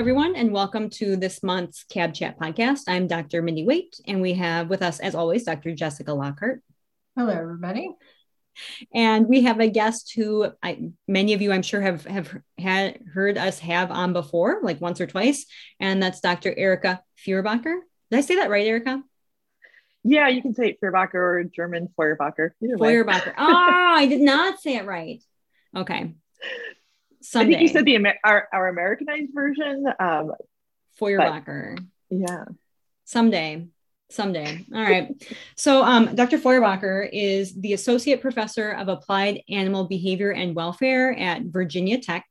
everyone, 0.00 0.34
and 0.34 0.50
welcome 0.50 0.88
to 0.88 1.14
this 1.14 1.42
month's 1.42 1.84
Cab 1.84 2.14
Chat 2.14 2.40
podcast. 2.40 2.84
I'm 2.88 3.06
Dr. 3.06 3.42
Mindy 3.42 3.66
Waite, 3.66 4.00
and 4.06 4.22
we 4.22 4.32
have 4.32 4.70
with 4.70 4.80
us, 4.80 4.98
as 4.98 5.14
always, 5.14 5.44
Dr. 5.44 5.74
Jessica 5.74 6.14
Lockhart. 6.14 6.62
Hello, 7.18 7.34
everybody. 7.34 7.94
And 8.94 9.26
we 9.26 9.42
have 9.42 9.60
a 9.60 9.68
guest 9.68 10.14
who 10.16 10.52
I, 10.62 10.88
many 11.06 11.34
of 11.34 11.42
you, 11.42 11.52
I'm 11.52 11.60
sure, 11.60 11.82
have 11.82 12.06
have 12.06 12.34
had 12.56 12.98
heard 13.12 13.36
us 13.36 13.58
have 13.58 13.90
on 13.90 14.14
before, 14.14 14.60
like 14.62 14.80
once 14.80 15.02
or 15.02 15.06
twice, 15.06 15.44
and 15.78 16.02
that's 16.02 16.20
Dr. 16.20 16.54
Erica 16.56 17.02
Feuerbacher. 17.22 17.80
Did 18.10 18.18
I 18.18 18.22
say 18.22 18.36
that 18.36 18.48
right, 18.48 18.66
Erica? 18.66 19.02
Yeah, 20.02 20.28
you 20.28 20.40
can 20.40 20.54
say 20.54 20.70
it 20.70 20.78
Feuerbacher 20.82 21.12
or 21.12 21.44
German 21.44 21.88
Feuerbacher. 21.94 22.52
Feuerbacher. 22.62 23.34
oh, 23.36 23.94
I 23.96 24.06
did 24.06 24.22
not 24.22 24.60
say 24.60 24.76
it 24.76 24.86
right. 24.86 25.22
Okay. 25.76 26.14
I 27.34 27.44
think 27.44 27.60
you 27.60 27.68
said 27.68 27.84
the 27.84 27.96
Amer- 27.96 28.18
our, 28.24 28.48
our 28.52 28.68
Americanized 28.68 29.32
version. 29.34 29.86
Um, 29.98 30.32
Feuerbacher. 31.00 31.78
Yeah. 32.10 32.44
Someday. 33.04 33.66
Someday. 34.10 34.66
All 34.74 34.82
right. 34.82 35.10
So, 35.56 35.84
um, 35.84 36.14
Dr. 36.14 36.38
Feuerbacher 36.38 37.08
is 37.12 37.54
the 37.54 37.74
Associate 37.74 38.20
Professor 38.20 38.70
of 38.72 38.88
Applied 38.88 39.42
Animal 39.48 39.84
Behavior 39.84 40.32
and 40.32 40.54
Welfare 40.54 41.16
at 41.16 41.42
Virginia 41.42 42.00
Tech. 42.00 42.26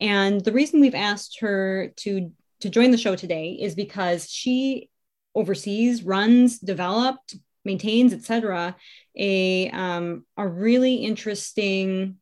And 0.00 0.40
the 0.44 0.52
reason 0.52 0.80
we've 0.80 0.94
asked 0.94 1.40
her 1.40 1.92
to, 1.96 2.32
to 2.60 2.68
join 2.68 2.92
the 2.92 2.98
show 2.98 3.16
today 3.16 3.58
is 3.60 3.74
because 3.74 4.30
she 4.30 4.90
oversees, 5.34 6.04
runs, 6.04 6.58
developed, 6.60 7.36
maintains, 7.64 8.12
etc., 8.12 8.76
a, 9.16 9.70
um, 9.70 10.24
a 10.36 10.46
really 10.46 10.96
interesting 10.96 12.16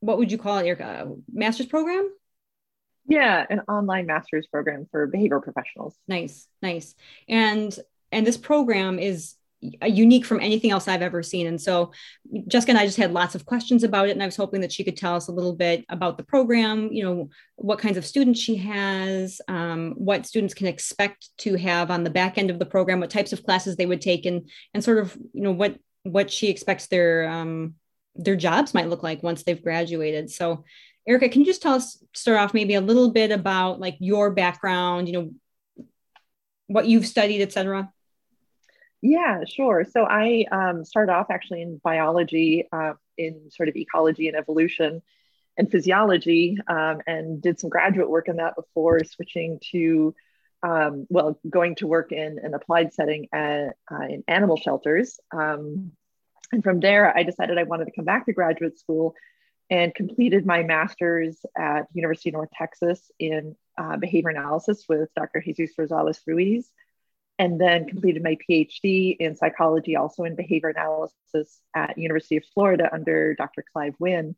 what 0.00 0.18
would 0.18 0.32
you 0.32 0.38
call 0.38 0.58
it, 0.58 0.66
Erica? 0.66 1.12
Master's 1.32 1.66
program? 1.66 2.10
Yeah, 3.06 3.44
an 3.48 3.60
online 3.68 4.06
master's 4.06 4.46
program 4.46 4.86
for 4.90 5.08
behavioral 5.10 5.42
professionals. 5.42 5.96
Nice, 6.06 6.46
nice. 6.62 6.94
And 7.28 7.76
and 8.12 8.26
this 8.26 8.36
program 8.36 8.98
is 8.98 9.34
unique 9.60 10.24
from 10.24 10.40
anything 10.40 10.70
else 10.70 10.88
I've 10.88 11.02
ever 11.02 11.22
seen. 11.22 11.46
And 11.46 11.60
so 11.60 11.92
Jessica 12.48 12.70
and 12.70 12.78
I 12.78 12.86
just 12.86 12.96
had 12.96 13.12
lots 13.12 13.34
of 13.34 13.44
questions 13.44 13.84
about 13.84 14.08
it. 14.08 14.12
And 14.12 14.22
I 14.22 14.26
was 14.26 14.36
hoping 14.36 14.62
that 14.62 14.72
she 14.72 14.84
could 14.84 14.96
tell 14.96 15.14
us 15.14 15.28
a 15.28 15.32
little 15.32 15.54
bit 15.54 15.84
about 15.88 16.16
the 16.16 16.24
program, 16.24 16.90
you 16.92 17.04
know, 17.04 17.28
what 17.56 17.78
kinds 17.78 17.98
of 17.98 18.06
students 18.06 18.40
she 18.40 18.56
has, 18.56 19.40
um, 19.48 19.92
what 19.96 20.26
students 20.26 20.54
can 20.54 20.66
expect 20.66 21.28
to 21.38 21.56
have 21.56 21.90
on 21.90 22.04
the 22.04 22.10
back 22.10 22.38
end 22.38 22.50
of 22.50 22.58
the 22.58 22.66
program, 22.66 23.00
what 23.00 23.10
types 23.10 23.32
of 23.32 23.44
classes 23.44 23.76
they 23.76 23.86
would 23.86 24.00
take 24.00 24.24
and 24.24 24.48
and 24.72 24.82
sort 24.82 24.98
of, 24.98 25.16
you 25.34 25.42
know, 25.42 25.52
what 25.52 25.78
what 26.04 26.30
she 26.30 26.48
expects 26.48 26.86
their 26.86 27.28
um, 27.28 27.74
their 28.16 28.36
jobs 28.36 28.74
might 28.74 28.88
look 28.88 29.02
like 29.02 29.22
once 29.22 29.42
they've 29.42 29.62
graduated. 29.62 30.30
So, 30.30 30.64
Erica, 31.06 31.28
can 31.28 31.40
you 31.40 31.46
just 31.46 31.62
tell 31.62 31.74
us, 31.74 32.02
start 32.14 32.38
off 32.38 32.54
maybe 32.54 32.74
a 32.74 32.80
little 32.80 33.10
bit 33.10 33.30
about 33.32 33.80
like 33.80 33.96
your 34.00 34.30
background, 34.30 35.08
you 35.08 35.14
know, 35.14 35.86
what 36.66 36.86
you've 36.86 37.06
studied, 37.06 37.42
et 37.42 37.52
cetera? 37.52 37.90
Yeah, 39.02 39.44
sure. 39.48 39.84
So 39.90 40.04
I 40.04 40.44
um, 40.52 40.84
started 40.84 41.12
off 41.12 41.30
actually 41.30 41.62
in 41.62 41.80
biology, 41.82 42.68
uh, 42.70 42.92
in 43.16 43.50
sort 43.50 43.68
of 43.68 43.76
ecology 43.76 44.28
and 44.28 44.36
evolution 44.36 45.02
and 45.56 45.70
physiology, 45.70 46.58
um, 46.68 47.00
and 47.06 47.40
did 47.40 47.58
some 47.58 47.70
graduate 47.70 48.10
work 48.10 48.28
in 48.28 48.36
that 48.36 48.56
before 48.56 49.02
switching 49.04 49.58
to, 49.72 50.14
um, 50.62 51.06
well, 51.08 51.40
going 51.48 51.76
to 51.76 51.86
work 51.86 52.12
in 52.12 52.38
an 52.42 52.52
applied 52.54 52.92
setting 52.92 53.28
at, 53.32 53.76
uh, 53.90 54.04
in 54.04 54.22
animal 54.28 54.58
shelters. 54.58 55.18
Um, 55.32 55.92
and 56.52 56.64
from 56.64 56.80
there, 56.80 57.16
I 57.16 57.22
decided 57.22 57.58
I 57.58 57.64
wanted 57.64 57.86
to 57.86 57.92
come 57.92 58.04
back 58.04 58.26
to 58.26 58.32
graduate 58.32 58.78
school 58.78 59.14
and 59.70 59.94
completed 59.94 60.44
my 60.44 60.64
master's 60.64 61.38
at 61.56 61.86
University 61.94 62.30
of 62.30 62.34
North 62.34 62.50
Texas 62.52 63.10
in 63.18 63.56
uh, 63.78 63.96
behavior 63.96 64.30
analysis 64.30 64.84
with 64.88 65.08
Dr. 65.14 65.40
Jesus 65.40 65.70
Rosales 65.78 66.18
Ruiz, 66.26 66.68
and 67.38 67.60
then 67.60 67.86
completed 67.86 68.22
my 68.22 68.36
PhD 68.48 69.16
in 69.18 69.36
psychology, 69.36 69.94
also 69.96 70.24
in 70.24 70.34
behavior 70.34 70.70
analysis 70.70 71.60
at 71.74 71.96
University 71.96 72.36
of 72.36 72.44
Florida 72.52 72.90
under 72.92 73.34
Dr. 73.34 73.64
Clive 73.72 73.94
Wynne. 74.00 74.34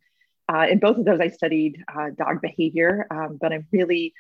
Uh, 0.49 0.67
in 0.71 0.79
both 0.79 0.99
of 0.99 1.07
those, 1.07 1.21
I 1.21 1.29
studied 1.29 1.83
uh, 1.93 2.11
dog 2.11 2.43
behavior, 2.43 3.07
um, 3.11 3.39
but 3.41 3.53
I'm 3.53 3.67
really 3.73 4.13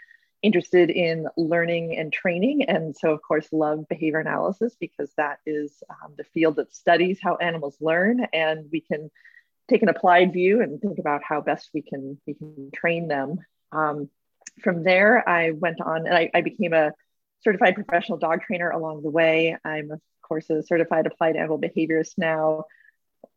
interested 0.42 0.90
in 0.90 1.26
learning 1.36 1.96
and 1.96 2.12
training. 2.12 2.64
And 2.64 2.96
so, 2.96 3.12
of 3.12 3.22
course, 3.22 3.46
love 3.52 3.88
behavior 3.88 4.18
analysis 4.18 4.76
because 4.78 5.12
that 5.16 5.38
is 5.46 5.82
um, 5.88 6.14
the 6.16 6.24
field 6.24 6.56
that 6.56 6.74
studies 6.74 7.18
how 7.22 7.36
animals 7.36 7.76
learn. 7.80 8.26
And 8.32 8.66
we 8.70 8.80
can 8.80 9.10
take 9.68 9.82
an 9.82 9.88
applied 9.88 10.32
view 10.32 10.60
and 10.60 10.80
think 10.80 10.98
about 10.98 11.22
how 11.22 11.40
best 11.40 11.70
we 11.72 11.82
can, 11.82 12.18
we 12.26 12.34
can 12.34 12.70
train 12.74 13.08
them. 13.08 13.38
Um, 13.70 14.10
from 14.62 14.82
there, 14.82 15.26
I 15.28 15.52
went 15.52 15.80
on 15.80 16.06
and 16.06 16.16
I, 16.16 16.30
I 16.34 16.40
became 16.40 16.72
a 16.72 16.92
certified 17.42 17.74
professional 17.74 18.18
dog 18.18 18.42
trainer 18.42 18.70
along 18.70 19.02
the 19.02 19.10
way. 19.10 19.56
I'm, 19.64 19.90
of 19.90 20.00
course, 20.22 20.50
a 20.50 20.62
certified 20.62 21.06
applied 21.06 21.36
animal 21.36 21.58
behaviorist 21.60 22.18
now. 22.18 22.64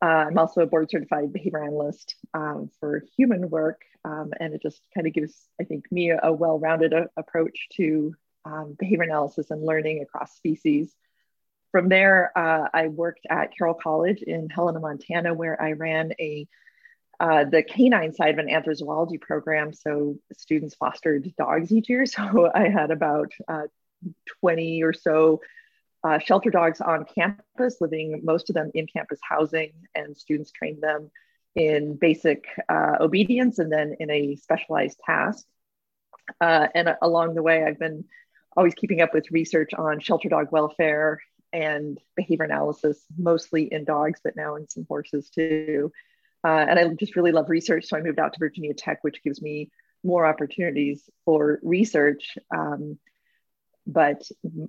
Uh, 0.01 0.25
I'm 0.28 0.38
also 0.38 0.61
a 0.61 0.66
board 0.66 0.89
certified 0.89 1.31
behavior 1.31 1.63
analyst 1.63 2.16
um, 2.33 2.69
for 2.79 3.03
human 3.17 3.50
work. 3.50 3.81
Um, 4.03 4.33
and 4.39 4.53
it 4.53 4.61
just 4.61 4.81
kind 4.94 5.07
of 5.07 5.13
gives, 5.13 5.33
I 5.59 5.63
think, 5.63 5.91
me 5.91 6.11
a, 6.11 6.19
a 6.23 6.31
well 6.31 6.59
rounded 6.59 6.94
approach 7.17 7.67
to 7.73 8.13
um, 8.45 8.75
behavior 8.78 9.03
analysis 9.03 9.50
and 9.50 9.63
learning 9.63 10.01
across 10.01 10.35
species. 10.35 10.94
From 11.72 11.89
there, 11.89 12.31
uh, 12.38 12.69
I 12.73 12.88
worked 12.88 13.25
at 13.29 13.56
Carroll 13.57 13.73
College 13.73 14.22
in 14.22 14.50
Helena, 14.50 14.79
Montana, 14.79 15.33
where 15.33 15.61
I 15.61 15.73
ran 15.73 16.13
a 16.19 16.47
uh, 17.19 17.45
the 17.45 17.63
canine 17.63 18.13
side 18.13 18.38
of 18.38 18.45
an 18.45 18.50
anthrozoology 18.50 19.19
program. 19.19 19.73
So 19.73 20.17
students 20.33 20.75
fostered 20.75 21.33
dogs 21.38 21.72
each 21.72 21.89
year. 21.89 22.06
So 22.06 22.51
I 22.53 22.69
had 22.69 22.91
about 22.91 23.31
uh, 23.47 23.63
20 24.41 24.83
or 24.83 24.94
so 24.94 25.41
uh, 26.05 26.19
shelter 26.19 26.51
dogs 26.51 26.81
on 26.81 27.03
campus, 27.05 27.77
living 27.81 28.21
most 28.23 28.49
of 28.49 28.53
them 28.53 28.69
in 28.75 28.85
campus 28.85 29.19
housing, 29.27 29.73
and 29.95 30.16
students 30.16 30.51
train 30.51 30.79
them 30.79 31.09
in 31.55 31.95
basic 31.95 32.45
uh, 32.69 32.97
obedience 32.99 33.57
and 33.57 33.71
then 33.71 33.95
in 33.99 34.11
a 34.11 34.35
specialized 34.35 34.99
task. 35.03 35.45
Uh, 36.39 36.67
and 36.75 36.89
uh, 36.89 36.95
along 37.01 37.33
the 37.33 37.41
way, 37.41 37.63
I've 37.63 37.79
been 37.79 38.05
always 38.55 38.75
keeping 38.75 39.01
up 39.01 39.15
with 39.15 39.31
research 39.31 39.73
on 39.73 39.99
shelter 39.99 40.29
dog 40.29 40.51
welfare 40.51 41.21
and 41.51 41.97
behavior 42.15 42.45
analysis, 42.45 43.03
mostly 43.17 43.63
in 43.73 43.83
dogs, 43.83 44.19
but 44.23 44.35
now 44.35 44.55
in 44.55 44.69
some 44.69 44.85
horses 44.88 45.29
too. 45.29 45.91
Uh, 46.44 46.65
and 46.69 46.77
I 46.77 46.88
just 46.89 47.15
really 47.15 47.31
love 47.31 47.49
research. 47.49 47.85
So 47.88 47.97
I 47.97 48.01
moved 48.01 48.19
out 48.19 48.33
to 48.33 48.39
Virginia 48.39 48.75
Tech, 48.75 49.03
which 49.03 49.23
gives 49.23 49.41
me 49.41 49.71
more 50.03 50.27
opportunities 50.27 51.09
for 51.23 51.59
research. 51.63 52.38
Um, 52.55 52.99
but 53.88 54.28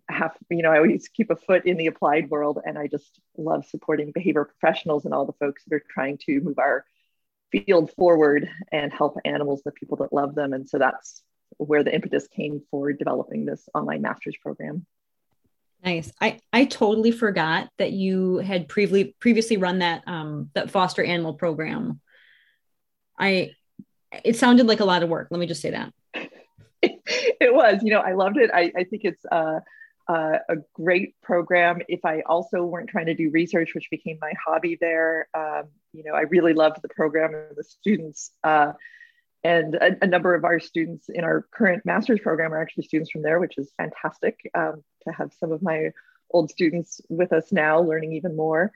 have 0.09 0.37
you 0.51 0.63
know 0.63 0.71
i 0.71 0.77
always 0.77 1.09
keep 1.09 1.31
a 1.31 1.37
foot 1.37 1.65
in 1.65 1.77
the 1.77 1.87
applied 1.87 2.29
world 2.29 2.59
and 2.65 2.79
i 2.79 2.87
just 2.87 3.19
love 3.39 3.65
supporting 3.65 4.13
behavior 4.13 4.45
professionals 4.45 5.05
and 5.05 5.15
all 5.15 5.25
the 5.25 5.33
folks 5.35 5.65
that 5.65 5.75
are 5.75 5.83
trying 5.89 6.19
to 6.19 6.41
move 6.41 6.59
our 6.59 6.85
field 7.53 7.93
forward 7.93 8.49
and 8.73 8.93
help 8.93 9.17
animals 9.25 9.63
the 9.65 9.73
people 9.73 9.99
that 9.99 10.13
love 10.13 10.35
them. 10.35 10.53
And 10.53 10.69
so 10.69 10.79
that's 10.79 11.23
where 11.59 11.85
the 11.85 11.95
impetus 11.95 12.27
came 12.29 12.63
for 12.71 12.93
developing 12.93 13.45
this 13.45 13.69
online 13.75 14.03
master's 14.03 14.37
program. 14.37 14.87
Nice. 15.85 16.11
I 16.21 16.41
i 16.53 16.65
totally 16.65 17.13
forgot 17.13 17.69
that 17.79 17.93
you 17.93 18.39
had 18.39 18.67
previously 18.67 19.15
previously 19.21 19.57
run 19.57 19.81
that 19.81 20.03
um 20.07 20.51
that 20.55 20.71
foster 20.71 21.05
animal 21.05 21.35
program. 21.35 22.01
I 23.19 23.53
it 24.25 24.37
sounded 24.37 24.67
like 24.67 24.81
a 24.81 24.85
lot 24.85 25.03
of 25.03 25.11
work. 25.11 25.29
Let 25.31 25.39
me 25.39 25.47
just 25.47 25.61
say 25.61 25.71
that 25.71 25.93
it 27.41 27.55
was, 27.55 27.83
you 27.83 27.91
know, 27.91 28.01
I 28.01 28.13
loved 28.13 28.37
it. 28.37 28.51
I, 28.53 28.73
I 28.77 28.85
think 28.85 29.05
it's 29.05 29.25
uh, 29.31 29.61
uh, 30.09 30.39
a 30.49 30.57
great 30.75 31.15
program. 31.23 31.81
If 31.89 32.05
I 32.05 32.21
also 32.21 32.63
weren't 32.65 32.89
trying 32.89 33.07
to 33.07 33.15
do 33.15 33.31
research, 33.31 33.75
which 33.75 33.91
became 33.91 34.19
my 34.21 34.33
hobby 34.45 34.77
there, 34.81 35.29
um, 35.35 35.65
you 35.93 36.05
know, 36.05 36.15
I 36.15 36.23
really 36.23 36.53
loved 36.53 36.83
the 36.83 36.89
program 36.89 37.35
and 37.35 37.57
the 37.57 37.65
students. 37.65 38.31
Uh, 38.45 38.73
and 39.45 39.75
a, 39.77 39.97
a, 40.03 40.07
number 40.07 40.35
of 40.35 40.45
our 40.45 40.59
students 40.59 41.09
in 41.09 41.23
our 41.23 41.47
current 41.53 41.85
master's 41.85 42.19
program 42.21 42.53
are 42.53 42.61
actually 42.61 42.85
students 42.85 43.11
from 43.11 43.23
there, 43.23 43.39
which 43.39 43.59
is 43.59 43.73
fantastic 43.77 44.41
um, 44.55 44.83
to 45.05 45.13
have 45.13 45.33
some 45.39 45.53
of 45.53 45.63
my 45.63 45.91
old 46.33 46.51
students 46.51 47.01
with 47.09 47.33
us 47.33 47.53
now 47.53 47.81
learning 47.81 48.13
even 48.15 48.35
more. 48.35 48.73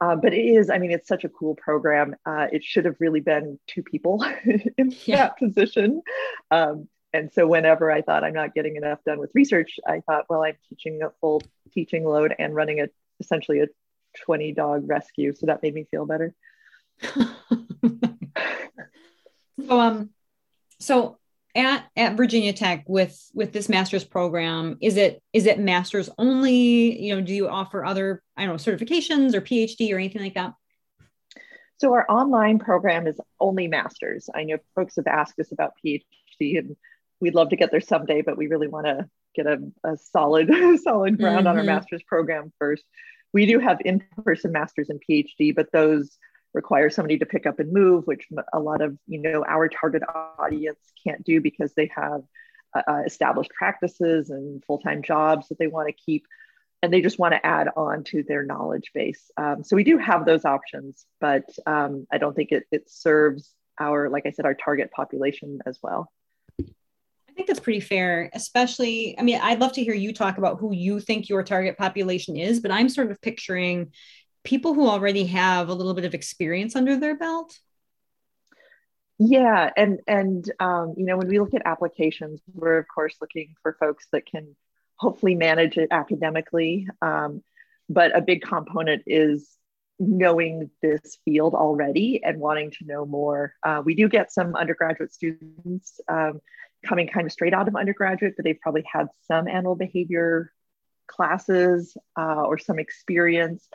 Uh, 0.00 0.16
but 0.16 0.34
it 0.34 0.40
is, 0.40 0.70
I 0.70 0.78
mean, 0.78 0.90
it's 0.90 1.08
such 1.08 1.24
a 1.24 1.28
cool 1.28 1.54
program. 1.54 2.16
Uh, 2.26 2.46
it 2.52 2.64
should 2.64 2.84
have 2.84 2.96
really 3.00 3.20
been 3.20 3.58
two 3.66 3.82
people 3.82 4.24
in 4.44 4.92
yeah. 5.04 5.16
that 5.16 5.38
position. 5.38 6.02
Um, 6.50 6.88
and 7.14 7.32
so 7.32 7.46
whenever 7.46 7.92
I 7.92 8.02
thought 8.02 8.24
I'm 8.24 8.32
not 8.32 8.54
getting 8.54 8.74
enough 8.74 8.98
done 9.06 9.20
with 9.20 9.30
research, 9.34 9.78
I 9.86 10.00
thought, 10.00 10.24
well, 10.28 10.42
I'm 10.42 10.56
teaching 10.68 11.00
a 11.00 11.10
full 11.20 11.40
teaching 11.72 12.04
load 12.04 12.34
and 12.36 12.52
running 12.56 12.80
a 12.80 12.88
essentially 13.20 13.60
a 13.60 13.68
20 14.24 14.52
dog 14.52 14.82
rescue. 14.88 15.32
So 15.32 15.46
that 15.46 15.62
made 15.62 15.74
me 15.74 15.86
feel 15.88 16.06
better. 16.06 16.34
so 19.64 19.80
um 19.80 20.10
so 20.80 21.18
at 21.54 21.84
at 21.96 22.16
Virginia 22.16 22.52
Tech 22.52 22.84
with 22.88 23.16
with 23.32 23.52
this 23.52 23.68
master's 23.68 24.04
program, 24.04 24.76
is 24.80 24.96
it 24.96 25.22
is 25.32 25.46
it 25.46 25.60
masters 25.60 26.10
only? 26.18 27.00
You 27.00 27.14
know, 27.14 27.22
do 27.22 27.32
you 27.32 27.48
offer 27.48 27.84
other 27.84 28.24
I 28.36 28.44
don't 28.44 28.56
know 28.56 28.72
certifications 28.72 29.34
or 29.34 29.40
PhD 29.40 29.92
or 29.92 29.98
anything 29.98 30.22
like 30.22 30.34
that? 30.34 30.54
So 31.80 31.92
our 31.92 32.10
online 32.10 32.58
program 32.58 33.06
is 33.06 33.20
only 33.38 33.68
masters. 33.68 34.28
I 34.34 34.42
know 34.42 34.58
folks 34.74 34.96
have 34.96 35.06
asked 35.06 35.38
us 35.38 35.52
about 35.52 35.74
PhD 35.84 36.58
and 36.58 36.76
we'd 37.24 37.34
love 37.34 37.48
to 37.48 37.56
get 37.56 37.70
there 37.70 37.80
someday, 37.80 38.20
but 38.20 38.36
we 38.36 38.48
really 38.48 38.68
want 38.68 38.84
to 38.84 39.08
get 39.34 39.46
a, 39.46 39.58
a 39.82 39.96
solid, 39.96 40.48
solid 40.82 41.18
ground 41.18 41.38
mm-hmm. 41.38 41.46
on 41.46 41.46
our 41.46 41.54
mm-hmm. 41.56 41.66
master's 41.66 42.02
program 42.02 42.52
first. 42.58 42.84
We 43.32 43.46
do 43.46 43.58
have 43.58 43.78
in-person 43.82 44.52
masters 44.52 44.90
and 44.90 45.02
PhD, 45.08 45.56
but 45.56 45.72
those 45.72 46.18
require 46.52 46.90
somebody 46.90 47.18
to 47.18 47.26
pick 47.26 47.46
up 47.46 47.58
and 47.58 47.72
move, 47.72 48.06
which 48.06 48.28
a 48.52 48.60
lot 48.60 48.82
of 48.82 48.96
you 49.08 49.20
know 49.20 49.42
our 49.48 49.68
target 49.68 50.02
audience 50.38 50.78
can't 51.02 51.24
do 51.24 51.40
because 51.40 51.72
they 51.74 51.90
have 51.96 52.22
uh, 52.76 52.82
uh 52.86 53.02
established 53.06 53.50
practices 53.50 54.30
and 54.30 54.62
full-time 54.64 55.02
jobs 55.02 55.48
that 55.48 55.58
they 55.58 55.66
want 55.66 55.88
to 55.88 55.94
keep, 55.94 56.26
and 56.82 56.92
they 56.92 57.00
just 57.00 57.18
want 57.18 57.32
to 57.32 57.44
add 57.44 57.68
on 57.74 58.04
to 58.04 58.22
their 58.22 58.44
knowledge 58.44 58.90
base. 58.92 59.30
Um, 59.38 59.64
so 59.64 59.74
we 59.74 59.82
do 59.82 59.96
have 59.96 60.26
those 60.26 60.44
options, 60.44 61.06
but 61.20 61.48
um, 61.66 62.06
I 62.12 62.18
don't 62.18 62.36
think 62.36 62.52
it, 62.52 62.64
it 62.70 62.88
serves 62.88 63.52
our, 63.80 64.08
like 64.08 64.26
I 64.26 64.30
said, 64.30 64.44
our 64.44 64.54
target 64.54 64.92
population 64.92 65.60
as 65.66 65.78
well. 65.82 66.12
I 67.34 67.36
think 67.36 67.48
that's 67.48 67.58
pretty 67.58 67.80
fair, 67.80 68.30
especially. 68.32 69.18
I 69.18 69.22
mean, 69.22 69.40
I'd 69.42 69.58
love 69.58 69.72
to 69.72 69.82
hear 69.82 69.94
you 69.94 70.12
talk 70.12 70.38
about 70.38 70.60
who 70.60 70.72
you 70.72 71.00
think 71.00 71.28
your 71.28 71.42
target 71.42 71.76
population 71.76 72.36
is, 72.36 72.60
but 72.60 72.70
I'm 72.70 72.88
sort 72.88 73.10
of 73.10 73.20
picturing 73.20 73.92
people 74.44 74.72
who 74.72 74.88
already 74.88 75.26
have 75.26 75.68
a 75.68 75.74
little 75.74 75.94
bit 75.94 76.04
of 76.04 76.14
experience 76.14 76.76
under 76.76 76.96
their 76.96 77.16
belt. 77.16 77.58
Yeah, 79.18 79.68
and 79.76 79.98
and 80.06 80.48
um, 80.60 80.94
you 80.96 81.04
know, 81.04 81.16
when 81.16 81.26
we 81.26 81.40
look 81.40 81.54
at 81.54 81.62
applications, 81.64 82.40
we're 82.52 82.78
of 82.78 82.86
course 82.86 83.16
looking 83.20 83.54
for 83.62 83.76
folks 83.80 84.06
that 84.12 84.26
can 84.26 84.54
hopefully 84.94 85.34
manage 85.34 85.76
it 85.76 85.88
academically. 85.90 86.86
Um, 87.02 87.42
but 87.88 88.16
a 88.16 88.20
big 88.20 88.42
component 88.42 89.02
is 89.08 89.56
knowing 89.98 90.70
this 90.82 91.18
field 91.24 91.54
already 91.54 92.22
and 92.22 92.38
wanting 92.38 92.70
to 92.70 92.84
know 92.84 93.04
more. 93.04 93.54
Uh, 93.64 93.82
we 93.84 93.96
do 93.96 94.08
get 94.08 94.32
some 94.32 94.54
undergraduate 94.54 95.12
students 95.12 96.00
um, 96.08 96.40
coming 96.84 97.08
kind 97.08 97.26
of 97.26 97.32
straight 97.32 97.54
out 97.54 97.68
of 97.68 97.76
undergraduate, 97.76 98.34
but 98.36 98.44
they've 98.44 98.60
probably 98.60 98.84
had 98.90 99.08
some 99.26 99.48
animal 99.48 99.74
behavior 99.74 100.52
classes 101.06 101.96
uh, 102.18 102.42
or 102.42 102.58
some 102.58 102.78
experience. 102.78 103.68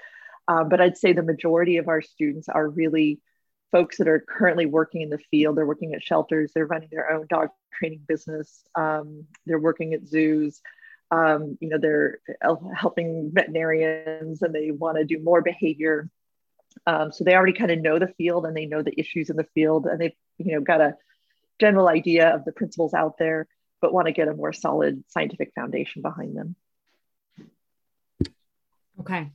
Uh, 0.47 0.63
but 0.63 0.81
I'd 0.81 0.97
say 0.97 1.13
the 1.13 1.23
majority 1.23 1.77
of 1.77 1.87
our 1.87 2.01
students 2.01 2.49
are 2.49 2.67
really 2.67 3.21
folks 3.71 3.97
that 3.97 4.07
are 4.07 4.19
currently 4.19 4.65
working 4.65 5.01
in 5.01 5.09
the 5.09 5.19
field. 5.29 5.55
They're 5.55 5.65
working 5.65 5.93
at 5.93 6.03
shelters, 6.03 6.51
they're 6.53 6.65
running 6.65 6.89
their 6.91 7.11
own 7.11 7.27
dog 7.29 7.49
training 7.73 8.01
business, 8.07 8.63
um, 8.75 9.25
they're 9.45 9.59
working 9.59 9.93
at 9.93 10.07
zoos. 10.07 10.61
Um, 11.11 11.57
you 11.59 11.69
know, 11.69 11.79
they're 11.79 12.19
helping 12.75 13.31
veterinarians 13.33 14.43
and 14.43 14.53
they 14.53 14.69
want 14.69 14.97
to 14.97 15.05
do 15.05 15.17
more 15.23 15.41
behavior. 15.41 16.07
Um, 16.85 17.11
so 17.11 17.23
they 17.23 17.33
already 17.33 17.53
kind 17.53 17.71
of 17.71 17.79
know 17.79 17.97
the 17.97 18.13
field 18.17 18.45
and 18.45 18.55
they 18.55 18.67
know 18.67 18.83
the 18.83 18.97
issues 18.99 19.31
in 19.31 19.35
the 19.35 19.47
field 19.55 19.87
and 19.87 19.99
they've, 19.99 20.13
you 20.37 20.53
know, 20.53 20.61
got 20.61 20.81
a 20.81 20.95
general 21.59 21.87
idea 21.87 22.33
of 22.33 22.45
the 22.45 22.51
principles 22.51 22.93
out 22.93 23.17
there, 23.17 23.47
but 23.81 23.93
want 23.93 24.07
to 24.07 24.13
get 24.13 24.27
a 24.27 24.33
more 24.33 24.53
solid 24.53 25.03
scientific 25.07 25.51
foundation 25.53 26.01
behind 26.01 26.35
them. 26.35 26.55
Okay. 28.99 29.31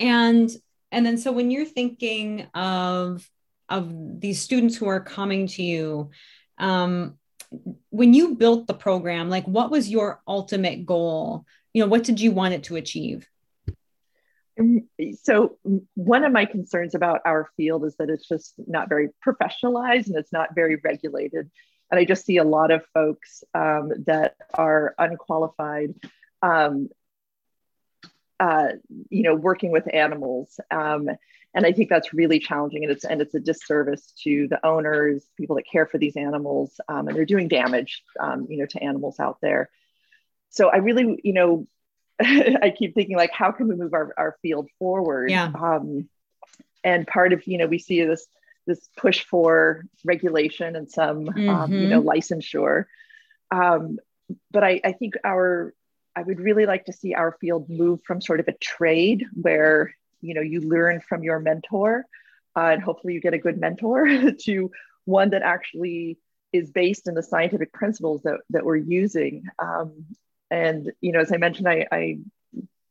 And 0.00 0.50
and 0.90 1.04
then 1.04 1.18
so 1.18 1.32
when 1.32 1.50
you're 1.50 1.64
thinking 1.64 2.46
of 2.54 3.28
of 3.68 4.20
these 4.20 4.40
students 4.40 4.76
who 4.76 4.88
are 4.88 5.00
coming 5.00 5.46
to 5.48 5.62
you, 5.62 6.10
um, 6.58 7.18
when 7.90 8.14
you 8.14 8.36
built 8.36 8.66
the 8.66 8.74
program, 8.74 9.28
like 9.28 9.46
what 9.46 9.70
was 9.70 9.88
your 9.88 10.22
ultimate 10.26 10.86
goal? 10.86 11.44
You 11.74 11.82
know, 11.82 11.88
what 11.88 12.04
did 12.04 12.20
you 12.20 12.32
want 12.32 12.54
it 12.54 12.64
to 12.64 12.76
achieve? 12.76 13.28
So, 15.22 15.58
one 15.94 16.24
of 16.24 16.32
my 16.32 16.44
concerns 16.44 16.94
about 16.94 17.20
our 17.24 17.48
field 17.56 17.84
is 17.84 17.96
that 17.96 18.10
it's 18.10 18.26
just 18.26 18.54
not 18.66 18.88
very 18.88 19.10
professionalized 19.26 20.06
and 20.06 20.16
it's 20.16 20.32
not 20.32 20.54
very 20.54 20.76
regulated. 20.82 21.50
And 21.90 22.00
I 22.00 22.04
just 22.04 22.24
see 22.24 22.36
a 22.36 22.44
lot 22.44 22.70
of 22.70 22.84
folks 22.92 23.44
um, 23.54 23.92
that 24.06 24.34
are 24.52 24.94
unqualified, 24.98 25.94
um, 26.42 26.88
uh, 28.40 28.68
you 29.08 29.22
know, 29.22 29.34
working 29.34 29.70
with 29.70 29.92
animals. 29.92 30.60
Um, 30.70 31.08
and 31.54 31.64
I 31.64 31.72
think 31.72 31.88
that's 31.88 32.12
really 32.12 32.40
challenging, 32.40 32.84
and 32.84 32.92
it's 32.92 33.04
and 33.04 33.22
it's 33.22 33.34
a 33.34 33.40
disservice 33.40 34.12
to 34.24 34.48
the 34.48 34.64
owners, 34.66 35.24
people 35.36 35.56
that 35.56 35.66
care 35.70 35.86
for 35.86 35.98
these 35.98 36.16
animals, 36.16 36.78
um, 36.88 37.08
and 37.08 37.16
they're 37.16 37.24
doing 37.24 37.48
damage, 37.48 38.02
um, 38.20 38.46
you 38.50 38.58
know, 38.58 38.66
to 38.66 38.82
animals 38.82 39.18
out 39.18 39.38
there. 39.40 39.70
So 40.50 40.68
I 40.68 40.76
really, 40.76 41.20
you 41.24 41.32
know, 41.32 41.66
I 42.62 42.72
keep 42.76 42.94
thinking 42.94 43.16
like, 43.16 43.32
how 43.32 43.52
can 43.52 43.68
we 43.68 43.76
move 43.76 43.94
our, 43.94 44.12
our 44.16 44.36
field 44.42 44.68
forward? 44.78 45.30
Yeah. 45.30 45.52
Um, 45.54 46.08
and 46.84 47.06
part 47.06 47.32
of, 47.32 47.46
you 47.46 47.58
know, 47.58 47.66
we 47.66 47.78
see 47.78 48.02
this, 48.04 48.26
this 48.66 48.88
push 48.96 49.24
for 49.24 49.84
regulation 50.04 50.76
and 50.76 50.90
some, 50.90 51.26
mm-hmm. 51.26 51.48
um, 51.48 51.72
you 51.72 51.88
know, 51.88 52.00
mm-hmm. 52.00 52.08
licensure. 52.08 52.84
Um, 53.50 53.98
but 54.50 54.64
I, 54.64 54.80
I 54.84 54.92
think 54.92 55.14
our, 55.24 55.74
I 56.14 56.22
would 56.22 56.40
really 56.40 56.66
like 56.66 56.86
to 56.86 56.92
see 56.92 57.14
our 57.14 57.36
field 57.40 57.70
move 57.70 58.00
from 58.04 58.20
sort 58.20 58.40
of 58.40 58.48
a 58.48 58.52
trade 58.52 59.24
where, 59.40 59.94
you 60.20 60.34
know, 60.34 60.40
you 60.40 60.60
learn 60.60 61.00
from 61.00 61.22
your 61.22 61.38
mentor 61.38 62.04
uh, 62.56 62.70
and 62.72 62.82
hopefully 62.82 63.14
you 63.14 63.20
get 63.20 63.34
a 63.34 63.38
good 63.38 63.58
mentor 63.58 64.32
to 64.44 64.70
one 65.04 65.30
that 65.30 65.42
actually 65.42 66.18
is 66.52 66.70
based 66.70 67.06
in 67.08 67.14
the 67.14 67.22
scientific 67.22 67.72
principles 67.72 68.22
that, 68.22 68.40
that 68.50 68.64
we're 68.64 68.76
using. 68.76 69.44
Um, 69.58 70.06
and, 70.50 70.92
you 71.00 71.12
know, 71.12 71.20
as 71.20 71.32
I 71.32 71.36
mentioned, 71.36 71.68
I, 71.68 71.86
I 71.90 72.18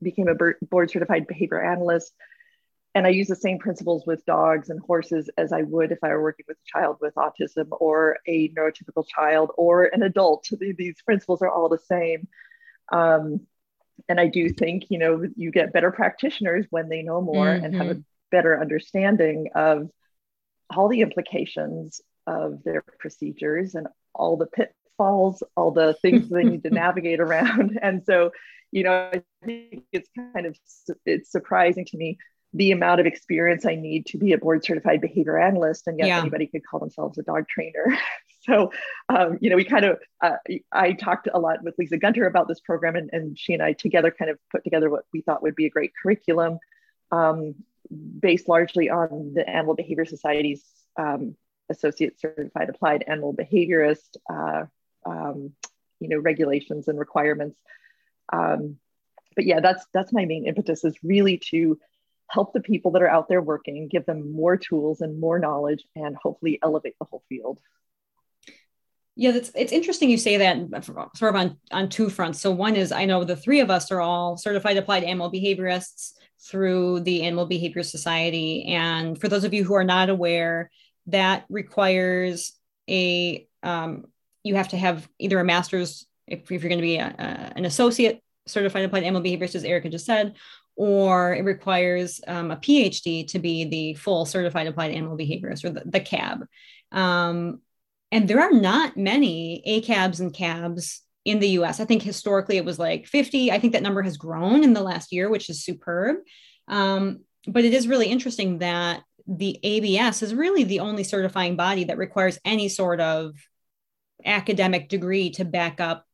became 0.01 0.27
a 0.27 0.35
board 0.65 0.91
certified 0.91 1.27
behavior 1.27 1.61
analyst. 1.61 2.13
And 2.95 3.05
I 3.05 3.09
use 3.09 3.27
the 3.27 3.35
same 3.35 3.59
principles 3.59 4.05
with 4.07 4.25
dogs 4.25 4.69
and 4.69 4.79
horses 4.79 5.29
as 5.37 5.53
I 5.53 5.61
would 5.61 5.91
if 5.91 5.99
I 6.03 6.09
were 6.09 6.21
working 6.21 6.45
with 6.47 6.57
a 6.57 6.79
child 6.79 6.97
with 6.99 7.13
autism 7.15 7.67
or 7.71 8.17
a 8.25 8.49
neurotypical 8.49 9.07
child 9.07 9.51
or 9.55 9.85
an 9.85 10.01
adult. 10.01 10.49
These 10.77 11.01
principles 11.05 11.41
are 11.41 11.49
all 11.49 11.69
the 11.69 11.77
same. 11.77 12.27
Um, 12.91 13.41
and 14.09 14.19
I 14.19 14.27
do 14.27 14.49
think, 14.49 14.85
you 14.89 14.97
know, 14.97 15.27
you 15.35 15.51
get 15.51 15.73
better 15.73 15.91
practitioners 15.91 16.65
when 16.69 16.89
they 16.89 17.03
know 17.03 17.21
more 17.21 17.45
mm-hmm. 17.45 17.65
and 17.65 17.75
have 17.75 17.87
a 17.87 17.91
mm-hmm. 17.91 18.01
better 18.31 18.59
understanding 18.59 19.49
of 19.53 19.89
all 20.75 20.87
the 20.87 21.01
implications 21.01 22.01
of 22.25 22.63
their 22.63 22.83
procedures 22.99 23.75
and 23.75 23.87
all 24.13 24.37
the 24.37 24.47
pit 24.47 24.73
pitfalls, 24.97 25.43
all 25.55 25.71
the 25.71 25.95
things 26.01 26.29
they 26.29 26.43
need 26.43 26.63
to 26.63 26.69
navigate 26.71 27.19
around. 27.19 27.79
And 27.87 28.03
so, 28.05 28.31
you 28.71 28.83
know, 28.83 29.09
I 29.13 29.23
think 29.45 29.83
it's 29.91 30.09
kind 30.33 30.45
of 30.45 30.57
it's 31.05 31.31
surprising 31.31 31.85
to 31.85 31.97
me 31.97 32.17
the 32.53 32.71
amount 32.71 32.99
of 32.99 33.05
experience 33.05 33.65
I 33.65 33.75
need 33.75 34.07
to 34.07 34.17
be 34.17 34.33
a 34.33 34.37
board 34.37 34.63
certified 34.63 35.01
behavior 35.01 35.37
analyst, 35.37 35.87
and 35.87 35.99
yet 35.99 36.07
yeah. 36.07 36.19
anybody 36.19 36.47
could 36.47 36.65
call 36.65 36.79
themselves 36.79 37.17
a 37.17 37.23
dog 37.23 37.47
trainer. 37.47 37.97
so, 38.41 38.71
um, 39.09 39.37
you 39.41 39.49
know, 39.49 39.55
we 39.55 39.63
kind 39.63 39.85
of 39.85 39.99
uh, 40.21 40.37
I 40.71 40.93
talked 40.93 41.29
a 41.33 41.39
lot 41.39 41.63
with 41.63 41.75
Lisa 41.77 41.97
Gunter 41.97 42.25
about 42.25 42.47
this 42.47 42.59
program, 42.59 42.95
and, 42.95 43.09
and 43.13 43.37
she 43.37 43.53
and 43.53 43.61
I 43.61 43.73
together 43.73 44.11
kind 44.11 44.31
of 44.31 44.39
put 44.51 44.63
together 44.63 44.89
what 44.89 45.05
we 45.13 45.21
thought 45.21 45.43
would 45.43 45.55
be 45.55 45.65
a 45.65 45.69
great 45.69 45.91
curriculum. 46.01 46.59
Um, 47.11 47.55
based 48.19 48.49
largely 48.49 48.89
on 48.89 49.31
the 49.33 49.47
Animal 49.49 49.73
Behavior 49.73 50.03
Society's 50.03 50.65
um, 50.97 51.37
Associate 51.69 52.19
Certified 52.19 52.69
Applied 52.69 53.05
Animal 53.07 53.33
Behaviorist 53.33 54.17
uh, 54.29 54.65
um, 55.07 55.53
you 55.99 56.09
know 56.09 56.17
regulations 56.17 56.87
and 56.87 56.99
requirements. 56.99 57.57
Um, 58.31 58.77
but 59.35 59.45
yeah 59.45 59.59
that's 59.59 59.85
that's 59.93 60.11
my 60.11 60.25
main 60.25 60.45
impetus 60.47 60.83
is 60.83 60.95
really 61.03 61.37
to 61.37 61.79
help 62.29 62.51
the 62.51 62.59
people 62.59 62.91
that 62.91 63.01
are 63.01 63.09
out 63.09 63.29
there 63.29 63.41
working 63.41 63.87
give 63.87 64.05
them 64.05 64.33
more 64.33 64.57
tools 64.57 64.99
and 64.99 65.19
more 65.19 65.39
knowledge 65.39 65.85
and 65.95 66.15
hopefully 66.15 66.59
elevate 66.61 66.95
the 66.99 67.05
whole 67.05 67.23
field. 67.29 67.59
Yeah 69.15 69.31
that's 69.31 69.51
it's 69.55 69.71
interesting 69.71 70.09
you 70.09 70.17
say 70.17 70.37
that 70.37 70.85
sort 71.15 71.35
of 71.35 71.35
on 71.35 71.57
on 71.71 71.89
two 71.89 72.09
fronts. 72.09 72.39
So 72.41 72.51
one 72.51 72.75
is 72.75 72.91
i 72.91 73.05
know 73.05 73.23
the 73.23 73.35
three 73.35 73.61
of 73.61 73.69
us 73.69 73.91
are 73.91 74.01
all 74.01 74.37
certified 74.37 74.77
applied 74.77 75.03
animal 75.03 75.31
behaviorists 75.31 76.13
through 76.39 77.01
the 77.01 77.23
animal 77.23 77.45
behavior 77.45 77.83
society. 77.83 78.65
And 78.65 79.19
for 79.19 79.27
those 79.27 79.43
of 79.43 79.53
you 79.53 79.63
who 79.63 79.73
are 79.73 79.83
not 79.83 80.09
aware 80.09 80.69
that 81.07 81.45
requires 81.49 82.53
a 82.89 83.47
um, 83.63 84.05
you 84.47 84.55
have 84.55 84.69
to 84.69 84.77
have 84.77 85.07
either 85.19 85.39
a 85.39 85.43
master's 85.43 86.05
if, 86.27 86.51
if 86.51 86.61
you're 86.63 86.69
going 86.69 86.79
to 86.79 86.81
be 86.81 86.97
a, 86.97 87.05
a, 87.07 87.57
an 87.57 87.65
associate 87.65 88.21
certified 88.45 88.85
applied 88.85 89.03
animal 89.03 89.21
behaviorist, 89.21 89.55
as 89.55 89.63
Erica 89.63 89.89
just 89.89 90.05
said, 90.05 90.35
or 90.75 91.33
it 91.33 91.43
requires 91.43 92.21
um, 92.27 92.51
a 92.51 92.57
PhD 92.57 93.27
to 93.27 93.39
be 93.39 93.65
the 93.65 93.93
full 93.95 94.25
certified 94.25 94.67
applied 94.67 94.91
animal 94.91 95.17
behaviorist 95.17 95.65
or 95.65 95.71
the, 95.71 95.83
the 95.85 95.99
CAB. 95.99 96.45
Um, 96.91 97.61
and 98.11 98.27
there 98.27 98.41
are 98.41 98.51
not 98.51 98.95
many 98.95 99.63
ACABs 99.67 100.19
and 100.19 100.33
CABs 100.33 101.01
in 101.25 101.39
the 101.39 101.49
US. 101.59 101.79
I 101.79 101.85
think 101.85 102.03
historically 102.03 102.57
it 102.57 102.63
was 102.63 102.79
like 102.79 103.05
50. 103.05 103.51
I 103.51 103.59
think 103.59 103.73
that 103.73 103.83
number 103.83 104.01
has 104.01 104.17
grown 104.17 104.63
in 104.63 104.73
the 104.73 104.83
last 104.83 105.11
year, 105.11 105.29
which 105.29 105.49
is 105.49 105.63
superb. 105.63 106.17
Um, 106.67 107.21
but 107.47 107.65
it 107.65 107.73
is 107.73 107.87
really 107.87 108.07
interesting 108.07 108.59
that 108.59 109.01
the 109.27 109.59
ABS 109.61 110.21
is 110.21 110.33
really 110.33 110.63
the 110.63 110.79
only 110.79 111.03
certifying 111.03 111.57
body 111.57 111.85
that 111.85 111.97
requires 111.97 112.39
any 112.45 112.69
sort 112.69 113.01
of 113.01 113.35
academic 114.25 114.89
degree 114.89 115.29
to 115.31 115.45
back 115.45 115.79
up 115.79 116.05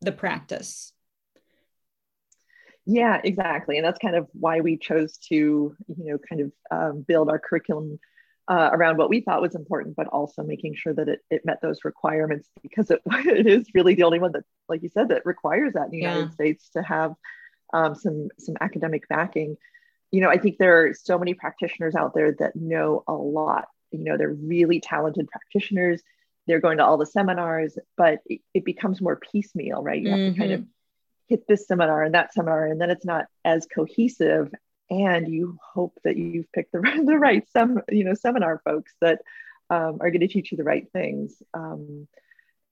the 0.00 0.12
practice. 0.12 0.92
Yeah, 2.86 3.20
exactly. 3.22 3.76
And 3.76 3.84
that's 3.84 3.98
kind 3.98 4.16
of 4.16 4.28
why 4.32 4.60
we 4.60 4.76
chose 4.76 5.18
to, 5.28 5.34
you 5.34 5.76
know, 5.86 6.18
kind 6.18 6.40
of 6.40 6.52
um, 6.70 7.02
build 7.02 7.28
our 7.28 7.38
curriculum 7.38 7.98
uh, 8.48 8.70
around 8.72 8.96
what 8.96 9.08
we 9.08 9.20
thought 9.20 9.40
was 9.40 9.54
important, 9.54 9.94
but 9.94 10.08
also 10.08 10.42
making 10.42 10.74
sure 10.74 10.92
that 10.92 11.08
it, 11.08 11.20
it 11.30 11.44
met 11.44 11.60
those 11.62 11.84
requirements 11.84 12.48
because 12.62 12.90
it, 12.90 13.00
it 13.06 13.46
is 13.46 13.68
really 13.74 13.94
the 13.94 14.02
only 14.02 14.18
one 14.18 14.32
that, 14.32 14.42
like 14.68 14.82
you 14.82 14.88
said, 14.88 15.08
that 15.10 15.24
requires 15.24 15.74
that 15.74 15.84
in 15.84 15.90
the 15.90 15.98
yeah. 15.98 16.14
United 16.14 16.32
States 16.32 16.68
to 16.70 16.82
have 16.82 17.14
um, 17.72 17.94
some 17.94 18.28
some 18.38 18.56
academic 18.60 19.06
backing. 19.08 19.56
You 20.10 20.22
know, 20.22 20.28
I 20.28 20.38
think 20.38 20.58
there 20.58 20.84
are 20.84 20.94
so 20.94 21.16
many 21.16 21.34
practitioners 21.34 21.94
out 21.94 22.12
there 22.14 22.32
that 22.40 22.56
know 22.56 23.04
a 23.06 23.12
lot. 23.12 23.66
You 23.92 24.02
know, 24.02 24.16
they're 24.16 24.32
really 24.32 24.80
talented 24.80 25.28
practitioners. 25.28 26.02
They're 26.46 26.60
going 26.60 26.78
to 26.78 26.84
all 26.84 26.96
the 26.96 27.06
seminars, 27.06 27.78
but 27.96 28.20
it, 28.26 28.40
it 28.54 28.64
becomes 28.64 29.00
more 29.00 29.16
piecemeal, 29.16 29.82
right? 29.82 30.00
You 30.00 30.08
mm-hmm. 30.08 30.24
have 30.24 30.34
to 30.34 30.38
kind 30.38 30.52
of 30.52 30.60
mm-hmm. 30.60 30.70
hit 31.28 31.46
this 31.46 31.66
seminar 31.66 32.02
and 32.02 32.14
that 32.14 32.32
seminar, 32.34 32.66
and 32.66 32.80
then 32.80 32.90
it's 32.90 33.04
not 33.04 33.26
as 33.44 33.66
cohesive 33.66 34.50
and 34.90 35.28
you 35.28 35.56
hope 35.62 35.96
that 36.04 36.16
you've 36.16 36.50
picked 36.52 36.72
the, 36.72 36.80
the 37.06 37.16
right 37.16 37.48
some 37.50 37.80
you 37.88 38.04
know 38.04 38.14
seminar 38.14 38.60
folks 38.64 38.92
that 39.00 39.20
um, 39.70 39.98
are 40.00 40.10
going 40.10 40.20
to 40.20 40.28
teach 40.28 40.50
you 40.50 40.56
the 40.56 40.64
right 40.64 40.90
things 40.92 41.34
um, 41.54 42.06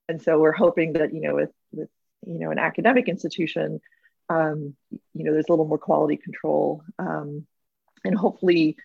and 0.09 0.21
so 0.21 0.39
we're 0.39 0.53
hoping 0.53 0.95
that 0.95 1.15
you 1.15 1.21
know 1.21 1.35
with 1.35 1.53
with 1.73 1.89
you 2.27 2.39
know 2.39 2.51
an 2.51 2.59
academic 2.59 3.09
institution 3.09 3.81
um, 4.29 4.75
you 4.91 5.25
know 5.25 5.33
there's 5.33 5.49
a 5.49 5.53
little 5.53 5.69
more 5.69 5.79
quality 5.79 6.17
control 6.17 6.83
um, 6.99 7.47
and 8.05 8.17
hopefully 8.17 8.77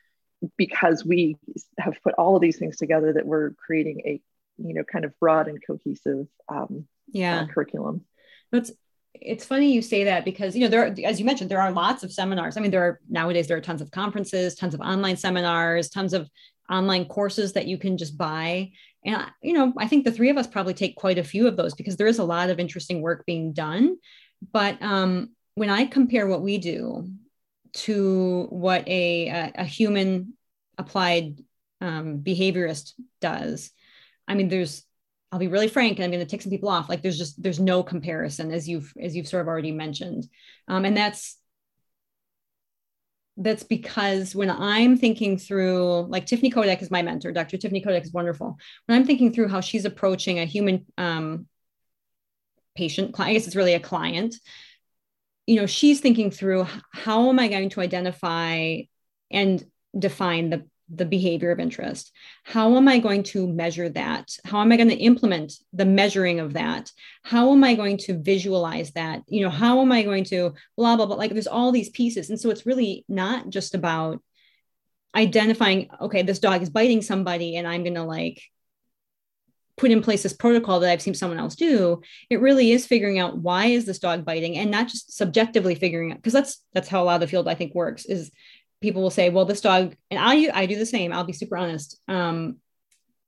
because 0.58 1.06
we 1.06 1.38
have 1.80 1.96
put 2.04 2.14
all 2.16 2.36
of 2.36 2.42
these 2.42 2.58
things 2.58 2.78
together 2.78 3.14
that 3.14 3.26
we're 3.26 3.52
creating 3.52 4.02
a 4.06 4.22
you 4.58 4.74
know 4.74 4.84
kind 4.84 5.06
of 5.06 5.18
broad 5.20 5.48
and 5.48 5.62
cohesive 5.66 6.28
um, 6.50 6.88
yeah. 7.12 7.42
uh, 7.42 7.48
curriculum. 7.48 8.06
That's 8.52 8.72
it's 9.14 9.46
funny 9.46 9.72
you 9.72 9.82
say 9.82 10.06
that 10.06 10.26
because 10.26 10.56
you 10.56 10.62
know 10.62 10.68
there 10.68 10.86
are, 10.86 10.96
as 11.06 11.20
you 11.20 11.26
mentioned 11.26 11.50
there 11.50 11.62
are 11.62 11.72
lots 11.72 12.04
of 12.04 12.12
seminars. 12.12 12.58
I 12.58 12.62
mean 12.62 12.72
there 12.72 12.84
are 12.84 13.00
nowadays 13.10 13.48
there 13.48 13.58
are 13.58 13.62
tons 13.62 13.82
of 13.82 13.92
conferences 13.92 14.56
tons 14.56 14.74
of 14.74 14.82
online 14.82 15.18
seminars 15.18 15.90
tons 15.90 16.14
of 16.14 16.30
online 16.70 17.06
courses 17.06 17.54
that 17.54 17.68
you 17.68 17.78
can 17.78 17.98
just 17.98 18.18
buy. 18.18 18.72
And 19.06 19.26
you 19.42 19.54
know 19.54 19.74
i 19.78 19.88
think 19.88 20.06
the 20.06 20.12
three 20.12 20.30
of 20.30 20.38
us 20.38 20.48
probably 20.48 20.74
take 20.74 20.96
quite 20.96 21.18
a 21.18 21.24
few 21.24 21.48
of 21.48 21.58
those 21.58 21.74
because 21.74 21.98
there 21.98 22.08
is 22.08 22.20
a 22.20 22.24
lot 22.24 22.50
of 22.50 22.60
interesting 22.60 23.02
work 23.02 23.26
being 23.26 23.54
done. 23.54 23.98
But 24.52 24.82
um, 24.82 25.32
when 25.56 25.70
i 25.70 25.86
compare 25.86 26.28
what 26.28 26.42
we 26.42 26.58
do 26.58 27.08
to 27.74 28.48
what 28.50 28.88
a, 28.88 29.28
a, 29.28 29.52
a 29.56 29.64
human 29.64 30.34
applied 30.78 31.42
um, 31.82 32.20
behaviorist 32.20 32.94
does 33.20 33.72
i 34.28 34.34
mean 34.34 34.50
there's 34.50 34.84
I'll 35.34 35.40
be 35.40 35.48
really 35.48 35.68
frank, 35.68 35.98
and 35.98 36.04
I'm 36.04 36.12
going 36.12 36.24
to 36.24 36.30
take 36.30 36.44
some 36.44 36.52
people 36.52 36.70
off. 36.70 36.90
Like 36.90 37.02
there's 37.02 37.18
just 37.18 37.42
there's 37.42 37.60
no 37.60 37.82
comparison, 37.82 38.52
as 38.52 38.70
you've 38.70 38.94
as 39.02 39.16
you've 39.16 39.28
sort 39.28 39.42
of 39.42 39.48
already 39.48 39.72
mentioned, 39.72 40.28
um, 40.68 40.86
and 40.86 40.96
that's 40.96 41.38
that's 43.38 43.64
because 43.64 44.36
when 44.36 44.52
I'm 44.52 44.96
thinking 44.96 45.38
through, 45.40 46.06
like 46.08 46.28
Tiffany 46.28 46.52
Kodak 46.52 46.84
is 46.84 46.92
my 46.92 47.02
mentor, 47.02 47.32
Dr. 47.32 47.58
Tiffany 47.58 47.82
Kodak 47.82 48.04
is 48.04 48.14
wonderful. 48.14 48.58
When 48.86 48.96
I'm 48.96 49.08
thinking 49.08 49.34
through 49.34 49.48
how 49.48 49.60
she's 49.60 49.86
approaching 49.86 50.38
a 50.38 50.46
human 50.46 50.86
um, 51.00 51.48
patient, 52.76 53.20
I 53.20 53.34
guess 53.34 53.48
it's 53.48 53.56
really 53.56 53.74
a 53.74 53.80
client. 53.80 54.36
You 55.48 55.62
know, 55.62 55.66
she's 55.66 56.00
thinking 56.00 56.30
through 56.30 56.68
how 56.92 57.30
am 57.30 57.40
I 57.40 57.48
going 57.48 57.70
to 57.70 57.82
identify 57.82 58.82
and 59.32 59.66
define 59.98 60.52
the 60.52 60.68
the 60.96 61.06
behavior 61.06 61.52
of 61.52 61.60
interest. 61.60 62.12
How 62.44 62.76
am 62.78 62.88
i 62.88 63.00
going 63.00 63.24
to 63.24 63.48
measure 63.48 63.90
that? 63.90 64.36
How 64.46 64.62
am 64.62 64.72
i 64.72 64.78
going 64.78 64.90
to 64.90 64.96
implement 64.96 65.54
the 65.72 65.86
measuring 65.86 66.40
of 66.40 66.54
that? 66.54 66.92
How 67.24 67.52
am 67.52 67.64
i 67.64 67.76
going 67.76 67.98
to 67.98 68.18
visualize 68.22 68.92
that? 68.92 69.24
You 69.28 69.44
know 69.44 69.50
how 69.50 69.82
am 69.82 69.92
i 69.92 70.04
going 70.04 70.24
to 70.26 70.54
blah 70.78 70.96
blah 70.96 71.06
blah 71.06 71.16
like 71.16 71.32
there's 71.32 71.48
all 71.48 71.72
these 71.72 71.90
pieces. 71.90 72.30
And 72.30 72.40
so 72.40 72.50
it's 72.50 72.66
really 72.66 73.06
not 73.08 73.50
just 73.50 73.76
about 73.76 74.22
identifying 75.16 75.90
okay 76.02 76.24
this 76.24 76.40
dog 76.40 76.62
is 76.62 76.72
biting 76.72 77.02
somebody 77.02 77.56
and 77.56 77.68
i'm 77.68 77.84
going 77.84 77.94
to 77.94 78.04
like 78.04 78.42
put 79.78 79.92
in 79.92 80.02
place 80.02 80.24
this 80.24 80.34
protocol 80.34 80.80
that 80.80 80.90
i've 80.90 81.02
seen 81.02 81.14
someone 81.14 81.40
else 81.40 81.56
do. 81.56 82.02
It 82.30 82.42
really 82.42 82.72
is 82.72 82.86
figuring 82.86 83.20
out 83.20 83.38
why 83.38 83.68
is 83.68 83.86
this 83.86 84.00
dog 84.00 84.26
biting 84.26 84.58
and 84.58 84.72
not 84.72 84.88
just 84.88 85.16
subjectively 85.16 85.76
figuring 85.76 86.12
out 86.12 86.18
because 86.18 86.34
that's 86.34 86.64
that's 86.74 86.88
how 86.88 87.04
a 87.04 87.06
lot 87.06 87.16
of 87.16 87.22
the 87.22 87.28
field 87.28 87.48
i 87.48 87.56
think 87.56 87.74
works 87.74 88.06
is 88.06 88.32
people 88.84 89.02
will 89.02 89.10
say, 89.10 89.30
well, 89.30 89.46
this 89.46 89.62
dog, 89.62 89.96
and 90.12 90.20
I, 90.20 90.50
I 90.54 90.66
do 90.68 90.78
the 90.78 90.86
same. 90.86 91.14
I'll 91.14 91.24
be 91.24 91.34
super 91.34 91.58
honest. 91.58 92.00
Um, 92.08 92.58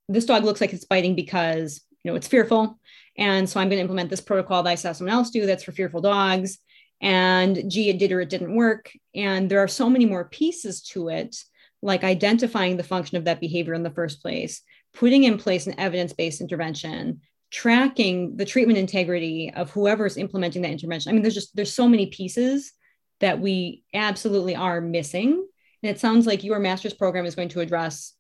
this 0.10 0.26
dog 0.26 0.44
looks 0.44 0.62
like 0.62 0.74
it's 0.74 0.86
biting 0.86 1.16
because, 1.16 1.82
you 2.04 2.12
know, 2.12 2.16
it's 2.16 2.28
fearful. 2.28 2.78
And 3.18 3.50
so 3.50 3.60
I'm 3.60 3.70
going 3.70 3.78
to 3.78 3.82
implement 3.82 4.10
this 4.10 4.22
protocol 4.22 4.62
that 4.62 4.70
I 4.70 4.76
saw 4.76 4.92
someone 4.92 5.16
else 5.16 5.30
do 5.32 5.46
that's 5.46 5.64
for 5.64 5.72
fearful 5.72 6.02
dogs. 6.02 6.60
And 7.02 7.72
gee, 7.72 7.90
it 7.90 7.98
did 7.98 8.12
or 8.12 8.20
it 8.20 8.30
didn't 8.30 8.54
work. 8.54 8.92
And 9.16 9.50
there 9.50 9.64
are 9.64 9.70
so 9.70 9.90
many 9.90 10.06
more 10.06 10.26
pieces 10.26 10.82
to 10.90 11.08
it, 11.08 11.38
like 11.82 12.04
identifying 12.04 12.76
the 12.76 12.84
function 12.84 13.18
of 13.18 13.24
that 13.24 13.40
behavior 13.40 13.74
in 13.74 13.84
the 13.84 13.90
first 13.90 14.22
place, 14.22 14.62
putting 14.94 15.24
in 15.24 15.38
place 15.38 15.68
an 15.68 15.80
evidence 15.80 16.12
based 16.12 16.42
intervention, 16.42 17.22
tracking 17.50 18.36
the 18.36 18.46
treatment 18.46 18.78
integrity 18.78 19.54
of 19.56 19.72
whoever's 19.72 20.18
implementing 20.18 20.64
that 20.64 20.72
intervention. 20.72 21.10
I 21.10 21.14
mean, 21.14 21.22
there's 21.22 21.34
just, 21.34 21.56
there's 21.56 21.74
so 21.74 21.88
many 21.88 22.08
pieces 22.08 22.74
that 23.20 23.40
we 23.40 23.84
absolutely 23.94 24.56
are 24.56 24.82
missing. 24.82 25.48
And 25.84 25.90
it 25.90 26.00
sounds 26.00 26.26
like 26.26 26.44
your 26.44 26.60
master's 26.60 26.94
program 26.94 27.26
is 27.26 27.36
going 27.36 27.50
to 27.50 27.62
address 27.62 28.14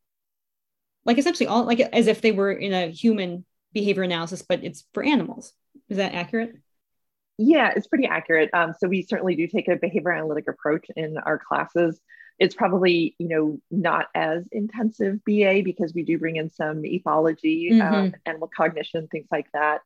like 1.06 1.18
essentially 1.18 1.48
all 1.48 1.64
like 1.64 1.80
as 1.80 2.08
if 2.08 2.22
they 2.22 2.32
were 2.32 2.52
in 2.52 2.74
a 2.74 2.88
human 2.88 3.46
behavior 3.74 4.04
analysis, 4.04 4.42
but 4.42 4.64
it's 4.64 4.86
for 4.94 5.04
animals. 5.04 5.54
Is 5.90 5.98
that 5.98 6.14
accurate? 6.14 6.56
Yeah, 7.38 7.72
it's 7.75 7.88
pretty 7.88 8.08
accurate. 8.08 8.50
Um, 8.54 8.74
so 8.80 8.88
we 8.88 9.04
certainly 9.04 9.36
do 9.36 9.48
take 9.48 9.68
a 9.68 9.75
behavior 9.75 10.12
analytic 10.12 10.48
approach 10.48 10.88
in 10.96 11.18
our 11.18 11.38
classes. 11.38 12.00
It's 12.40 12.56
probably 12.56 13.16
you 13.20 13.28
know 13.28 13.60
not 13.70 14.08
as 14.16 14.48
intensive 14.52 15.24
BA 15.25 15.62
because 15.64 15.94
we 15.94 16.04
do 16.04 16.18
bring 16.18 16.38
in 16.38 16.50
some 16.50 16.84
ethology, 16.84 17.72
mm-hmm. 17.72 17.82
um, 17.82 18.16
animal 18.25 18.50
cognition, 18.56 19.08
things 19.08 19.28
like 19.32 19.48
that. 19.54 19.82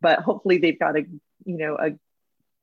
But 0.00 0.20
hopefully 0.20 0.58
they've 0.58 0.78
got 0.78 0.96
a 0.96 1.04
you 1.44 1.58
know 1.58 1.76
a 1.76 1.90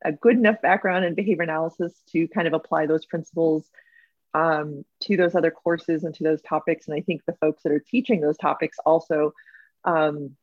a 0.03 0.11
good 0.11 0.37
enough 0.37 0.61
background 0.61 1.05
in 1.05 1.15
behavior 1.15 1.43
analysis 1.43 1.93
to 2.11 2.27
kind 2.27 2.47
of 2.47 2.53
apply 2.53 2.85
those 2.85 3.05
principles 3.05 3.69
um, 4.33 4.85
to 5.01 5.17
those 5.17 5.35
other 5.35 5.51
courses 5.51 6.03
and 6.03 6.15
to 6.15 6.23
those 6.23 6.41
topics. 6.41 6.87
And 6.87 6.95
I 6.95 7.01
think 7.01 7.21
the 7.25 7.33
folks 7.33 7.63
that 7.63 7.71
are 7.71 7.79
teaching 7.79 8.21
those 8.21 8.37
topics 8.37 8.77
also 8.85 9.33
um, 9.83 10.35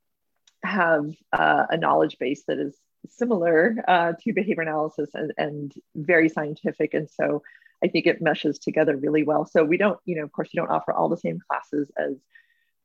have 0.63 1.07
uh, 1.33 1.67
a 1.71 1.77
knowledge 1.77 2.19
base 2.19 2.45
that 2.49 2.59
is 2.59 2.77
similar 3.09 3.77
uh, 3.87 4.13
to 4.21 4.33
behavior 4.33 4.63
analysis 4.63 5.11
and, 5.15 5.33
and, 5.39 5.73
very 5.95 6.29
scientific. 6.29 6.95
And 6.95 7.09
so 7.09 7.43
I 7.83 7.89
think 7.89 8.07
it 8.07 8.21
meshes 8.21 8.59
together 8.59 8.97
really 8.97 9.23
well. 9.23 9.47
So 9.47 9.65
we 9.65 9.77
don't, 9.77 9.99
you 10.05 10.17
know, 10.17 10.25
of 10.25 10.33
course, 10.33 10.49
you 10.53 10.61
don't 10.61 10.71
offer 10.71 10.93
all 10.93 11.09
the 11.09 11.17
same 11.17 11.39
classes 11.49 11.91
as 11.97 12.17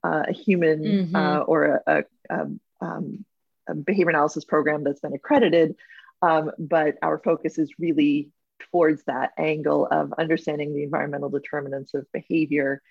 uh, 0.03 0.24
a 0.27 0.34
human 0.34 0.84
mm-hmm. 0.84 1.15
Uh, 1.15 1.39
or 1.39 1.63
a, 1.65 1.82
a, 1.88 2.03
um, 2.30 2.60
um, 2.82 3.25
a 3.68 3.74
behavior 3.74 4.10
analysis 4.10 4.46
program 4.46 4.84
that's 4.84 5.00
been 5.00 5.13
accredited. 5.13 5.75
Um, 6.24 6.51
but 6.58 6.96
our 7.01 7.20
focus 7.20 7.58
is 7.60 7.74
really 7.77 8.32
towards 8.72 9.03
that 9.03 9.32
angle 9.38 9.88
of 9.92 10.13
understanding 10.18 10.74
the 10.74 10.84
environmental 10.84 11.30
determinants 11.30 11.94
of 11.94 12.10
behavior 12.13 12.82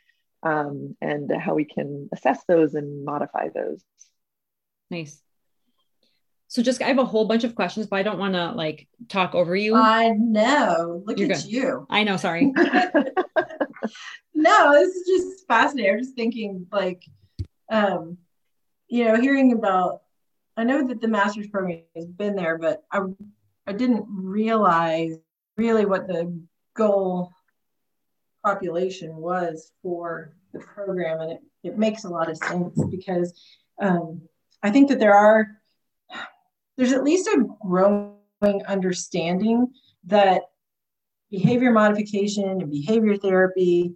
um, 0.42 0.96
and 1.00 1.32
how 1.34 1.54
we 1.54 1.64
can 1.64 2.10
assess 2.12 2.44
those 2.46 2.74
and 2.74 3.06
modify 3.06 3.48
those. 3.48 3.82
Nice. 4.90 5.22
So 6.48 6.62
just 6.62 6.82
I 6.82 6.88
have 6.88 6.98
a 6.98 7.06
whole 7.06 7.24
bunch 7.24 7.44
of 7.44 7.54
questions, 7.54 7.86
but 7.86 7.96
I 7.96 8.02
don't 8.02 8.18
want 8.18 8.34
to 8.34 8.52
like 8.52 8.86
talk 9.08 9.34
over 9.34 9.56
you. 9.56 9.74
I 9.74 10.10
know. 10.10 11.02
Look 11.06 11.18
You're 11.18 11.32
at 11.32 11.44
good. 11.44 11.50
you. 11.50 11.86
I 11.88 12.04
know. 12.04 12.18
Sorry. 12.18 12.52
no, 14.34 14.72
this 14.72 14.94
is 14.94 15.06
just 15.06 15.46
fascinating. 15.48 15.92
I'm 15.92 15.98
just 16.00 16.14
thinking 16.14 16.66
like, 16.70 17.02
um, 17.70 18.18
you 18.88 19.06
know, 19.06 19.18
hearing 19.18 19.54
about 19.54 20.02
I 20.56 20.64
know 20.64 20.86
that 20.86 21.00
the 21.00 21.08
master's 21.08 21.48
program 21.48 21.82
has 21.96 22.06
been 22.06 22.36
there, 22.36 22.58
but 22.58 22.82
I 22.90 23.00
I 23.66 23.72
didn't 23.72 24.04
realize 24.08 25.16
really 25.56 25.86
what 25.86 26.06
the 26.06 26.38
goal 26.74 27.30
population 28.44 29.16
was 29.16 29.72
for 29.82 30.34
the 30.52 30.60
program, 30.60 31.20
and 31.20 31.32
it, 31.32 31.40
it 31.62 31.78
makes 31.78 32.04
a 32.04 32.08
lot 32.08 32.30
of 32.30 32.36
sense 32.36 32.78
because 32.90 33.32
um, 33.80 34.22
I 34.62 34.70
think 34.70 34.88
that 34.88 34.98
there 34.98 35.14
are 35.14 35.46
there's 36.76 36.92
at 36.92 37.04
least 37.04 37.28
a 37.28 37.46
growing 37.64 38.16
understanding 38.66 39.68
that 40.04 40.42
behavior 41.30 41.72
modification 41.72 42.48
and 42.48 42.70
behavior 42.70 43.16
therapy 43.16 43.94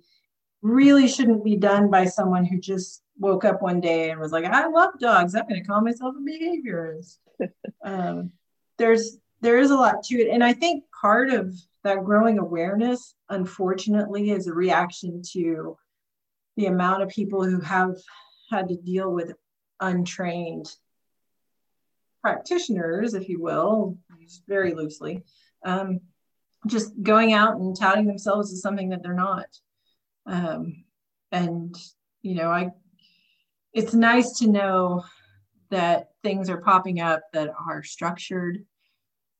really 0.63 1.09
shouldn't 1.09 1.45
be 1.45 1.57
done 1.57 1.91
by 1.91 2.05
someone 2.05 2.45
who 2.45 2.59
just 2.59 3.03
woke 3.19 3.45
up 3.45 3.63
one 3.63 3.81
day 3.81 4.11
and 4.11 4.21
was 4.21 4.33
like, 4.33 4.45
I 4.45 4.67
love 4.69 4.99
dogs. 5.01 5.35
I'm 5.35 5.49
going 5.49 5.61
to 5.61 5.67
call 5.67 5.81
myself 5.81 6.15
a 6.17 6.21
behaviorist. 6.21 7.19
um, 7.85 8.33
there's 8.79 9.19
there 9.43 9.59
is 9.59 9.71
a 9.71 9.77
lot 9.77 10.03
to 10.05 10.17
it, 10.17 10.33
and 10.33 10.43
I 10.43 10.55
think 10.55 10.85
part 10.99 11.31
of 11.31 11.55
that 11.85 12.05
growing 12.05 12.39
awareness, 12.39 13.15
unfortunately, 13.29 14.31
is 14.31 14.47
a 14.47 14.55
reaction 14.55 15.23
to 15.33 15.77
the 16.57 16.67
amount 16.67 17.03
of 17.03 17.11
people 17.11 17.45
who 17.45 17.61
have 17.61 17.97
had 18.51 18.69
to 18.69 18.77
deal 18.77 19.13
with 19.13 19.35
untrained 19.81 20.69
practitioners, 22.23 23.15
if 23.15 23.29
you 23.29 23.41
will, 23.41 23.99
very 24.49 24.75
loosely, 24.75 25.23
um, 25.65 26.01
just 26.67 27.01
going 27.03 27.33
out 27.33 27.57
and 27.57 27.79
touting 27.79 28.07
themselves 28.07 28.53
as 28.53 28.63
something 28.63 28.89
that 28.89 29.03
they're 29.03 29.15
not. 29.15 29.47
Um, 30.27 30.85
and 31.31 31.77
you 32.23 32.35
know, 32.35 32.51
I 32.51 32.71
it's 33.77 33.93
nice 33.93 34.33
to 34.39 34.49
know 34.49 35.05
that 35.71 36.09
things 36.23 36.49
are 36.49 36.63
popping 36.63 36.99
up 36.99 37.21
that 37.35 37.51
are 37.69 37.83
structured 37.83 38.65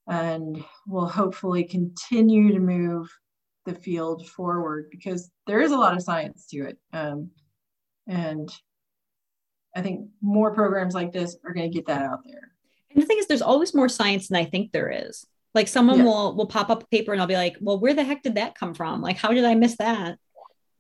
and 0.07 0.63
will 0.87 1.09
hopefully 1.09 1.65
continue 1.65 2.53
to 2.53 2.61
move 2.61 3.11
the 3.65 3.75
field 3.75 4.29
forward 4.29 4.89
because 4.91 5.31
there 5.47 5.61
is 5.63 5.73
a 5.73 5.77
lot 5.77 5.97
of 5.97 6.03
science 6.03 6.47
to 6.49 6.67
it. 6.67 6.79
Um, 6.93 7.31
and 8.07 8.53
I 9.75 9.81
think 9.81 10.11
more 10.21 10.53
programs 10.53 10.95
like 10.95 11.13
this 11.13 11.37
are 11.45 11.55
going 11.55 11.71
to 11.71 11.75
get 11.75 11.87
that 11.87 12.03
out 12.03 12.21
there. 12.27 12.53
And 12.91 13.03
the 13.03 13.07
thing 13.07 13.19
is, 13.19 13.27
there's 13.27 13.43
always 13.43 13.75
more 13.75 13.89
science 13.89 14.29
than 14.29 14.37
I 14.37 14.45
think 14.45 14.71
there 14.71 14.91
is. 14.91 15.27
Like 15.55 15.67
someone 15.67 16.05
will 16.05 16.37
will 16.37 16.47
pop 16.47 16.69
up 16.69 16.83
a 16.83 16.87
paper 16.89 17.13
and 17.13 17.21
I'll 17.23 17.27
be 17.27 17.35
like, 17.35 17.57
well, 17.63 17.81
where 17.81 17.95
the 17.95 18.05
heck 18.05 18.23
did 18.23 18.35
that 18.35 18.55
come 18.55 18.75
from? 18.75 19.01
Like, 19.01 19.17
how 19.17 19.33
did 19.33 19.47
I 19.47 19.55
miss 19.55 19.79
that? 19.79 20.19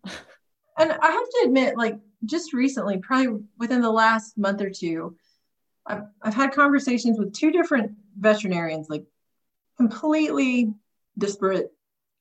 and 0.76 0.92
I 0.92 1.10
have 1.10 1.28
to 1.28 1.42
admit, 1.44 1.76
like 1.76 1.98
just 2.24 2.52
recently, 2.52 2.98
probably 2.98 3.44
within 3.58 3.80
the 3.80 3.90
last 3.90 4.36
month 4.36 4.60
or 4.60 4.70
two, 4.70 5.16
I've, 5.86 6.02
I've 6.22 6.34
had 6.34 6.52
conversations 6.52 7.18
with 7.18 7.32
two 7.32 7.50
different 7.50 7.92
veterinarians, 8.18 8.88
like 8.88 9.04
completely 9.76 10.74
disparate 11.16 11.72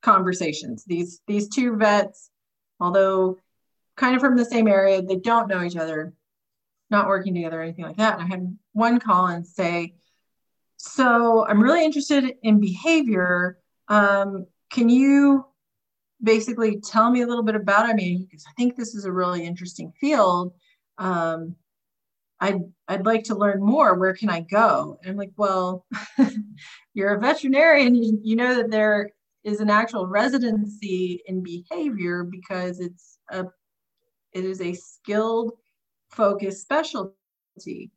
conversations. 0.02 0.84
These 0.84 1.20
these 1.26 1.48
two 1.48 1.76
vets, 1.76 2.30
although 2.80 3.38
kind 3.96 4.14
of 4.14 4.20
from 4.20 4.36
the 4.36 4.44
same 4.44 4.68
area, 4.68 5.02
they 5.02 5.16
don't 5.16 5.48
know 5.48 5.62
each 5.62 5.76
other, 5.76 6.14
not 6.90 7.08
working 7.08 7.34
together 7.34 7.60
or 7.60 7.62
anything 7.62 7.84
like 7.84 7.96
that. 7.96 8.18
And 8.18 8.22
I 8.22 8.26
had 8.26 8.58
one 8.72 9.00
call 9.00 9.26
and 9.26 9.46
say, 9.46 9.96
"So 10.76 11.46
I'm 11.46 11.62
really 11.62 11.84
interested 11.84 12.36
in 12.42 12.60
behavior. 12.60 13.58
Um, 13.88 14.46
can 14.70 14.88
you 14.88 15.46
basically 16.22 16.80
tell 16.80 17.10
me 17.10 17.22
a 17.22 17.26
little 17.26 17.42
bit 17.42 17.54
about 17.54 17.88
it? 17.88 17.92
I 17.92 17.94
mean, 17.94 18.24
because 18.24 18.44
I 18.48 18.52
think 18.52 18.76
this 18.76 18.94
is 18.94 19.04
a 19.04 19.12
really 19.12 19.44
interesting 19.44 19.92
field. 20.00 20.52
Um, 20.98 21.56
I'd 22.40 22.60
I'd 22.88 23.06
like 23.06 23.24
to 23.24 23.34
learn 23.34 23.62
more. 23.62 23.94
Where 23.94 24.14
can 24.14 24.28
I 24.28 24.40
go? 24.40 24.98
And 25.02 25.10
I'm 25.10 25.16
like, 25.16 25.32
well, 25.36 25.86
you're 26.94 27.14
a 27.14 27.20
veterinarian. 27.20 27.94
You, 27.94 28.18
you 28.22 28.36
know 28.36 28.54
that 28.56 28.70
there 28.70 29.10
is 29.46 29.60
an 29.60 29.70
actual 29.70 30.06
residency 30.06 31.22
in 31.26 31.42
behavior 31.42 32.24
because 32.24 32.80
it's 32.80 33.18
a 33.30 33.46
it 34.32 34.44
is 34.44 34.60
a 34.60 34.74
skilled 34.74 35.52
focused 36.10 36.62
specialty 36.62 37.90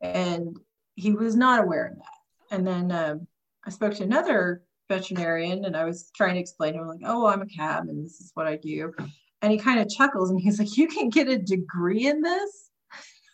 and 0.00 0.58
he 0.96 1.12
was 1.12 1.36
not 1.36 1.62
aware 1.62 1.86
of 1.86 1.96
that 1.96 2.56
and 2.56 2.66
then 2.66 2.90
um, 2.92 3.26
i 3.64 3.70
spoke 3.70 3.94
to 3.94 4.02
another 4.02 4.62
veterinarian 4.88 5.64
and 5.64 5.76
i 5.76 5.84
was 5.84 6.10
trying 6.14 6.34
to 6.34 6.40
explain 6.40 6.74
to 6.74 6.80
him 6.80 6.88
like 6.88 7.00
oh 7.04 7.26
i'm 7.26 7.42
a 7.42 7.46
cab 7.46 7.88
and 7.88 8.04
this 8.04 8.20
is 8.20 8.30
what 8.34 8.46
i 8.46 8.56
do. 8.56 8.92
And 9.40 9.50
he 9.50 9.58
kind 9.58 9.80
of 9.80 9.88
chuckles 9.88 10.30
and 10.30 10.40
he's 10.40 10.58
like 10.58 10.76
you 10.76 10.86
can 10.86 11.08
get 11.08 11.28
a 11.28 11.36
degree 11.36 12.06
in 12.06 12.22
this? 12.22 12.70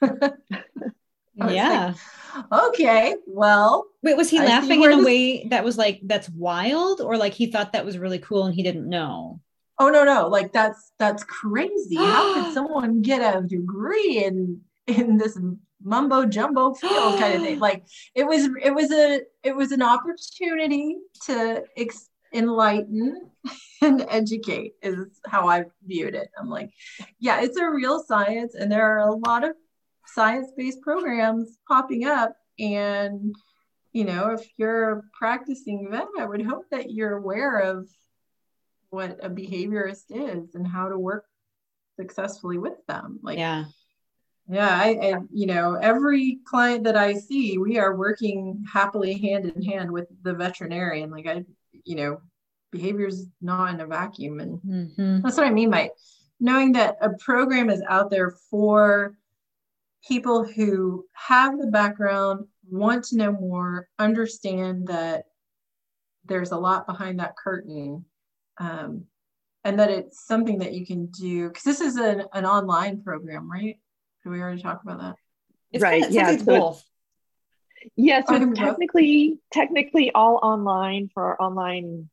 Yeah 1.37 1.95
like, 2.51 2.63
okay 2.65 3.15
well 3.27 3.87
wait 4.03 4.17
was 4.17 4.31
he 4.31 4.39
I 4.39 4.45
laughing 4.45 4.83
in 4.83 4.93
a 4.93 4.97
this... 4.97 5.07
way 5.07 5.45
that 5.49 5.65
was 5.65 5.79
like 5.79 6.01
that's 6.03 6.29
wild 6.31 7.01
or 7.01 7.17
like 7.17 7.33
he 7.33 7.51
thought 7.51 7.73
that 7.73 7.85
was 7.85 7.99
really 7.99 8.19
cool 8.19 8.47
and 8.47 8.55
he 8.55 8.63
didn't 8.63 8.89
know? 8.89 9.41
Oh 9.79 9.89
no 9.89 10.05
no 10.05 10.29
like 10.29 10.53
that's 10.53 10.93
that's 10.99 11.25
crazy. 11.25 11.97
How 11.97 12.35
could 12.35 12.55
someone 12.55 13.03
get 13.03 13.37
a 13.37 13.43
degree 13.43 14.25
in 14.25 14.61
in 14.87 15.17
this 15.17 15.39
mumbo 15.83 16.25
jumbo 16.27 16.75
field 16.75 17.19
kind 17.19 17.35
of 17.35 17.43
thing. 17.43 17.59
Like 17.69 17.85
it 18.15 18.25
was 18.25 18.49
it 18.63 18.75
was 18.75 18.91
a 18.93 19.21
it 19.43 19.55
was 19.55 19.73
an 19.73 19.83
opportunity 19.83 20.97
to 21.27 21.65
ex- 21.77 22.11
enlighten 22.33 23.31
and 23.83 24.05
educate 24.09 24.75
is 24.83 25.21
how 25.27 25.49
i 25.49 25.65
viewed 25.87 26.15
it. 26.15 26.29
I'm 26.39 26.49
like 26.51 26.71
yeah 27.19 27.41
it's 27.41 27.57
a 27.57 27.71
real 27.71 28.03
science 28.03 28.55
and 28.55 28.71
there 28.71 28.87
are 28.95 29.09
a 29.09 29.15
lot 29.15 29.45
of 29.45 29.53
science-based 30.07 30.81
programs 30.83 31.59
popping 31.67 32.05
up. 32.05 32.35
And 32.59 33.35
you 33.93 34.05
know 34.05 34.33
if 34.33 34.47
you're 34.57 34.99
a 34.99 35.03
practicing 35.19 35.89
vet 35.91 36.07
i 36.19 36.25
would 36.25 36.45
hope 36.45 36.65
that 36.71 36.91
you're 36.91 37.17
aware 37.17 37.59
of 37.59 37.89
what 38.91 39.19
a 39.23 39.31
behaviorist 39.31 40.05
is 40.11 40.55
and 40.55 40.67
how 40.67 40.89
to 40.89 40.99
work 40.99 41.25
successfully 41.97 42.59
with 42.59 42.85
them. 42.87 43.21
Like 43.23 43.39
yeah 43.39 43.65
yeah 44.49 44.79
I, 44.81 44.89
I 45.03 45.15
you 45.33 45.47
know 45.47 45.75
every 45.75 46.39
client 46.45 46.85
that 46.85 46.97
i 46.97 47.15
see 47.15 47.59
we 47.59 47.79
are 47.79 47.97
working 47.97 48.65
happily 48.73 49.19
hand 49.19 49.47
in 49.47 49.63
hand 49.63 49.91
with 49.91 50.09
the 50.23 50.35
veterinarian 50.35 51.11
like 51.11 51.27
i 51.27 51.45
you 51.85 51.97
know 51.97 52.21
behavior 52.71 53.07
is 53.07 53.27
not 53.41 53.75
in 53.75 53.81
a 53.81 53.87
vacuum 53.87 54.41
and 54.41 54.61
mm-hmm. 54.61 55.21
that's 55.23 55.37
what 55.37 55.47
i 55.47 55.51
mean 55.51 55.71
by 55.71 55.91
knowing 56.41 56.73
that 56.73 56.97
a 57.01 57.11
program 57.19 57.71
is 57.71 57.83
out 57.89 58.11
there 58.11 58.31
for 58.51 59.17
people 60.07 60.45
who 60.45 61.05
have 61.13 61.59
the 61.59 61.67
background, 61.67 62.47
want 62.71 63.05
to 63.05 63.17
know 63.17 63.33
more, 63.33 63.89
understand 63.99 64.87
that 64.89 65.25
there's 66.25 66.53
a 66.53 66.57
lot 66.59 66.87
behind 66.87 67.19
that 67.19 67.37
curtain, 67.37 68.05
um, 68.59 69.05
and 69.65 69.79
that 69.79 69.91
it's 69.91 70.27
something 70.27 70.59
that 70.59 70.75
you 70.75 70.87
can 70.87 71.07
do. 71.07 71.49
Because 71.49 71.65
this 71.65 71.81
is 71.81 71.97
an, 71.97 72.25
an 72.33 72.45
online 72.47 73.03
program, 73.03 73.51
right? 73.51 73.79
Did 74.29 74.35
we 74.35 74.43
already 74.43 74.61
talk 74.61 74.83
about 74.83 75.01
that? 75.01 75.17
It's 75.73 75.83
right. 75.83 76.03
Kind 76.03 76.05
of, 76.05 76.13
yeah. 76.15 76.37
So 76.37 76.45
both. 76.45 76.85
Yeah, 77.97 78.23
so 78.27 78.35
it's 78.35 78.59
technically 78.59 79.39
technically 79.51 80.11
all 80.11 80.39
online 80.43 81.09
for 81.15 81.23
our 81.25 81.41
online 81.41 82.11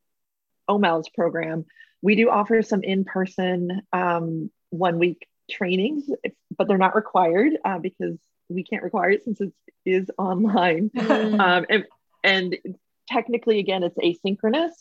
OMALS 0.70 1.14
program. 1.14 1.66
We 2.02 2.16
do 2.16 2.30
offer 2.30 2.62
some 2.62 2.84
in-person 2.84 3.82
um, 3.92 4.50
one 4.70 4.98
week 4.98 5.28
trainings, 5.52 6.06
but 6.58 6.70
they're 6.70 6.78
not 6.78 6.96
required 6.96 7.52
uh, 7.66 7.80
because 7.80 8.18
we 8.48 8.64
can't 8.64 8.84
require 8.84 9.10
it 9.10 9.26
since 9.26 9.42
it 9.42 9.52
is 9.86 10.10
online. 10.18 10.92
Mm. 10.96 11.40
Um, 11.40 11.66
and, 11.70 11.86
and 12.24 12.78
technically, 13.10 13.60
again, 13.60 13.84
it's 13.84 13.98
asynchronous, 13.98 14.72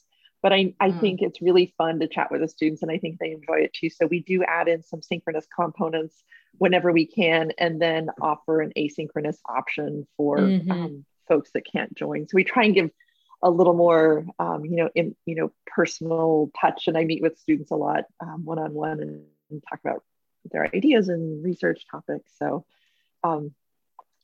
but 0.41 0.53
I, 0.53 0.75
I 0.79 0.91
mm. 0.91 1.01
think 1.01 1.21
it's 1.21 1.43
really 1.43 1.75
fun 1.77 1.99
to 1.99 2.07
chat 2.07 2.31
with 2.31 2.43
the 2.43 2.49
students 2.49 2.83
and 2.83 2.93
I 2.93 2.99
think 2.99 3.19
they 3.19 3.33
enjoy 3.33 3.63
it 3.65 3.73
too. 3.73 3.91
So 3.91 4.07
we 4.07 4.21
do 4.21 4.45
add 4.45 4.69
in 4.69 4.85
some 4.85 5.03
synchronous 5.03 5.47
components 5.53 6.23
whenever 6.59 6.93
we 6.93 7.07
can 7.07 7.53
and 7.59 7.81
then 7.81 8.11
offer 8.21 8.61
an 8.61 8.73
asynchronous 8.77 9.39
option 9.49 10.07
for 10.17 10.39
mm-hmm. 10.39 10.71
um, 10.71 11.05
folks 11.29 11.51
that 11.53 11.67
can't 11.71 11.95
join. 11.95 12.29
So 12.29 12.37
we 12.37 12.45
try 12.45 12.65
and 12.65 12.75
give 12.75 12.91
a 13.43 13.51
little 13.51 13.75
more, 13.75 14.25
um, 14.39 14.65
you 14.65 14.77
know, 14.77 14.91
in, 14.95 15.15
you 15.27 15.35
know, 15.35 15.53
personal 15.67 16.51
touch. 16.59 16.89
And 16.89 16.97
I 16.97 17.05
meet 17.05 17.23
with 17.23 17.39
students 17.39 17.71
a 17.71 17.77
lot 17.77 18.05
one 18.43 18.59
on 18.59 18.73
one 18.73 19.01
and 19.01 19.63
talk 19.69 19.81
about 19.85 20.03
their 20.51 20.65
ideas 20.75 21.09
and 21.09 21.45
research 21.45 21.87
topics. 21.91 22.31
So, 22.39 22.65
um, 23.23 23.55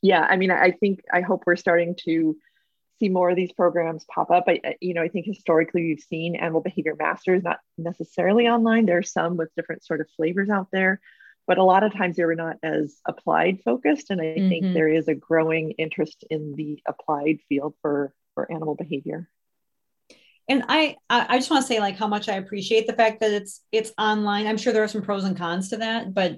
yeah, 0.03 0.21
I 0.23 0.37
mean, 0.37 0.51
I 0.51 0.71
think 0.71 1.03
I 1.13 1.21
hope 1.21 1.45
we're 1.47 1.57
starting 1.57 1.95
to 2.05 2.37
see 2.99 3.09
more 3.09 3.31
of 3.31 3.37
these 3.37 3.53
programs 3.53 4.05
pop 4.05 4.31
up. 4.31 4.45
I, 4.47 4.77
you 4.81 4.95
know, 4.95 5.03
I 5.03 5.09
think 5.09 5.27
historically 5.27 5.83
we've 5.85 6.01
seen 6.01 6.37
animal 6.37 6.61
behavior 6.61 6.95
masters 6.99 7.43
not 7.43 7.59
necessarily 7.77 8.47
online. 8.47 8.87
There 8.87 8.99
are 8.99 9.03
some 9.03 9.37
with 9.37 9.55
different 9.57 9.85
sort 9.85 10.01
of 10.01 10.09
flavors 10.17 10.51
out 10.51 10.69
there, 10.71 11.01
but 11.51 11.59
a 11.59 11.65
lot 11.65 11.83
of 11.83 11.93
times 11.93 12.15
they 12.15 12.25
were 12.25 12.37
not 12.37 12.59
as 12.63 13.01
applied 13.05 13.59
focused. 13.65 14.11
And 14.11 14.21
I 14.21 14.27
mm-hmm. 14.27 14.49
think 14.49 14.73
there 14.73 14.89
is 14.89 15.09
a 15.09 15.17
growing 15.17 15.73
interest 15.73 16.25
in 16.31 16.55
the 16.55 16.81
applied 16.87 17.41
field 17.49 17.75
for 17.83 18.15
for 18.35 18.51
animal 18.53 18.77
behavior 18.77 19.29
and 20.51 20.65
I 20.69 20.97
I 21.09 21.39
just 21.39 21.49
want 21.49 21.63
to 21.63 21.69
say 21.69 21.79
like 21.79 21.97
how 21.97 22.09
much 22.09 22.29
I 22.29 22.35
appreciate 22.35 22.89
the 22.89 22.93
fact 22.93 23.21
that 23.21 23.31
it's 23.31 23.63
it's 23.71 23.93
online. 23.97 24.49
I'm 24.49 24.59
sure 24.59 24.73
there 24.73 24.83
are 24.83 24.89
some 24.89 25.03
pros 25.03 25.23
and 25.25 25.37
cons 25.37 25.69
to 25.71 25.77
that, 25.79 26.13
but 26.13 26.37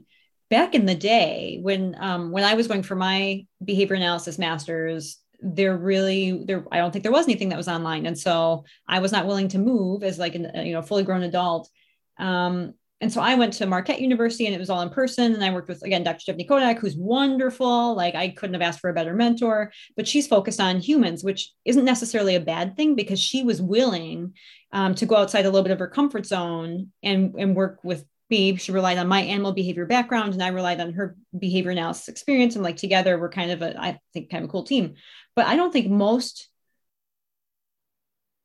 back 0.51 0.75
in 0.75 0.85
the 0.85 0.95
day 0.95 1.59
when 1.63 1.97
um, 1.99 2.31
when 2.31 2.45
I 2.45 2.55
was 2.55 2.69
going 2.69 2.83
for 2.83 2.95
my 2.95 3.47
behavior 3.65 3.97
analysis 3.97 4.39
masters, 4.39 5.19
there 5.41 5.77
really 5.79 6.45
there 6.45 6.67
I 6.71 6.77
don't 6.77 6.93
think 6.93 7.05
there 7.05 7.13
was 7.13 7.25
anything 7.27 7.49
that 7.49 7.57
was 7.57 7.69
online, 7.69 8.05
and 8.05 8.19
so 8.19 8.65
I 8.87 8.99
was 8.99 9.13
not 9.13 9.27
willing 9.27 9.49
to 9.49 9.59
move 9.59 10.03
as 10.03 10.19
like 10.19 10.35
an 10.35 10.67
you 10.67 10.75
know 10.75 10.83
fully 10.83 11.05
grown 11.05 11.23
adult. 11.23 11.71
Um, 12.19 12.75
and 13.03 13.13
so 13.13 13.21
I 13.21 13.35
went 13.35 13.53
to 13.55 13.67
Marquette 13.67 14.01
University 14.01 14.47
and 14.47 14.55
it 14.55 14.61
was 14.61 14.71
all 14.71 14.81
in 14.81 14.89
person. 14.89 15.35
And 15.35 15.45
I 15.45 15.53
worked 15.53 15.69
with, 15.69 15.83
again, 15.83 16.05
Dr. 16.05 16.21
Stephanie 16.21 16.45
Kodak, 16.45 16.79
who's 16.79 16.95
wonderful. 16.95 17.97
Like 17.97 18.15
I 18.15 18.29
couldn't 18.29 18.55
have 18.55 18.63
asked 18.63 18.79
for 18.79 18.91
a 18.91 18.95
better 18.95 19.13
mentor, 19.13 19.73
but 19.97 20.07
she's 20.07 20.29
focused 20.29 20.61
on 20.61 20.79
humans, 20.79 21.25
which 21.25 21.51
isn't 21.65 21.85
necessarily 21.85 22.37
a 22.37 22.41
bad 22.41 22.77
thing 22.77 22.95
because 22.95 23.19
she 23.19 23.43
was 23.43 23.61
willing 23.61 24.35
um, 24.73 24.95
to 24.95 25.05
go 25.05 25.17
outside 25.17 25.47
a 25.47 25.51
little 25.51 25.65
bit 25.65 25.73
of 25.73 25.81
her 25.81 25.89
comfort 25.89 26.27
zone 26.27 26.93
and, 27.03 27.35
and 27.37 27.57
work 27.57 27.81
with 27.83 28.05
me. 28.31 28.55
She 28.55 28.71
relied 28.71 28.99
on 28.99 29.09
my 29.09 29.23
animal 29.23 29.53
behavior 29.53 29.85
background 29.85 30.35
and 30.35 30.43
I 30.43 30.49
relied 30.49 30.81
on 30.81 30.93
her 30.93 31.17
behavior 31.37 31.73
analysis 31.73 32.07
experience. 32.07 32.55
And 32.55 32.63
like 32.63 32.77
together, 32.77 33.19
we're 33.19 33.31
kind 33.31 33.51
of 33.51 33.63
a, 33.63 33.77
I 33.81 33.99
think, 34.15 34.31
kind 34.31 34.45
of 34.45 34.49
a 34.49 34.53
cool 34.53 34.63
team. 34.63 34.95
But 35.35 35.47
I 35.47 35.57
don't 35.57 35.73
think 35.73 35.91
most 35.91 36.49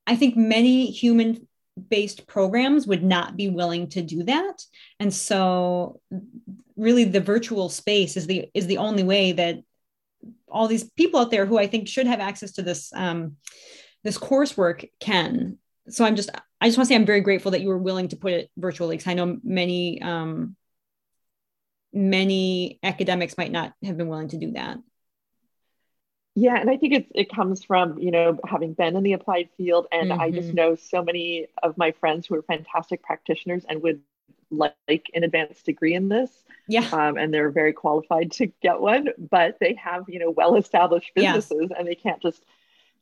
I 0.07 0.15
think 0.15 0.37
many 0.37 0.89
human 0.89 1.46
based 1.89 2.27
programs 2.27 2.87
would 2.87 3.03
not 3.03 3.35
be 3.35 3.49
willing 3.49 3.87
to 3.87 4.01
do 4.01 4.23
that 4.23 4.63
and 4.99 5.13
so 5.13 5.99
really 6.75 7.03
the 7.03 7.19
virtual 7.19 7.69
space 7.69 8.17
is 8.17 8.27
the 8.27 8.49
is 8.53 8.67
the 8.67 8.77
only 8.77 9.03
way 9.03 9.31
that 9.31 9.59
all 10.49 10.67
these 10.67 10.89
people 10.91 11.19
out 11.19 11.31
there 11.31 11.45
who 11.45 11.57
i 11.57 11.67
think 11.67 11.87
should 11.87 12.07
have 12.07 12.19
access 12.19 12.53
to 12.53 12.61
this 12.61 12.91
um, 12.93 13.35
this 14.03 14.17
coursework 14.17 14.89
can 14.99 15.57
so 15.89 16.05
i'm 16.05 16.15
just 16.15 16.29
i 16.61 16.67
just 16.67 16.77
want 16.77 16.87
to 16.87 16.93
say 16.93 16.95
i'm 16.95 17.05
very 17.05 17.21
grateful 17.21 17.51
that 17.51 17.61
you 17.61 17.67
were 17.67 17.77
willing 17.77 18.07
to 18.07 18.15
put 18.15 18.33
it 18.33 18.49
virtually 18.57 18.95
because 18.97 19.09
i 19.09 19.13
know 19.13 19.37
many 19.43 20.01
um, 20.01 20.55
many 21.93 22.79
academics 22.83 23.37
might 23.37 23.51
not 23.51 23.73
have 23.83 23.97
been 23.97 24.07
willing 24.07 24.29
to 24.29 24.37
do 24.37 24.51
that. 24.51 24.77
Yeah, 26.39 26.57
and 26.57 26.69
I 26.69 26.77
think 26.77 26.93
it's 26.93 27.11
it 27.15 27.31
comes 27.33 27.63
from 27.63 27.97
you 27.97 28.11
know 28.11 28.39
having 28.45 28.73
been 28.73 28.95
in 28.95 29.01
the 29.01 29.13
applied 29.13 29.49
field, 29.57 29.87
and 29.91 30.11
mm-hmm. 30.11 30.21
I 30.21 30.29
just 30.29 30.49
mm-hmm. 30.49 30.55
know 30.55 30.75
so 30.75 31.01
many 31.03 31.47
of 31.63 31.79
my 31.79 31.93
friends 31.93 32.27
who 32.27 32.35
are 32.35 32.43
fantastic 32.43 33.01
practitioners 33.01 33.65
and 33.67 33.81
would 33.81 34.01
like 34.51 35.09
an 35.15 35.23
advanced 35.23 35.65
degree 35.65 35.95
in 35.95 36.09
this. 36.09 36.29
Yeah. 36.67 36.87
Um, 36.91 37.17
and 37.17 37.33
they're 37.33 37.49
very 37.49 37.73
qualified 37.73 38.33
to 38.33 38.45
get 38.61 38.79
one, 38.79 39.09
but 39.17 39.57
they 39.59 39.73
have 39.83 40.07
you 40.09 40.19
know 40.19 40.29
well 40.29 40.55
established 40.57 41.09
businesses, 41.15 41.71
and 41.75 41.87
they 41.87 41.95
can't 41.95 42.21
just 42.21 42.43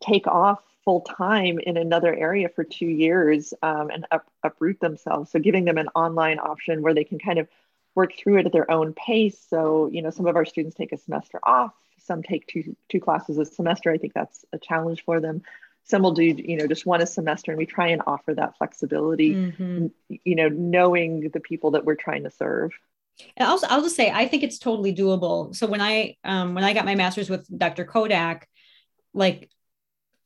take 0.02 0.28
off 0.28 0.62
full 0.86 1.02
time 1.02 1.60
in 1.60 1.76
another 1.76 2.16
area 2.16 2.48
for 2.48 2.64
two 2.64 2.88
years 2.88 3.54
um, 3.62 3.90
and 3.90 4.06
up, 4.12 4.26
uproot 4.44 4.80
themselves. 4.80 5.30
So 5.32 5.40
giving 5.40 5.66
them 5.66 5.78
an 5.78 5.90
online 5.94 6.40
option 6.40 6.82
where 6.82 6.94
they 6.94 7.04
can 7.04 7.20
kind 7.20 7.40
of 7.40 7.50
work 7.96 8.14
through 8.18 8.38
it 8.38 8.46
at 8.46 8.54
their 8.54 8.72
own 8.72 8.94
pace. 8.94 9.46
So 9.50 9.90
you 9.92 10.02
know 10.02 10.10
some 10.10 10.26
of 10.26 10.38
our 10.38 10.46
students 10.46 10.78
take 10.78 10.94
a 10.94 10.98
semester 10.98 11.42
off 11.44 11.74
some 12.06 12.24
take 12.24 12.48
two 12.48 12.76
two 12.90 13.00
classes 13.00 13.38
a 13.38 13.46
semester. 13.46 13.92
I 13.92 13.98
think 13.98 14.14
that's 14.14 14.46
a 14.54 14.58
challenge 14.58 15.04
for 15.04 15.20
them. 15.20 15.42
Some 15.84 16.02
will 16.02 16.14
do, 16.14 16.24
you 16.24 16.58
know, 16.58 16.68
just 16.68 16.86
one 16.86 17.02
a 17.02 17.06
semester, 17.06 17.52
and 17.52 17.58
we 17.58 17.66
try 17.66 17.90
and 17.90 18.02
offer 18.08 18.34
that 18.34 18.58
flexibility. 18.58 19.36
Mm-hmm. 19.36 19.88
You 20.24 20.36
know, 20.36 20.50
knowing 20.50 21.30
the 21.34 21.40
people 21.40 21.72
that 21.72 21.86
we're 21.86 21.96
trying 21.96 22.24
to 22.24 22.32
serve. 22.32 22.72
And 23.38 23.48
also, 23.48 23.68
I'll 23.70 23.82
just 23.82 23.96
say, 23.96 24.12
I 24.12 24.28
think 24.28 24.44
it's 24.44 24.60
totally 24.60 24.94
doable. 24.94 25.56
So 25.56 25.68
when 25.68 25.82
I 25.82 26.18
um, 26.24 26.54
when 26.56 26.64
I 26.64 26.74
got 26.74 26.86
my 26.86 26.96
master's 26.96 27.30
with 27.30 27.48
Dr. 27.56 27.86
Kodak, 27.86 28.50
like 29.14 29.50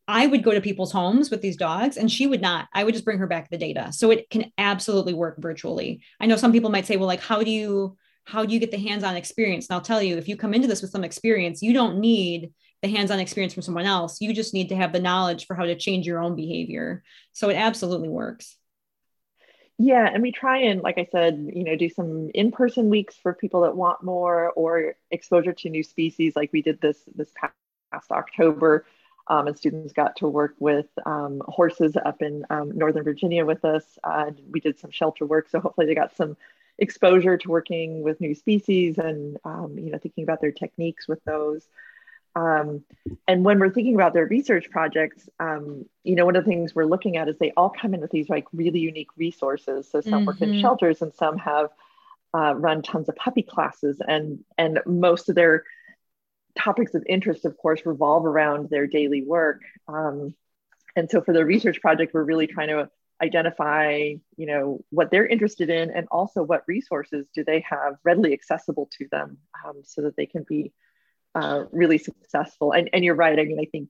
I 0.10 0.26
would 0.26 0.44
go 0.44 0.54
to 0.54 0.60
people's 0.60 0.92
homes 0.92 1.30
with 1.30 1.42
these 1.42 1.56
dogs 1.56 1.96
and 1.96 2.12
she 2.12 2.26
would 2.26 2.42
not. 2.42 2.68
I 2.74 2.84
would 2.84 2.96
just 2.96 3.06
bring 3.06 3.20
her 3.20 3.28
back 3.28 3.52
the 3.52 3.60
data. 3.60 3.94
So 3.94 4.10
it 4.10 4.28
can 4.32 4.52
absolutely 4.58 5.14
work 5.14 5.38
virtually. 5.38 6.02
I 6.20 6.26
know 6.26 6.36
some 6.36 6.52
people 6.52 6.72
might 6.72 6.88
say, 6.88 6.98
well, 6.98 7.06
like, 7.06 7.22
how 7.22 7.44
do 7.44 7.52
you 7.52 7.96
how 8.26 8.46
do 8.46 8.54
you 8.54 8.60
get 8.60 8.72
the 8.72 8.78
hands-on 8.78 9.16
experience. 9.16 9.68
And 9.68 9.76
i'll 9.76 9.82
tell 9.82 10.02
you 10.02 10.18
if 10.18 10.28
you 10.28 10.38
come 10.38 10.54
into 10.54 10.68
this 10.68 10.82
with 10.82 10.92
some 10.92 11.04
experience 11.04 11.62
you 11.62 11.74
don't 11.74 12.00
need 12.00 12.52
the 12.82 12.88
hands-on 12.88 13.20
experience 13.20 13.54
from 13.54 13.64
someone 13.64 13.86
else. 13.86 14.22
You 14.22 14.34
just 14.34 14.54
need 14.54 14.70
to 14.70 14.76
have 14.76 14.94
the 14.94 15.02
knowledge 15.02 15.46
for 15.46 15.56
how 15.56 15.66
to 15.66 15.76
change 15.76 16.08
your 16.08 16.24
own 16.24 16.36
behavior. 16.36 17.04
So 17.34 17.50
it 17.50 17.56
absolutely 17.56 18.10
works. 18.10 18.56
Yeah 19.78 20.10
and 20.14 20.22
we 20.22 20.34
try 20.34 20.58
and 20.64 20.82
like 20.82 20.98
i 20.98 21.08
said 21.10 21.52
you 21.54 21.64
know 21.64 21.78
do 21.78 21.88
some 21.88 22.30
in-person 22.34 22.90
weeks 22.90 23.16
for 23.16 23.34
people 23.34 23.62
that 23.62 23.78
want 23.78 24.04
more 24.04 24.52
or 24.52 24.96
exposure 25.10 25.54
to 25.54 25.70
new 25.70 25.84
species 25.84 26.36
like 26.36 26.52
we 26.52 26.62
did 26.62 26.82
this 26.82 26.98
this 27.16 27.32
past 27.40 28.12
october. 28.12 28.86
Um, 29.28 29.48
and 29.48 29.56
students 29.56 29.94
got 29.94 30.16
to 30.18 30.28
work 30.28 30.56
with 30.60 30.88
um, 31.06 31.42
horses 31.48 31.96
up 31.96 32.22
in 32.22 32.46
um, 32.50 32.76
northern 32.76 33.04
virginia 33.04 33.46
with 33.46 33.64
us. 33.64 33.86
Uh, 34.04 34.32
we 34.52 34.60
did 34.60 34.78
some 34.80 34.92
shelter 34.92 35.26
work 35.26 35.48
so 35.50 35.62
hopefully 35.62 35.88
they 35.88 35.96
got 35.96 36.16
some 36.18 36.36
exposure 36.80 37.38
to 37.38 37.50
working 37.50 38.02
with 38.02 38.20
new 38.22 38.34
species 38.34 38.98
and 38.98 39.38
um, 39.44 39.78
you 39.78 39.92
know 39.92 39.98
thinking 39.98 40.24
about 40.24 40.42
their 40.42 40.52
techniques 40.52 41.08
with 41.08 41.24
those 41.26 41.68
um, 42.36 42.84
and 43.28 43.44
when 43.44 43.60
we're 43.60 43.72
thinking 43.72 43.96
about 43.96 44.14
their 44.14 44.26
research 44.26 44.70
projects 44.70 45.28
um, 45.40 45.86
you 46.04 46.16
know 46.16 46.26
one 46.26 46.36
of 46.36 46.46
the 46.46 46.50
things 46.50 46.74
we're 46.74 46.86
looking 46.86 47.18
at 47.18 47.28
is 47.28 47.38
they 47.38 47.52
all 47.52 47.70
come 47.70 47.94
in 47.94 48.00
with 48.00 48.12
these 48.12 48.30
like 48.30 48.46
really 48.54 48.80
unique 48.80 49.10
resources 49.18 49.90
so 49.92 50.02
some 50.02 50.14
mm-hmm. 50.14 50.26
work 50.26 50.42
in 50.42 50.50
mm-hmm. 50.50 50.62
shelters 50.62 51.02
and 51.02 51.14
some 51.14 51.38
have 51.38 51.70
uh, 52.34 52.54
run 52.56 52.82
tons 52.82 53.10
of 53.10 53.16
puppy 53.16 53.44
classes 53.44 54.02
and 54.08 54.40
and 54.58 54.80
most 54.86 55.30
of 55.30 55.36
their 55.36 55.64
topics 56.58 56.94
of 56.94 57.04
interest 57.08 57.46
of 57.46 57.58
course 57.58 57.86
revolve 57.86 58.26
around 58.26 58.70
their 58.70 58.88
daily 58.88 59.22
work 59.22 59.62
um, 59.88 60.34
and 60.96 61.10
so 61.10 61.22
for 61.22 61.34
the 61.34 61.46
research 61.46 61.82
project 61.82 62.14
we're 62.14 62.24
really 62.24 62.48
trying 62.48 62.70
to 62.70 62.90
identify 63.22 64.14
you 64.38 64.46
know 64.46 64.84
what 64.90 65.12
they're 65.12 65.26
interested 65.26 65.70
in 65.70 65.92
and 65.92 66.08
also 66.12 66.44
what 66.44 66.64
resources 66.68 67.28
do 67.34 67.44
they 67.44 67.64
have 67.70 67.96
readily 68.04 68.34
accessible 68.34 68.90
to 68.98 69.08
them 69.12 69.38
um, 69.66 69.82
so 69.84 70.02
that 70.02 70.16
they 70.16 70.26
can 70.26 70.46
be 70.48 70.72
uh, 71.36 71.66
really 71.72 71.98
successful. 71.98 72.72
And, 72.72 72.90
and 72.92 73.04
you're 73.04 73.16
right. 73.16 73.40
I 73.40 73.44
mean 73.44 73.60
i 73.60 73.66
think 73.66 73.90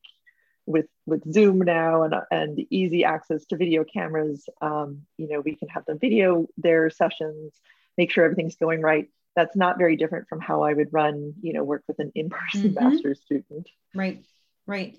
with 0.65 0.87
with 1.07 1.31
zoom 1.33 1.59
now 1.59 2.03
and, 2.03 2.13
and 2.29 2.59
easy 2.69 3.03
access 3.03 3.45
to 3.45 3.57
video 3.57 3.83
cameras 3.83 4.47
um, 4.61 5.01
you 5.17 5.27
know 5.27 5.39
we 5.39 5.55
can 5.55 5.67
have 5.69 5.85
them 5.85 5.97
video 5.99 6.47
their 6.57 6.89
sessions 6.89 7.53
make 7.97 8.11
sure 8.11 8.23
everything's 8.23 8.55
going 8.55 8.81
right. 8.81 9.09
That's 9.35 9.55
not 9.55 9.77
very 9.77 9.95
different 9.95 10.27
from 10.27 10.41
how 10.41 10.63
i 10.63 10.73
would 10.73 10.91
run 10.91 11.33
you 11.41 11.53
know 11.53 11.63
work 11.63 11.83
with 11.87 11.99
an 11.99 12.11
in-person 12.15 12.71
mm-hmm. 12.71 12.83
master's 12.83 13.21
student. 13.21 13.69
Right 13.95 14.23
right. 14.69 14.97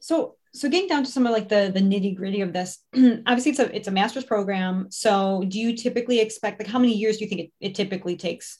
So 0.00 0.36
so 0.56 0.68
getting 0.68 0.88
down 0.88 1.04
to 1.04 1.10
some 1.10 1.26
of 1.26 1.32
like 1.32 1.48
the 1.48 1.70
the 1.72 1.80
nitty 1.80 2.16
gritty 2.16 2.40
of 2.40 2.52
this 2.52 2.78
obviously 2.94 3.50
it's 3.50 3.60
a 3.60 3.76
it's 3.76 3.88
a 3.88 3.92
master's 3.92 4.24
program. 4.24 4.86
So 4.90 5.44
do 5.46 5.60
you 5.60 5.76
typically 5.76 6.20
expect 6.20 6.58
like 6.58 6.68
how 6.68 6.78
many 6.78 6.94
years 6.94 7.18
do 7.18 7.24
you 7.24 7.28
think 7.28 7.40
it, 7.42 7.52
it 7.60 7.74
typically 7.74 8.16
takes? 8.16 8.58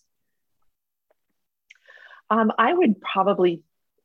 Um, 2.28 2.50
i 2.58 2.72
would 2.72 3.00
probably 3.00 3.62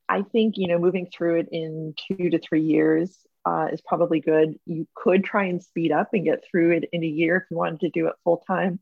i 0.08 0.22
think 0.22 0.56
you 0.58 0.68
know 0.68 0.78
moving 0.78 1.08
through 1.12 1.40
it 1.40 1.50
in 1.52 1.96
two 2.08 2.30
to 2.30 2.40
three 2.40 2.62
years 2.62 3.18
uh, 3.44 3.70
is 3.74 3.82
probably 3.82 4.20
good. 4.20 4.60
You 4.68 4.88
could 4.94 5.24
try 5.24 5.46
and 5.46 5.64
speed 5.64 5.92
up 5.92 6.10
and 6.14 6.24
get 6.24 6.44
through 6.46 6.74
it 6.74 6.90
in 6.94 7.04
a 7.04 7.08
year 7.08 7.38
if 7.38 7.44
you 7.50 7.58
wanted 7.58 7.80
to 7.80 7.90
do 7.90 8.06
it 8.08 8.14
full 8.24 8.44
time 8.48 8.80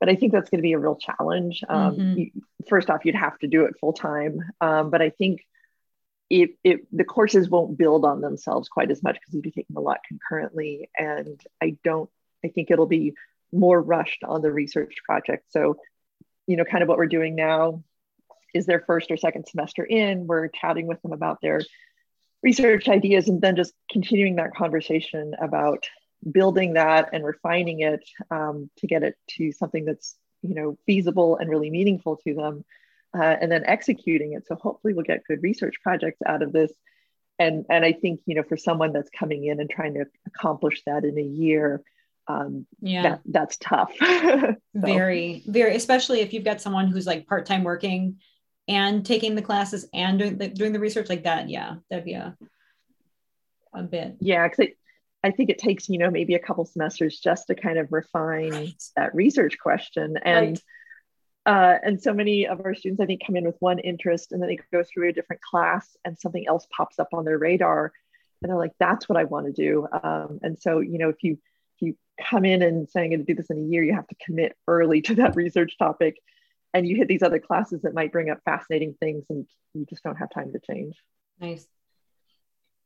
but 0.00 0.08
i 0.08 0.16
think 0.16 0.32
that's 0.32 0.50
going 0.50 0.58
to 0.58 0.62
be 0.62 0.72
a 0.72 0.78
real 0.78 0.96
challenge. 0.96 1.62
Um, 1.68 1.96
mm-hmm. 1.96 2.18
you, 2.18 2.30
first 2.68 2.90
off 2.90 3.04
you'd 3.04 3.14
have 3.14 3.38
to 3.38 3.46
do 3.46 3.64
it 3.64 3.74
full 3.80 3.92
time 3.92 4.40
um, 4.60 4.90
but 4.90 5.00
i 5.00 5.10
think 5.10 5.46
it, 6.30 6.56
it 6.64 6.80
the 6.90 7.04
courses 7.04 7.48
won't 7.48 7.76
build 7.76 8.04
on 8.04 8.20
themselves 8.20 8.68
quite 8.68 8.90
as 8.90 9.02
much 9.02 9.16
because 9.16 9.34
you'll 9.34 9.42
be 9.42 9.50
taking 9.50 9.76
a 9.76 9.80
lot 9.80 9.98
concurrently 10.08 10.88
and 10.98 11.40
i 11.62 11.76
don't 11.84 12.08
i 12.44 12.48
think 12.48 12.70
it'll 12.70 12.86
be 12.86 13.14
more 13.54 13.80
rushed 13.80 14.24
on 14.24 14.42
the 14.42 14.52
research 14.52 14.96
project. 15.06 15.44
So 15.50 15.76
you 16.46 16.56
know 16.56 16.64
kind 16.64 16.82
of 16.82 16.88
what 16.88 16.98
we're 16.98 17.06
doing 17.06 17.34
now 17.34 17.82
is 18.52 18.66
their 18.66 18.80
first 18.80 19.10
or 19.10 19.16
second 19.16 19.46
semester 19.48 19.84
in 19.84 20.26
we're 20.26 20.48
chatting 20.48 20.86
with 20.86 21.00
them 21.02 21.12
about 21.12 21.38
their 21.40 21.60
research 22.42 22.88
ideas 22.88 23.28
and 23.28 23.40
then 23.40 23.56
just 23.56 23.72
continuing 23.90 24.36
that 24.36 24.54
conversation 24.54 25.34
about 25.40 25.86
building 26.30 26.74
that 26.74 27.08
and 27.12 27.24
refining 27.24 27.80
it 27.80 28.04
um, 28.30 28.70
to 28.76 28.86
get 28.86 29.02
it 29.02 29.16
to 29.28 29.52
something 29.52 29.86
that's 29.86 30.16
you 30.42 30.54
know 30.54 30.76
feasible 30.84 31.36
and 31.36 31.48
really 31.48 31.70
meaningful 31.70 32.16
to 32.16 32.34
them 32.34 32.64
uh, 33.14 33.36
and 33.40 33.50
then 33.50 33.64
executing 33.64 34.32
it. 34.32 34.46
So 34.46 34.56
hopefully 34.56 34.92
we'll 34.92 35.04
get 35.04 35.24
good 35.26 35.42
research 35.42 35.76
projects 35.82 36.20
out 36.26 36.42
of 36.42 36.52
this. 36.52 36.72
And, 37.38 37.64
and 37.70 37.84
I 37.84 37.92
think, 37.92 38.20
you 38.26 38.34
know, 38.34 38.42
for 38.42 38.56
someone 38.56 38.92
that's 38.92 39.10
coming 39.10 39.44
in 39.44 39.60
and 39.60 39.70
trying 39.70 39.94
to 39.94 40.06
accomplish 40.26 40.82
that 40.86 41.04
in 41.04 41.18
a 41.18 41.22
year, 41.22 41.82
um, 42.26 42.66
yeah, 42.80 43.02
that, 43.02 43.20
that's 43.26 43.56
tough. 43.58 43.92
so. 44.00 44.56
Very, 44.74 45.42
very, 45.46 45.76
especially 45.76 46.20
if 46.20 46.32
you've 46.32 46.44
got 46.44 46.60
someone 46.60 46.88
who's 46.88 47.06
like 47.06 47.26
part-time 47.26 47.64
working 47.64 48.18
and 48.66 49.04
taking 49.04 49.34
the 49.34 49.42
classes 49.42 49.86
and 49.92 50.18
doing 50.18 50.38
the, 50.38 50.48
doing 50.48 50.72
the 50.72 50.80
research 50.80 51.08
like 51.08 51.24
that. 51.24 51.48
Yeah, 51.50 51.76
that'd 51.90 52.04
be 52.04 52.14
a, 52.14 52.36
a 53.74 53.82
bit. 53.82 54.16
Yeah. 54.20 54.48
Cause 54.48 54.66
I 55.22 55.30
think 55.30 55.50
it 55.50 55.58
takes, 55.58 55.88
you 55.88 55.98
know, 55.98 56.10
maybe 56.10 56.34
a 56.34 56.38
couple 56.38 56.64
semesters 56.64 57.18
just 57.18 57.48
to 57.48 57.54
kind 57.54 57.78
of 57.78 57.92
refine 57.92 58.50
right. 58.50 58.82
that 58.96 59.14
research 59.14 59.58
question. 59.58 60.16
And, 60.24 60.50
right 60.50 60.60
uh, 61.46 61.76
and 61.82 62.00
so 62.00 62.14
many 62.14 62.46
of 62.46 62.60
our 62.64 62.74
students, 62.74 63.00
I 63.00 63.06
think, 63.06 63.22
come 63.26 63.36
in 63.36 63.44
with 63.44 63.56
one 63.58 63.78
interest 63.78 64.32
and 64.32 64.40
then 64.40 64.48
they 64.48 64.58
go 64.72 64.82
through 64.82 65.10
a 65.10 65.12
different 65.12 65.42
class 65.42 65.96
and 66.04 66.18
something 66.18 66.46
else 66.48 66.66
pops 66.74 66.98
up 66.98 67.08
on 67.12 67.24
their 67.24 67.38
radar. 67.38 67.92
And 68.42 68.50
they're 68.50 68.58
like, 68.58 68.72
that's 68.78 69.08
what 69.08 69.18
I 69.18 69.24
want 69.24 69.46
to 69.46 69.52
do. 69.52 69.86
Um, 70.02 70.40
and 70.42 70.58
so, 70.58 70.80
you 70.80 70.98
know, 70.98 71.10
if 71.10 71.22
you 71.22 71.38
if 71.76 71.82
you 71.82 71.96
come 72.20 72.44
in 72.44 72.62
and 72.62 72.88
saying 72.88 73.06
I'm 73.06 73.18
going 73.18 73.26
to 73.26 73.32
do 73.32 73.36
this 73.36 73.50
in 73.50 73.58
a 73.58 73.68
year, 73.68 73.82
you 73.82 73.94
have 73.94 74.06
to 74.06 74.16
commit 74.24 74.56
early 74.68 75.02
to 75.02 75.16
that 75.16 75.36
research 75.36 75.76
topic. 75.78 76.16
And 76.72 76.88
you 76.88 76.96
hit 76.96 77.08
these 77.08 77.22
other 77.22 77.38
classes 77.38 77.82
that 77.82 77.94
might 77.94 78.12
bring 78.12 78.30
up 78.30 78.40
fascinating 78.44 78.94
things 78.98 79.24
and 79.28 79.46
you 79.74 79.86
just 79.88 80.02
don't 80.02 80.16
have 80.16 80.30
time 80.30 80.52
to 80.52 80.60
change. 80.60 80.96
Nice. 81.40 81.66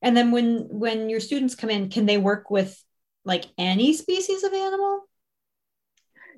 And 0.02 0.16
then 0.16 0.30
when 0.30 0.66
when 0.68 1.10
your 1.10 1.20
students 1.20 1.54
come 1.54 1.70
in, 1.70 1.90
can 1.90 2.06
they 2.06 2.18
work 2.18 2.50
with 2.50 2.82
like 3.24 3.44
any 3.56 3.92
species 3.92 4.42
of 4.42 4.52
animal? 4.52 5.02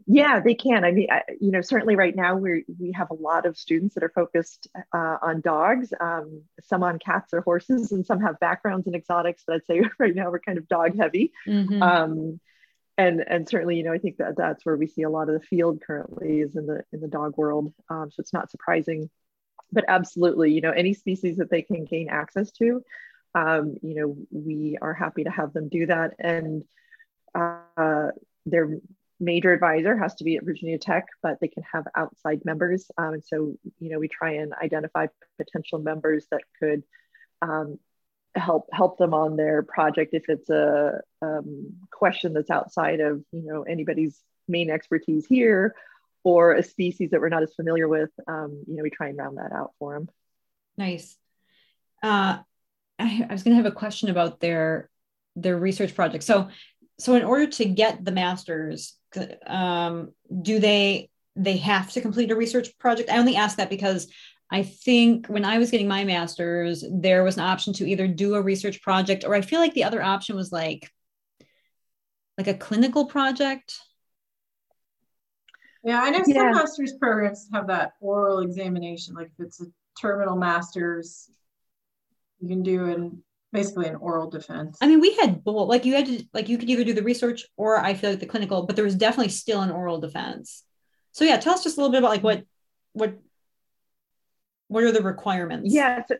Yeah, 0.06 0.40
they 0.40 0.54
can. 0.54 0.84
I 0.84 0.92
mean, 0.92 1.08
I, 1.10 1.22
you 1.40 1.50
know, 1.50 1.60
certainly 1.60 1.96
right 1.96 2.14
now 2.14 2.36
we 2.36 2.64
we 2.78 2.92
have 2.92 3.10
a 3.10 3.14
lot 3.14 3.46
of 3.46 3.56
students 3.56 3.94
that 3.94 4.04
are 4.04 4.12
focused 4.14 4.68
uh, 4.94 5.16
on 5.22 5.40
dogs, 5.40 5.92
um, 6.00 6.42
some 6.62 6.82
on 6.82 6.98
cats 6.98 7.32
or 7.32 7.40
horses, 7.40 7.92
and 7.92 8.04
some 8.04 8.20
have 8.20 8.40
backgrounds 8.40 8.86
in 8.86 8.94
exotics. 8.94 9.42
But 9.46 9.56
I'd 9.56 9.66
say 9.66 9.82
right 9.98 10.14
now 10.14 10.30
we're 10.30 10.40
kind 10.40 10.58
of 10.58 10.68
dog 10.68 10.96
heavy. 10.98 11.32
Mm-hmm. 11.46 11.82
Um, 11.82 12.40
and 12.98 13.24
and 13.26 13.48
certainly, 13.48 13.76
you 13.76 13.82
know, 13.82 13.92
I 13.92 13.98
think 13.98 14.18
that 14.18 14.36
that's 14.36 14.64
where 14.64 14.76
we 14.76 14.86
see 14.86 15.02
a 15.02 15.10
lot 15.10 15.28
of 15.28 15.40
the 15.40 15.46
field 15.46 15.82
currently 15.86 16.40
is 16.40 16.56
in 16.56 16.66
the 16.66 16.82
in 16.92 17.00
the 17.00 17.08
dog 17.08 17.36
world. 17.36 17.72
Um, 17.88 18.10
so 18.10 18.20
it's 18.20 18.32
not 18.32 18.50
surprising, 18.50 19.10
but 19.72 19.84
absolutely, 19.88 20.52
you 20.52 20.60
know, 20.60 20.70
any 20.70 20.94
species 20.94 21.36
that 21.36 21.50
they 21.50 21.62
can 21.62 21.84
gain 21.84 22.08
access 22.08 22.50
to, 22.52 22.82
um, 23.34 23.76
you 23.82 23.94
know, 23.94 24.16
we 24.30 24.76
are 24.80 24.94
happy 24.94 25.24
to 25.24 25.30
have 25.30 25.52
them 25.52 25.68
do 25.68 25.86
that. 25.86 26.14
And 26.18 26.64
uh, 27.34 28.08
they're 28.46 28.78
major 29.20 29.52
advisor 29.52 29.96
has 29.96 30.14
to 30.16 30.24
be 30.24 30.36
at 30.36 30.44
Virginia 30.44 30.78
Tech, 30.78 31.06
but 31.22 31.38
they 31.40 31.48
can 31.48 31.62
have 31.72 31.86
outside 31.94 32.42
members. 32.44 32.90
Um, 32.96 33.14
and 33.14 33.24
so, 33.24 33.54
you 33.78 33.90
know, 33.90 33.98
we 33.98 34.08
try 34.08 34.32
and 34.32 34.52
identify 34.54 35.06
potential 35.38 35.78
members 35.78 36.26
that 36.30 36.40
could 36.58 36.82
um, 37.42 37.78
help 38.34 38.68
help 38.72 38.96
them 38.98 39.12
on 39.12 39.36
their 39.36 39.62
project 39.62 40.14
if 40.14 40.24
it's 40.28 40.50
a 40.50 41.00
um, 41.20 41.74
question 41.90 42.32
that's 42.32 42.50
outside 42.50 43.00
of 43.00 43.22
you 43.32 43.42
know 43.42 43.62
anybody's 43.62 44.20
main 44.48 44.70
expertise 44.70 45.26
here, 45.26 45.74
or 46.24 46.54
a 46.54 46.62
species 46.62 47.10
that 47.10 47.20
we're 47.20 47.28
not 47.28 47.42
as 47.42 47.54
familiar 47.54 47.88
with, 47.88 48.10
um, 48.26 48.64
you 48.66 48.76
know, 48.76 48.82
we 48.82 48.90
try 48.90 49.08
and 49.08 49.18
round 49.18 49.38
that 49.38 49.52
out 49.52 49.72
for 49.78 49.94
them. 49.94 50.08
Nice. 50.76 51.16
Uh, 52.02 52.38
I, 52.98 53.26
I 53.28 53.32
was 53.32 53.42
going 53.42 53.56
to 53.56 53.62
have 53.62 53.70
a 53.70 53.74
question 53.74 54.10
about 54.10 54.40
their 54.40 54.90
their 55.36 55.56
research 55.56 55.94
project. 55.94 56.24
So, 56.24 56.48
so 56.98 57.14
in 57.14 57.22
order 57.22 57.46
to 57.46 57.64
get 57.64 58.04
the 58.04 58.12
masters, 58.12 58.96
um, 59.46 60.12
do 60.42 60.58
they 60.58 61.10
they 61.36 61.56
have 61.58 61.90
to 61.92 62.00
complete 62.00 62.30
a 62.30 62.36
research 62.36 62.76
project? 62.78 63.10
I 63.10 63.18
only 63.18 63.36
ask 63.36 63.56
that 63.56 63.70
because 63.70 64.08
I 64.50 64.62
think 64.62 65.28
when 65.28 65.44
I 65.44 65.58
was 65.58 65.70
getting 65.70 65.88
my 65.88 66.04
master's, 66.04 66.84
there 66.90 67.22
was 67.22 67.36
an 67.36 67.44
option 67.44 67.72
to 67.74 67.88
either 67.88 68.08
do 68.08 68.34
a 68.34 68.42
research 68.42 68.82
project, 68.82 69.24
or 69.24 69.34
I 69.34 69.40
feel 69.42 69.60
like 69.60 69.74
the 69.74 69.84
other 69.84 70.02
option 70.02 70.36
was 70.36 70.50
like 70.50 70.90
like 72.36 72.48
a 72.48 72.54
clinical 72.54 73.06
project. 73.06 73.78
Yeah, 75.84 76.00
I 76.02 76.10
know 76.10 76.22
yeah. 76.26 76.34
some 76.34 76.50
master's 76.52 76.94
programs 76.94 77.48
have 77.52 77.68
that 77.68 77.92
oral 78.00 78.40
examination. 78.40 79.14
Like 79.14 79.30
if 79.38 79.46
it's 79.46 79.60
a 79.60 79.66
terminal 80.00 80.36
master's, 80.36 81.30
you 82.40 82.48
can 82.48 82.62
do 82.62 82.86
an 82.86 83.22
basically 83.52 83.86
an 83.86 83.96
oral 83.96 84.30
defense. 84.30 84.78
I 84.80 84.86
mean, 84.86 85.00
we 85.00 85.14
had 85.16 85.42
both. 85.42 85.68
Like 85.68 85.84
you 85.84 85.94
had 85.94 86.06
to 86.06 86.24
like 86.32 86.48
you 86.48 86.58
could 86.58 86.70
either 86.70 86.84
do 86.84 86.94
the 86.94 87.02
research 87.02 87.46
or 87.56 87.78
I 87.78 87.94
feel 87.94 88.10
like 88.10 88.20
the 88.20 88.26
clinical, 88.26 88.66
but 88.66 88.76
there 88.76 88.84
was 88.84 88.94
definitely 88.94 89.30
still 89.30 89.60
an 89.60 89.70
oral 89.70 89.98
defense. 89.98 90.64
So 91.12 91.24
yeah, 91.24 91.38
tell 91.38 91.54
us 91.54 91.64
just 91.64 91.76
a 91.76 91.80
little 91.80 91.92
bit 91.92 91.98
about 91.98 92.10
like 92.10 92.22
what 92.22 92.44
what 92.92 93.18
what 94.68 94.84
are 94.84 94.92
the 94.92 95.02
requirements? 95.02 95.72
Yeah. 95.72 96.02
So, 96.06 96.16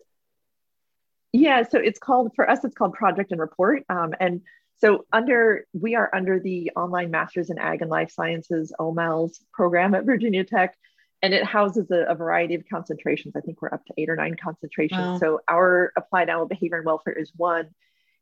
yeah. 1.33 1.62
So 1.62 1.79
it's 1.79 2.01
called 2.01 2.33
for 2.35 2.49
us. 2.51 2.64
It's 2.64 2.75
called 2.75 2.95
project 2.95 3.31
and 3.31 3.40
report. 3.40 3.85
Um, 3.88 4.14
and 4.19 4.43
so 4.79 5.05
under 5.12 5.66
we 5.73 5.95
are 5.95 6.11
under 6.12 6.40
the 6.40 6.73
online 6.75 7.11
Masters 7.11 7.51
in 7.51 7.59
Ag 7.59 7.83
and 7.83 7.90
Life 7.90 8.11
Sciences 8.11 8.73
OMALS 8.81 9.38
program 9.53 9.95
at 9.95 10.05
Virginia 10.05 10.43
Tech, 10.43 10.77
and 11.22 11.35
it 11.35 11.44
houses 11.44 11.90
a, 11.90 12.06
a, 12.09 12.14
variety 12.14 12.54
of 12.54 12.64
concentrations. 12.68 13.37
I 13.37 13.40
think 13.40 13.61
we're 13.61 13.74
up 13.74 13.85
to 13.87 13.94
eight 13.98 14.09
or 14.09 14.16
nine 14.16 14.37
concentrations. 14.42 15.00
Wow. 15.00 15.18
So 15.18 15.40
our 15.48 15.92
applied 15.96 16.28
animal 16.28 16.46
behavior 16.46 16.78
and 16.78 16.87
welfare 16.87 17.12
is 17.12 17.33
one. 17.37 17.68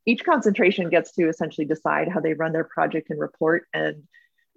Each 0.05 0.23
concentration 0.23 0.89
gets 0.89 1.11
to 1.13 1.27
essentially 1.27 1.65
decide 1.65 2.09
how 2.09 2.19
they 2.19 2.33
run 2.33 2.51
their 2.51 2.63
project 2.63 3.09
and 3.09 3.19
report, 3.19 3.67
and 3.73 4.03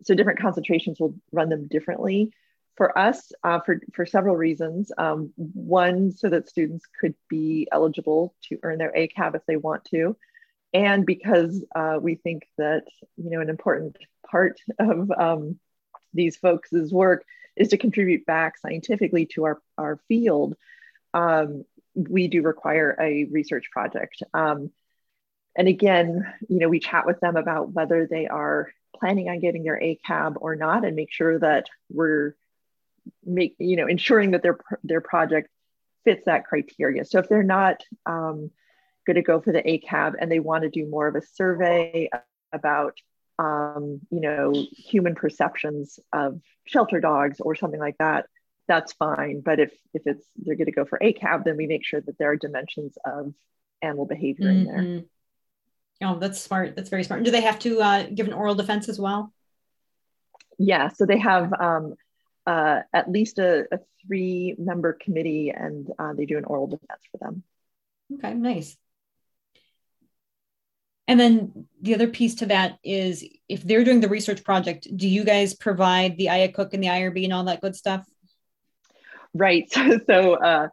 so 0.02 0.14
different 0.14 0.40
concentrations 0.40 0.98
will 0.98 1.14
run 1.30 1.48
them 1.48 1.68
differently. 1.68 2.32
For 2.76 2.96
us, 2.98 3.32
uh, 3.44 3.60
for 3.60 3.80
for 3.92 4.06
several 4.06 4.36
reasons. 4.36 4.90
Um, 4.96 5.32
one, 5.36 6.10
so 6.12 6.30
that 6.30 6.48
students 6.48 6.86
could 7.00 7.14
be 7.28 7.68
eligible 7.70 8.34
to 8.48 8.58
earn 8.62 8.78
their 8.78 8.92
ACAB 8.92 9.34
if 9.34 9.42
they 9.46 9.56
want 9.56 9.84
to 9.86 10.16
and 10.74 11.04
because 11.04 11.64
uh, 11.74 11.98
we 12.00 12.14
think 12.16 12.44
that 12.58 12.84
you 13.16 13.30
know 13.30 13.40
an 13.40 13.50
important 13.50 13.96
part 14.30 14.60
of 14.78 15.10
um, 15.10 15.58
these 16.14 16.36
folks' 16.36 16.92
work 16.92 17.24
is 17.56 17.68
to 17.68 17.78
contribute 17.78 18.26
back 18.26 18.58
scientifically 18.58 19.26
to 19.26 19.44
our, 19.44 19.62
our 19.78 19.98
field, 20.08 20.56
um, 21.14 21.64
we 21.94 22.28
do 22.28 22.42
require 22.42 22.96
a 22.98 23.24
research 23.24 23.70
project. 23.70 24.22
Um, 24.32 24.70
and 25.54 25.68
again, 25.68 26.32
you 26.48 26.58
know, 26.58 26.68
we 26.68 26.80
chat 26.80 27.06
with 27.06 27.20
them 27.20 27.36
about 27.36 27.72
whether 27.72 28.06
they 28.06 28.26
are 28.26 28.70
planning 28.96 29.28
on 29.28 29.40
getting 29.40 29.64
their 29.64 29.78
ACAB 29.78 30.36
or 30.40 30.56
not, 30.56 30.84
and 30.84 30.96
make 30.96 31.12
sure 31.12 31.38
that 31.38 31.66
we're 31.90 32.34
make 33.24 33.56
you 33.58 33.76
know 33.76 33.86
ensuring 33.86 34.30
that 34.30 34.42
their 34.42 34.58
their 34.84 35.00
project 35.00 35.48
fits 36.04 36.24
that 36.26 36.46
criteria. 36.46 37.04
So 37.04 37.18
if 37.18 37.28
they're 37.28 37.42
not 37.42 37.82
um, 38.06 38.50
going 39.06 39.16
to 39.16 39.22
go 39.22 39.40
for 39.40 39.52
the 39.52 39.62
ACAB 39.62 40.14
and 40.18 40.30
they 40.30 40.40
want 40.40 40.62
to 40.62 40.70
do 40.70 40.86
more 40.88 41.06
of 41.06 41.16
a 41.16 41.22
survey 41.22 42.08
about, 42.52 42.94
um, 43.38 44.00
you 44.10 44.20
know, 44.20 44.52
human 44.72 45.14
perceptions 45.14 45.98
of 46.12 46.40
shelter 46.64 47.00
dogs 47.00 47.40
or 47.40 47.54
something 47.54 47.80
like 47.80 47.98
that, 47.98 48.26
that's 48.68 48.92
fine. 48.92 49.40
But 49.40 49.60
if 49.60 49.72
if 49.94 50.02
it's 50.06 50.24
they're 50.36 50.56
going 50.56 50.66
to 50.66 50.72
go 50.72 50.84
for 50.84 50.98
a 51.00 51.12
ACAB, 51.12 51.44
then 51.44 51.56
we 51.56 51.66
make 51.66 51.84
sure 51.84 52.00
that 52.00 52.18
there 52.18 52.30
are 52.30 52.36
dimensions 52.36 52.96
of 53.04 53.34
animal 53.80 54.06
behavior 54.06 54.46
mm-hmm. 54.46 54.58
in 54.58 54.64
there. 54.64 54.82
Mm-hmm. 54.82 55.06
Oh, 56.04 56.18
that's 56.18 56.40
smart. 56.40 56.74
That's 56.74 56.90
very 56.90 57.04
smart. 57.04 57.22
Do 57.22 57.30
they 57.30 57.42
have 57.42 57.58
to 57.60 57.80
uh, 57.80 58.06
give 58.12 58.26
an 58.26 58.32
oral 58.32 58.54
defense 58.54 58.88
as 58.88 58.98
well? 58.98 59.32
Yeah. 60.58 60.88
So 60.88 61.06
they 61.06 61.18
have 61.18 61.52
um, 61.52 61.94
uh, 62.46 62.80
at 62.92 63.10
least 63.10 63.38
a, 63.38 63.66
a 63.72 63.78
three 64.06 64.54
member 64.58 64.92
committee 64.92 65.50
and 65.50 65.88
uh, 65.98 66.12
they 66.12 66.26
do 66.26 66.38
an 66.38 66.44
oral 66.44 66.66
defense 66.66 67.02
for 67.10 67.18
them. 67.18 67.42
Okay, 68.14 68.34
nice. 68.34 68.76
And 71.12 71.20
then 71.20 71.66
the 71.82 71.94
other 71.94 72.08
piece 72.08 72.36
to 72.36 72.46
that 72.46 72.78
is 72.82 73.22
if 73.46 73.62
they're 73.64 73.84
doing 73.84 74.00
the 74.00 74.08
research 74.08 74.42
project, 74.42 74.88
do 74.96 75.06
you 75.06 75.24
guys 75.24 75.52
provide 75.52 76.16
the 76.16 76.28
IACUC 76.28 76.72
and 76.72 76.82
the 76.82 76.88
IRB 76.88 77.24
and 77.24 77.34
all 77.34 77.44
that 77.44 77.60
good 77.60 77.76
stuff? 77.76 78.06
Right. 79.34 79.70
So, 79.74 79.98
so 80.06 80.34
uh, 80.36 80.68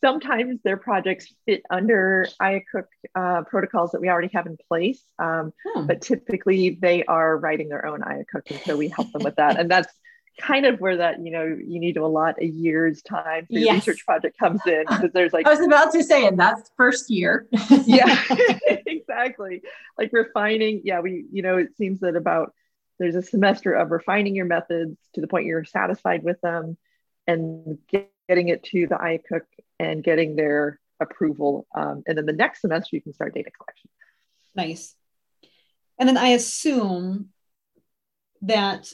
sometimes 0.00 0.60
their 0.62 0.76
projects 0.76 1.34
fit 1.44 1.62
under 1.70 2.28
IACUC 2.40 2.84
uh, 3.16 3.42
protocols 3.50 3.90
that 3.90 4.00
we 4.00 4.08
already 4.08 4.30
have 4.32 4.46
in 4.46 4.56
place, 4.68 5.02
um, 5.18 5.52
hmm. 5.66 5.88
but 5.88 6.02
typically 6.02 6.78
they 6.80 7.02
are 7.02 7.36
writing 7.36 7.68
their 7.68 7.84
own 7.84 8.02
IACUC, 8.02 8.48
and 8.48 8.60
so 8.60 8.76
we 8.76 8.90
help 8.90 9.10
them 9.10 9.24
with 9.24 9.34
that. 9.36 9.58
And 9.58 9.68
that's 9.68 9.92
kind 10.38 10.66
of 10.66 10.80
where 10.80 10.96
that 10.98 11.20
you 11.24 11.30
know 11.30 11.44
you 11.44 11.80
need 11.80 11.94
to 11.94 12.04
allot 12.04 12.36
a 12.40 12.46
year's 12.46 13.02
time 13.02 13.46
for 13.46 13.52
your 13.52 13.62
yes. 13.62 13.86
research 13.86 14.04
project 14.06 14.38
comes 14.38 14.60
in 14.66 14.84
because 14.88 15.10
there's 15.12 15.32
like 15.32 15.46
I 15.46 15.50
was 15.50 15.60
about 15.60 15.92
to 15.92 16.02
say, 16.02 16.26
and 16.26 16.38
that's 16.38 16.70
first 16.76 17.10
year. 17.10 17.46
yeah, 17.84 18.22
exactly. 18.86 19.62
Like 19.98 20.10
refining. 20.12 20.82
Yeah, 20.84 21.00
we 21.00 21.24
you 21.32 21.42
know 21.42 21.58
it 21.58 21.76
seems 21.76 22.00
that 22.00 22.16
about 22.16 22.54
there's 22.98 23.14
a 23.14 23.22
semester 23.22 23.72
of 23.72 23.90
refining 23.90 24.34
your 24.34 24.46
methods 24.46 24.96
to 25.14 25.20
the 25.20 25.28
point 25.28 25.46
you're 25.46 25.64
satisfied 25.64 26.22
with 26.22 26.40
them, 26.40 26.76
and 27.26 27.78
get, 27.88 28.10
getting 28.28 28.48
it 28.48 28.62
to 28.64 28.86
the 28.86 28.96
IACUC 28.96 29.42
and 29.78 30.04
getting 30.04 30.36
their 30.36 30.78
approval, 31.00 31.66
um, 31.74 32.02
and 32.06 32.16
then 32.16 32.26
the 32.26 32.32
next 32.32 32.60
semester 32.60 32.96
you 32.96 33.02
can 33.02 33.12
start 33.12 33.34
data 33.34 33.50
collection. 33.50 33.90
Nice. 34.54 34.94
And 35.98 36.08
then 36.08 36.16
I 36.16 36.28
assume 36.28 37.28
that 38.42 38.90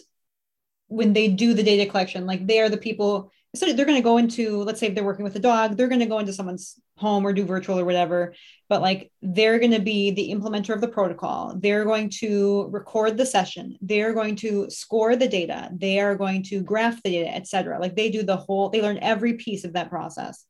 when 0.88 1.12
they 1.12 1.29
do 1.29 1.55
the 1.55 1.62
data 1.62 1.90
collection, 1.90 2.27
like 2.27 2.46
they 2.46 2.61
are 2.61 2.68
the 2.68 2.77
people, 2.77 3.33
so 3.55 3.72
they're 3.72 3.87
going 3.87 3.99
to 3.99 4.03
go 4.03 4.18
into, 4.18 4.62
let's 4.62 4.81
say 4.81 4.88
if 4.88 4.94
they're 4.94 5.05
working 5.05 5.25
with 5.25 5.37
a 5.37 5.40
dog, 5.40 5.77
they're 5.77 5.88
going 5.88 6.01
to 6.01 6.07
go 6.07 6.18
into 6.18 6.33
someone's 6.33 6.79
home 6.96 7.27
or 7.27 7.33
do 7.33 7.44
virtual 7.44 7.79
or 7.79 7.85
whatever, 7.85 8.35
but 8.68 8.83
like 8.83 9.11
they're 9.22 9.59
going 9.59 9.72
to 9.72 9.81
be 9.81 10.11
the 10.11 10.31
implementer 10.31 10.75
of 10.75 10.81
the 10.81 10.88
protocol. 10.88 11.55
They're 11.57 11.85
going 11.85 12.11
to 12.20 12.68
record 12.70 13.16
the 13.16 13.27
session. 13.27 13.77
They're 13.81 14.12
going 14.12 14.37
to 14.37 14.68
score 14.70 15.16
the 15.16 15.29
data. 15.29 15.70
They 15.72 16.01
are 16.01 16.14
going 16.16 16.42
to 16.44 16.62
graph 16.62 17.03
the 17.03 17.11
data, 17.11 17.35
etc. 17.35 17.79
Like 17.81 17.96
they 17.96 18.11
do 18.11 18.22
the 18.22 18.37
whole, 18.37 18.68
they 18.68 18.83
learn 18.83 18.99
every 19.01 19.35
piece 19.35 19.64
of 19.64 19.75
that 19.75 19.90
process. 19.90 20.44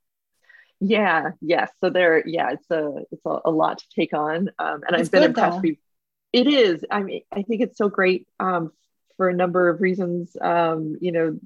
Yeah. 0.81 1.31
Yes. 1.41 1.71
So 1.81 1.91
there, 1.91 2.27
yeah, 2.27 2.51
it's 2.51 2.71
a, 2.71 2.93
it's 3.11 3.25
a, 3.25 3.39
a 3.47 3.51
lot 3.51 3.79
to 3.79 3.85
take 3.95 4.13
on. 4.13 4.51
Um, 4.59 4.83
and 4.87 4.97
it's 4.97 5.09
I've 5.09 5.11
been 5.11 5.23
impressed. 5.23 5.65
It 6.33 6.49
is. 6.49 6.85
I 6.91 7.03
mean, 7.03 7.23
I 7.33 7.43
think 7.43 7.63
it's 7.63 7.79
so 7.79 7.89
great 7.89 8.27
um, 8.39 8.73
for 9.17 9.29
a 9.29 9.35
number 9.35 9.69
of 9.69 9.81
reasons. 9.81 10.37
Um, 10.41 10.97
you 11.01 11.13
know, 11.13 11.39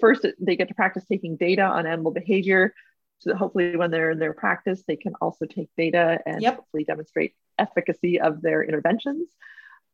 first 0.00 0.26
they 0.38 0.56
get 0.56 0.68
to 0.68 0.74
practice 0.74 1.04
taking 1.08 1.36
data 1.36 1.62
on 1.62 1.86
animal 1.86 2.12
behavior, 2.12 2.74
so 3.18 3.30
that 3.30 3.36
hopefully 3.36 3.76
when 3.76 3.90
they're 3.90 4.10
in 4.10 4.18
their 4.18 4.32
practice, 4.32 4.82
they 4.86 4.96
can 4.96 5.14
also 5.20 5.46
take 5.46 5.68
data 5.76 6.20
and 6.24 6.42
yep. 6.42 6.56
hopefully 6.56 6.84
demonstrate 6.84 7.34
efficacy 7.58 8.20
of 8.20 8.40
their 8.40 8.62
interventions. 8.62 9.28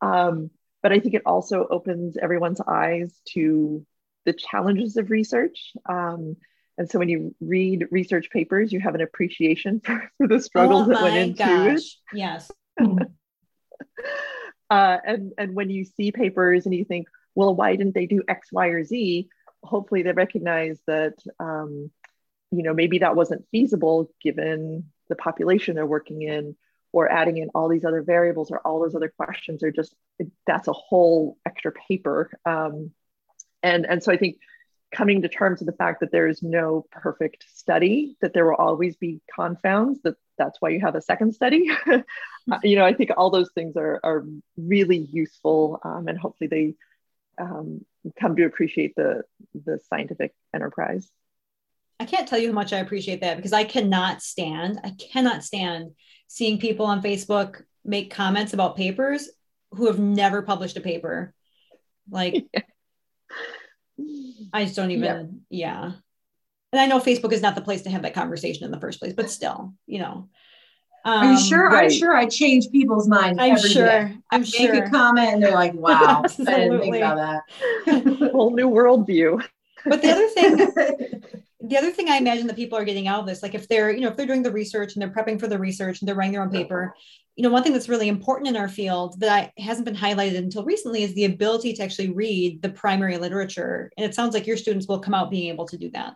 Um, 0.01 0.49
but 0.81 0.93
I 0.93 0.99
think 0.99 1.15
it 1.15 1.23
also 1.25 1.67
opens 1.69 2.17
everyone's 2.17 2.61
eyes 2.61 3.13
to 3.33 3.85
the 4.25 4.33
challenges 4.33 4.97
of 4.97 5.09
research. 5.09 5.73
Um, 5.87 6.37
and 6.77 6.89
so 6.89 6.99
when 6.99 7.09
you 7.09 7.35
read 7.41 7.87
research 7.91 8.29
papers, 8.29 8.71
you 8.71 8.79
have 8.79 8.95
an 8.95 9.01
appreciation 9.01 9.79
for, 9.83 10.09
for 10.17 10.27
the 10.27 10.39
struggles 10.39 10.87
oh 10.87 10.93
that 10.93 11.01
went 11.01 11.17
into 11.17 11.43
gosh. 11.43 11.77
it. 11.79 11.83
Yes. 12.13 12.51
Uh, 14.69 14.97
and, 15.05 15.33
and 15.37 15.55
when 15.55 15.69
you 15.69 15.85
see 15.85 16.11
papers 16.11 16.65
and 16.65 16.75
you 16.75 16.85
think, 16.85 17.07
well, 17.35 17.55
why 17.55 17.75
didn't 17.75 17.93
they 17.93 18.05
do 18.05 18.23
X, 18.27 18.51
Y, 18.51 18.67
or 18.67 18.83
Z? 18.83 19.29
Hopefully 19.63 20.03
they 20.03 20.11
recognize 20.11 20.79
that, 20.87 21.13
um, 21.39 21.91
you 22.51 22.63
know, 22.63 22.73
maybe 22.73 22.99
that 22.99 23.15
wasn't 23.15 23.45
feasible 23.51 24.11
given 24.21 24.85
the 25.09 25.15
population 25.15 25.75
they're 25.75 25.85
working 25.85 26.21
in 26.21 26.55
or 26.91 27.11
adding 27.11 27.37
in 27.37 27.49
all 27.53 27.69
these 27.69 27.85
other 27.85 28.01
variables 28.01 28.49
or 28.51 28.59
all 28.59 28.79
those 28.79 28.95
other 28.95 29.13
questions 29.15 29.63
are 29.63 29.71
just, 29.71 29.93
that's 30.45 30.67
a 30.67 30.73
whole 30.73 31.37
extra 31.45 31.71
paper. 31.71 32.31
Um, 32.45 32.91
and, 33.61 33.85
and 33.85 34.01
so 34.01 34.11
I 34.11 34.17
think 34.17 34.37
coming 34.91 35.21
to 35.21 35.29
terms 35.29 35.59
with 35.59 35.67
the 35.67 35.75
fact 35.75 35.99
that 35.99 36.11
there 36.11 36.27
is 36.27 36.41
no 36.41 36.85
perfect 36.91 37.45
study, 37.53 38.15
that 38.21 38.33
there 38.33 38.45
will 38.45 38.55
always 38.55 38.95
be 38.95 39.21
confounds, 39.33 40.01
that 40.03 40.15
that's 40.37 40.61
why 40.61 40.69
you 40.69 40.79
have 40.79 40.95
a 40.95 41.01
second 41.01 41.33
study. 41.33 41.69
you 42.63 42.75
know, 42.75 42.85
I 42.85 42.93
think 42.93 43.11
all 43.17 43.29
those 43.29 43.51
things 43.53 43.75
are, 43.75 43.99
are 44.03 44.25
really 44.55 44.97
useful 45.11 45.79
um, 45.83 46.07
and 46.07 46.17
hopefully 46.17 46.47
they 46.47 47.43
um, 47.43 47.85
come 48.19 48.35
to 48.35 48.45
appreciate 48.45 48.95
the, 48.95 49.23
the 49.53 49.79
scientific 49.89 50.33
enterprise. 50.53 51.09
I 51.99 52.05
can't 52.05 52.27
tell 52.27 52.39
you 52.39 52.49
how 52.49 52.53
much 52.53 52.73
I 52.73 52.79
appreciate 52.79 53.21
that 53.21 53.37
because 53.37 53.53
I 53.53 53.63
cannot 53.63 54.21
stand, 54.21 54.79
I 54.83 54.91
cannot 54.91 55.43
stand 55.43 55.91
seeing 56.27 56.59
people 56.59 56.85
on 56.85 57.01
Facebook 57.01 57.63
make 57.83 58.13
comments 58.13 58.53
about 58.53 58.77
papers 58.77 59.29
who 59.71 59.87
have 59.87 59.99
never 59.99 60.41
published 60.41 60.77
a 60.77 60.81
paper. 60.81 61.33
Like, 62.09 62.45
I 64.53 64.63
just 64.63 64.75
don't 64.75 64.91
even, 64.91 65.41
yeah. 65.49 65.85
yeah. 65.85 65.91
And 66.73 66.81
I 66.81 66.85
know 66.87 66.99
Facebook 66.99 67.31
is 67.31 67.41
not 67.41 67.55
the 67.55 67.61
place 67.61 67.83
to 67.83 67.89
have 67.89 68.01
that 68.01 68.13
conversation 68.13 68.65
in 68.65 68.71
the 68.71 68.79
first 68.79 68.99
place, 68.99 69.13
but 69.13 69.31
still, 69.31 69.73
you 69.85 69.99
know. 69.99 70.29
Um, 71.05 71.27
Are 71.27 71.31
you 71.31 71.39
sure? 71.39 71.69
Right. 71.69 71.85
I'm 71.85 71.89
sure 71.89 72.13
I 72.13 72.25
change 72.27 72.69
people's 72.69 73.07
minds. 73.07 73.39
I'm 73.39 73.57
sure. 73.57 73.85
Day. 73.85 74.17
I'm 74.29 74.41
make 74.41 74.53
sure. 74.53 74.73
Make 74.73 74.85
a 74.85 74.89
comment 74.89 75.29
and 75.29 75.41
they're 75.43 75.53
like, 75.53 75.73
wow, 75.73 76.23
I 76.25 76.27
didn't 76.27 76.81
think 76.81 76.95
about 76.97 77.15
that. 77.85 78.31
Whole 78.33 78.53
new 78.53 78.69
worldview. 78.69 79.41
But 79.85 80.01
the 80.01 80.11
other 80.11 80.27
thing, 80.27 81.23
the 81.59 81.77
other 81.77 81.91
thing 81.91 82.09
I 82.09 82.17
imagine 82.17 82.47
that 82.47 82.55
people 82.55 82.77
are 82.77 82.85
getting 82.85 83.07
out 83.07 83.21
of 83.21 83.25
this, 83.25 83.41
like 83.41 83.55
if 83.55 83.67
they're, 83.67 83.91
you 83.91 84.01
know, 84.01 84.09
if 84.09 84.15
they're 84.15 84.27
doing 84.27 84.43
the 84.43 84.51
research 84.51 84.93
and 84.93 85.01
they're 85.01 85.09
prepping 85.09 85.39
for 85.39 85.47
the 85.47 85.57
research 85.57 85.99
and 85.99 86.07
they're 86.07 86.15
writing 86.15 86.33
their 86.33 86.43
own 86.43 86.51
paper, 86.51 86.93
you 87.35 87.43
know, 87.43 87.49
one 87.49 87.63
thing 87.63 87.73
that's 87.73 87.89
really 87.89 88.09
important 88.09 88.47
in 88.47 88.55
our 88.55 88.67
field 88.67 89.19
that 89.19 89.53
hasn't 89.57 89.85
been 89.85 89.95
highlighted 89.95 90.37
until 90.37 90.63
recently 90.63 91.03
is 91.03 91.13
the 91.15 91.25
ability 91.25 91.73
to 91.73 91.83
actually 91.83 92.09
read 92.09 92.61
the 92.61 92.69
primary 92.69 93.17
literature. 93.17 93.91
And 93.97 94.05
it 94.05 94.13
sounds 94.13 94.33
like 94.33 94.45
your 94.45 94.57
students 94.57 94.87
will 94.87 94.99
come 94.99 95.13
out 95.13 95.31
being 95.31 95.49
able 95.49 95.67
to 95.67 95.77
do 95.77 95.89
that. 95.91 96.15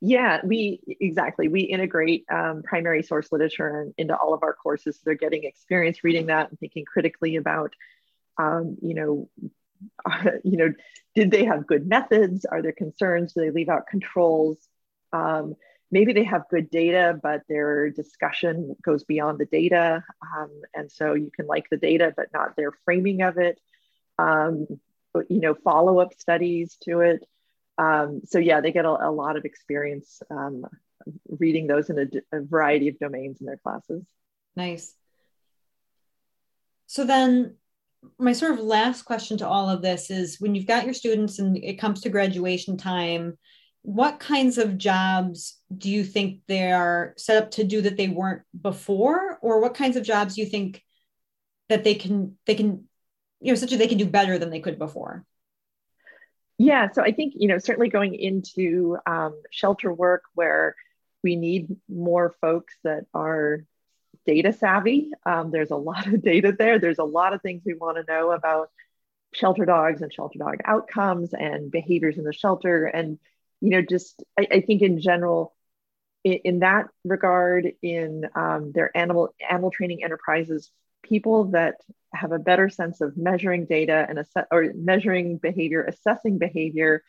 Yeah, 0.00 0.40
we 0.44 0.80
exactly. 1.00 1.48
We 1.48 1.62
integrate 1.62 2.26
um, 2.30 2.62
primary 2.62 3.02
source 3.02 3.32
literature 3.32 3.90
into 3.96 4.16
all 4.16 4.34
of 4.34 4.42
our 4.42 4.52
courses. 4.52 5.00
They're 5.02 5.14
getting 5.14 5.44
experience 5.44 6.04
reading 6.04 6.26
that 6.26 6.50
and 6.50 6.58
thinking 6.58 6.84
critically 6.84 7.36
about, 7.36 7.72
um, 8.36 8.76
you 8.82 8.94
know, 8.94 9.30
uh, 10.04 10.32
you 10.44 10.58
know, 10.58 10.74
did 11.16 11.32
they 11.32 11.44
have 11.46 11.66
good 11.66 11.88
methods? 11.88 12.44
Are 12.44 12.62
there 12.62 12.72
concerns? 12.72 13.32
Do 13.32 13.40
they 13.40 13.50
leave 13.50 13.68
out 13.68 13.88
controls? 13.88 14.58
Um, 15.12 15.56
maybe 15.90 16.12
they 16.12 16.24
have 16.24 16.48
good 16.48 16.70
data, 16.70 17.18
but 17.20 17.42
their 17.48 17.90
discussion 17.90 18.76
goes 18.84 19.02
beyond 19.02 19.38
the 19.38 19.46
data. 19.46 20.04
Um, 20.22 20.50
and 20.74 20.92
so 20.92 21.14
you 21.14 21.32
can 21.34 21.48
like 21.48 21.66
the 21.70 21.76
data, 21.76 22.14
but 22.16 22.28
not 22.32 22.54
their 22.54 22.70
framing 22.84 23.22
of 23.22 23.38
it. 23.38 23.58
Um, 24.18 24.68
you 25.28 25.40
know, 25.40 25.54
follow 25.54 25.98
up 25.98 26.14
studies 26.14 26.76
to 26.84 27.00
it 27.00 27.26
um, 27.78 28.22
so 28.24 28.38
yeah, 28.38 28.60
they 28.60 28.72
get 28.72 28.84
a, 28.84 29.08
a 29.08 29.10
lot 29.10 29.36
of 29.36 29.44
experience 29.44 30.22
um, 30.30 30.66
reading 31.28 31.66
those 31.66 31.90
in 31.90 31.98
a, 31.98 32.36
a, 32.36 32.40
variety 32.40 32.88
of 32.88 32.98
domains 32.98 33.40
in 33.40 33.46
their 33.46 33.58
classes. 33.58 34.02
Nice. 34.54 34.94
So 36.86 37.04
then 37.04 37.56
my 38.18 38.32
sort 38.32 38.52
of 38.52 38.60
last 38.60 39.02
question 39.02 39.38
to 39.38 39.48
all 39.48 39.68
of 39.68 39.82
this 39.82 40.10
is 40.10 40.40
when 40.40 40.54
you've 40.54 40.66
got 40.66 40.84
your 40.84 40.94
students 40.94 41.38
and 41.38 41.56
it 41.56 41.78
comes 41.78 42.00
to 42.00 42.08
graduation 42.08 42.76
time, 42.76 43.36
what 43.82 44.18
kinds 44.18 44.58
of 44.58 44.78
jobs 44.78 45.60
do 45.76 45.90
you 45.90 46.02
think 46.02 46.40
they 46.46 46.72
are 46.72 47.14
set 47.16 47.42
up 47.42 47.52
to 47.52 47.64
do 47.64 47.80
that 47.82 47.96
they 47.96 48.08
weren't 48.08 48.42
before? 48.60 49.38
Or 49.42 49.60
what 49.60 49.74
kinds 49.74 49.96
of 49.96 50.02
jobs 50.02 50.34
do 50.34 50.40
you 50.40 50.46
think 50.48 50.82
that 51.68 51.84
they 51.84 51.94
can, 51.94 52.36
they 52.46 52.54
can, 52.54 52.88
you 53.40 53.48
know, 53.48 53.52
essentially 53.52 53.78
they 53.78 53.88
can 53.88 53.98
do 53.98 54.06
better 54.06 54.38
than 54.38 54.50
they 54.50 54.60
could 54.60 54.78
before? 54.78 55.24
Yeah, 56.58 56.90
so 56.90 57.02
I 57.02 57.12
think, 57.12 57.34
you 57.36 57.48
know, 57.48 57.58
certainly 57.58 57.88
going 57.88 58.14
into 58.14 58.96
um, 59.06 59.40
shelter 59.50 59.92
work 59.92 60.22
where 60.34 60.74
we 61.22 61.36
need 61.36 61.76
more 61.88 62.34
folks 62.40 62.74
that 62.82 63.04
are 63.12 63.64
data 64.26 64.52
savvy. 64.52 65.10
Um, 65.24 65.50
there's 65.50 65.70
a 65.70 65.76
lot 65.76 66.06
of 66.06 66.22
data 66.22 66.54
there. 66.56 66.78
There's 66.78 66.98
a 66.98 67.04
lot 67.04 67.32
of 67.32 67.42
things 67.42 67.62
we 67.64 67.74
want 67.74 67.96
to 67.96 68.12
know 68.12 68.32
about 68.32 68.70
shelter 69.32 69.64
dogs 69.64 70.02
and 70.02 70.12
shelter 70.12 70.38
dog 70.38 70.58
outcomes 70.64 71.32
and 71.32 71.70
behaviors 71.70 72.18
in 72.18 72.24
the 72.24 72.32
shelter. 72.32 72.86
And, 72.86 73.18
you 73.60 73.70
know, 73.70 73.82
just 73.82 74.22
I, 74.38 74.46
I 74.50 74.60
think 74.60 74.82
in 74.82 75.00
general, 75.00 75.54
in, 76.24 76.34
in 76.44 76.58
that 76.60 76.88
regard, 77.04 77.72
in 77.82 78.28
um, 78.34 78.72
their 78.72 78.96
animal 78.96 79.34
animal 79.48 79.70
training 79.70 80.04
enterprises, 80.04 80.70
people 81.02 81.44
that 81.50 81.76
have 82.12 82.32
a 82.32 82.38
better 82.38 82.68
sense 82.68 83.00
of 83.00 83.16
measuring 83.16 83.66
data 83.66 84.06
and 84.08 84.18
assess 84.18 84.46
or 84.50 84.72
measuring 84.74 85.38
behavior, 85.38 85.84
assessing 85.84 86.38
behavior, 86.38 87.02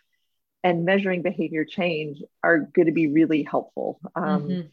and 0.63 0.85
measuring 0.85 1.21
behavior 1.21 1.65
change 1.65 2.21
are 2.43 2.59
going 2.59 2.87
to 2.87 2.91
be 2.91 3.07
really 3.07 3.43
helpful. 3.43 3.99
Um, 4.15 4.43
mm-hmm. 4.43 4.67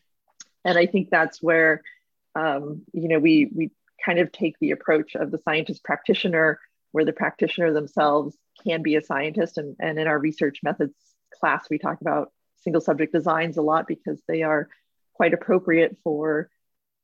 And 0.64 0.78
I 0.78 0.86
think 0.86 1.10
that's 1.10 1.42
where 1.42 1.82
um, 2.34 2.82
you 2.92 3.08
know 3.08 3.18
we 3.18 3.50
we 3.54 3.70
kind 4.04 4.18
of 4.18 4.32
take 4.32 4.58
the 4.60 4.72
approach 4.72 5.14
of 5.14 5.30
the 5.30 5.38
scientist 5.38 5.82
practitioner, 5.84 6.60
where 6.92 7.04
the 7.04 7.12
practitioner 7.12 7.72
themselves 7.72 8.36
can 8.64 8.82
be 8.82 8.96
a 8.96 9.02
scientist. 9.02 9.58
And, 9.58 9.76
and 9.80 9.98
in 9.98 10.06
our 10.06 10.18
research 10.18 10.60
methods 10.62 10.94
class, 11.38 11.66
we 11.70 11.78
talk 11.78 12.00
about 12.00 12.32
single 12.62 12.80
subject 12.80 13.12
designs 13.12 13.56
a 13.56 13.62
lot 13.62 13.86
because 13.86 14.20
they 14.26 14.42
are 14.42 14.68
quite 15.14 15.34
appropriate 15.34 15.96
for 16.02 16.50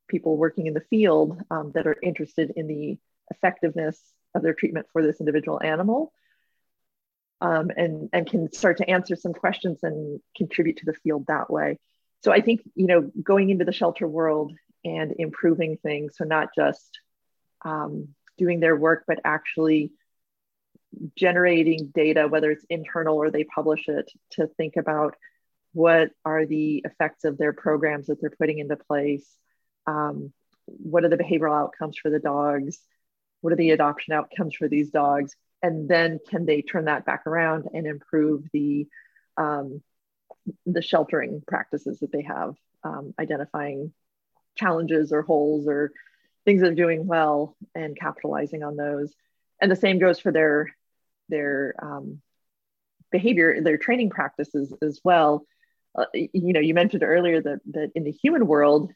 people 0.08 0.36
working 0.36 0.66
in 0.66 0.74
the 0.74 0.80
field 0.90 1.40
um, 1.50 1.72
that 1.74 1.86
are 1.86 1.96
interested 2.02 2.52
in 2.56 2.66
the 2.66 2.98
effectiveness 3.30 4.00
of 4.34 4.42
their 4.42 4.54
treatment 4.54 4.86
for 4.92 5.02
this 5.02 5.20
individual 5.20 5.60
animal 5.62 6.12
um, 7.40 7.70
and, 7.76 8.08
and 8.12 8.28
can 8.28 8.52
start 8.52 8.78
to 8.78 8.90
answer 8.90 9.16
some 9.16 9.32
questions 9.32 9.78
and 9.82 10.20
contribute 10.36 10.78
to 10.78 10.86
the 10.86 10.94
field 10.94 11.26
that 11.28 11.50
way. 11.50 11.78
So 12.22 12.32
I 12.32 12.40
think, 12.40 12.60
you 12.74 12.86
know, 12.86 13.10
going 13.22 13.50
into 13.50 13.64
the 13.64 13.72
shelter 13.72 14.06
world 14.06 14.52
and 14.84 15.14
improving 15.18 15.76
things, 15.76 16.16
so 16.16 16.24
not 16.24 16.48
just 16.54 17.00
um, 17.64 18.08
doing 18.38 18.60
their 18.60 18.76
work, 18.76 19.04
but 19.06 19.20
actually 19.24 19.92
generating 21.16 21.92
data, 21.94 22.26
whether 22.28 22.50
it's 22.50 22.64
internal 22.68 23.16
or 23.16 23.30
they 23.30 23.44
publish 23.44 23.88
it, 23.88 24.10
to 24.32 24.46
think 24.46 24.76
about 24.76 25.14
what 25.72 26.10
are 26.24 26.46
the 26.46 26.82
effects 26.84 27.24
of 27.24 27.38
their 27.38 27.52
programs 27.52 28.06
that 28.06 28.20
they're 28.20 28.30
putting 28.30 28.58
into 28.58 28.76
place, 28.76 29.26
um, 29.86 30.32
what 30.66 31.04
are 31.04 31.08
the 31.08 31.16
behavioral 31.16 31.56
outcomes 31.56 31.96
for 31.96 32.10
the 32.10 32.18
dogs, 32.18 32.78
what 33.40 33.52
are 33.52 33.56
the 33.56 33.70
adoption 33.70 34.14
outcomes 34.14 34.54
for 34.54 34.68
these 34.68 34.90
dogs, 34.90 35.34
and 35.62 35.88
then 35.88 36.18
can 36.28 36.46
they 36.46 36.62
turn 36.62 36.86
that 36.86 37.04
back 37.04 37.26
around 37.26 37.68
and 37.72 37.86
improve 37.86 38.44
the 38.52 38.86
um, 39.36 39.82
the 40.66 40.82
sheltering 40.82 41.42
practices 41.46 42.00
that 42.00 42.12
they 42.12 42.22
have, 42.22 42.54
um, 42.82 43.14
identifying 43.18 43.92
challenges 44.56 45.12
or 45.12 45.22
holes 45.22 45.66
or 45.66 45.92
things 46.44 46.60
that 46.60 46.72
are 46.72 46.74
doing 46.74 47.06
well 47.06 47.56
and 47.74 47.98
capitalizing 47.98 48.62
on 48.62 48.76
those. 48.76 49.14
And 49.60 49.70
the 49.70 49.76
same 49.76 49.98
goes 49.98 50.20
for 50.20 50.32
their 50.32 50.74
their 51.28 51.74
um, 51.80 52.20
behavior, 53.12 53.60
their 53.60 53.78
training 53.78 54.10
practices 54.10 54.74
as 54.82 55.00
well. 55.04 55.46
Uh, 55.94 56.06
you 56.14 56.52
know, 56.52 56.60
you 56.60 56.74
mentioned 56.74 57.02
earlier 57.02 57.40
that 57.40 57.60
that 57.72 57.90
in 57.94 58.04
the 58.04 58.10
human 58.10 58.46
world, 58.46 58.92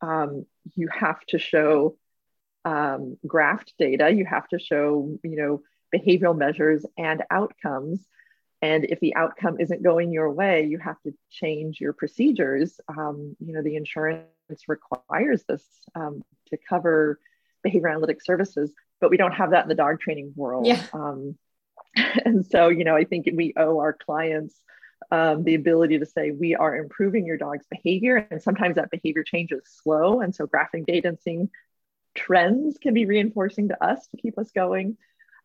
um, 0.00 0.46
you 0.74 0.88
have 0.88 1.20
to 1.28 1.38
show 1.38 1.96
um, 2.64 3.16
graphed 3.26 3.72
data, 3.78 4.10
you 4.10 4.24
have 4.24 4.48
to 4.48 4.58
show, 4.58 5.18
you 5.22 5.36
know, 5.36 5.62
behavioral 5.94 6.36
measures 6.36 6.84
and 6.96 7.22
outcomes. 7.30 8.06
And 8.64 8.86
if 8.86 8.98
the 9.00 9.14
outcome 9.14 9.60
isn't 9.60 9.82
going 9.82 10.10
your 10.10 10.30
way, 10.30 10.64
you 10.64 10.78
have 10.78 10.98
to 11.02 11.12
change 11.30 11.82
your 11.82 11.92
procedures. 11.92 12.80
Um, 12.88 13.36
you 13.38 13.52
know, 13.52 13.62
the 13.62 13.76
insurance 13.76 14.24
requires 14.66 15.44
this 15.46 15.62
um, 15.94 16.24
to 16.48 16.56
cover 16.66 17.20
behavior 17.62 17.88
analytic 17.88 18.24
services, 18.24 18.72
but 19.02 19.10
we 19.10 19.18
don't 19.18 19.32
have 19.32 19.50
that 19.50 19.64
in 19.64 19.68
the 19.68 19.74
dog 19.74 20.00
training 20.00 20.32
world. 20.34 20.66
Yeah. 20.66 20.82
Um, 20.94 21.36
and 22.24 22.46
so, 22.46 22.68
you 22.68 22.84
know, 22.84 22.96
I 22.96 23.04
think 23.04 23.28
we 23.34 23.52
owe 23.54 23.80
our 23.80 23.92
clients 23.92 24.58
um, 25.10 25.44
the 25.44 25.56
ability 25.56 25.98
to 25.98 26.06
say 26.06 26.30
we 26.30 26.54
are 26.54 26.74
improving 26.74 27.26
your 27.26 27.36
dog's 27.36 27.66
behavior 27.70 28.26
and 28.30 28.42
sometimes 28.42 28.76
that 28.76 28.90
behavior 28.90 29.24
change 29.24 29.52
is 29.52 29.60
slow 29.82 30.22
and 30.22 30.34
so 30.34 30.46
graphing 30.46 30.86
data 30.86 31.08
and 31.08 31.18
seeing 31.20 31.50
trends 32.14 32.78
can 32.78 32.94
be 32.94 33.04
reinforcing 33.04 33.68
to 33.68 33.84
us 33.84 34.06
to 34.08 34.16
keep 34.16 34.38
us 34.38 34.50
going 34.52 34.96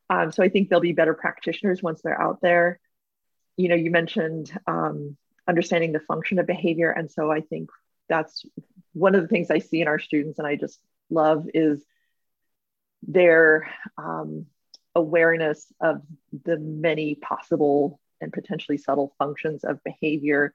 um, 0.09 0.31
so 0.31 0.41
i 0.41 0.47
think 0.47 0.69
they'll 0.69 0.79
be 0.79 0.93
better 0.93 1.13
practitioners 1.13 1.83
once 1.83 2.01
they're 2.01 2.21
out 2.21 2.39
there 2.41 2.79
you 3.59 3.67
know 3.69 3.75
you 3.75 3.91
mentioned 3.91 4.51
um, 4.67 5.17
understanding 5.47 5.91
the 5.91 5.99
function 5.99 6.39
of 6.39 6.47
behavior 6.47 6.91
and 6.91 7.11
so 7.11 7.31
i 7.31 7.41
think 7.41 7.69
that's 8.07 8.45
one 8.93 9.15
of 9.15 9.21
the 9.21 9.27
things 9.27 9.51
i 9.51 9.59
see 9.59 9.81
in 9.81 9.87
our 9.87 9.99
students 9.99 10.39
and 10.39 10.47
i 10.47 10.55
just 10.55 10.79
love 11.09 11.45
is 11.53 11.83
their 13.03 13.69
um, 13.97 14.45
awareness 14.95 15.71
of 15.81 16.01
the 16.45 16.57
many 16.57 17.15
possible 17.15 17.99
and 18.21 18.33
potentially 18.33 18.77
subtle 18.77 19.13
functions 19.17 19.63
of 19.63 19.83
behavior. 19.83 20.53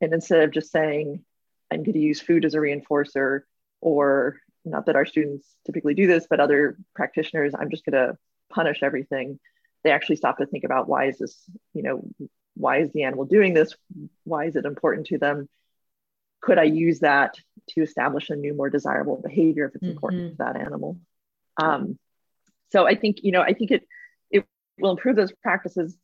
And 0.00 0.12
instead 0.12 0.42
of 0.42 0.52
just 0.52 0.70
saying, 0.70 1.24
I'm 1.70 1.82
going 1.82 1.94
to 1.94 2.00
use 2.00 2.20
food 2.20 2.44
as 2.44 2.54
a 2.54 2.58
reinforcer, 2.58 3.40
or 3.80 4.36
not 4.64 4.86
that 4.86 4.96
our 4.96 5.06
students 5.06 5.46
typically 5.64 5.94
do 5.94 6.06
this, 6.06 6.26
but 6.28 6.40
other 6.40 6.76
practitioners, 6.94 7.54
I'm 7.58 7.70
just 7.70 7.84
going 7.84 8.08
to 8.08 8.18
punish 8.50 8.82
everything. 8.82 9.38
They 9.82 9.90
actually 9.90 10.16
stop 10.16 10.38
to 10.38 10.46
think 10.46 10.64
about 10.64 10.88
why 10.88 11.06
is 11.06 11.18
this, 11.18 11.36
you 11.74 11.82
know, 11.82 12.02
why 12.54 12.78
is 12.78 12.92
the 12.92 13.04
animal 13.04 13.24
doing 13.24 13.54
this? 13.54 13.74
Why 14.24 14.44
is 14.46 14.56
it 14.56 14.64
important 14.64 15.06
to 15.08 15.18
them? 15.18 15.48
Could 16.40 16.58
I 16.58 16.64
use 16.64 17.00
that 17.00 17.34
to 17.70 17.82
establish 17.82 18.30
a 18.30 18.36
new, 18.36 18.54
more 18.54 18.70
desirable 18.70 19.20
behavior 19.22 19.66
if 19.66 19.74
it's 19.74 19.84
mm-hmm. 19.84 19.92
important 19.92 20.30
to 20.32 20.36
that 20.38 20.56
animal? 20.56 20.98
Um, 21.56 21.98
so 22.72 22.86
I 22.86 22.94
think, 22.94 23.18
you 23.22 23.32
know, 23.32 23.42
I 23.42 23.52
think 23.52 23.70
it 23.70 23.86
it 24.30 24.46
will 24.78 24.92
improve 24.92 25.16
those 25.16 25.32
practices 25.42 25.96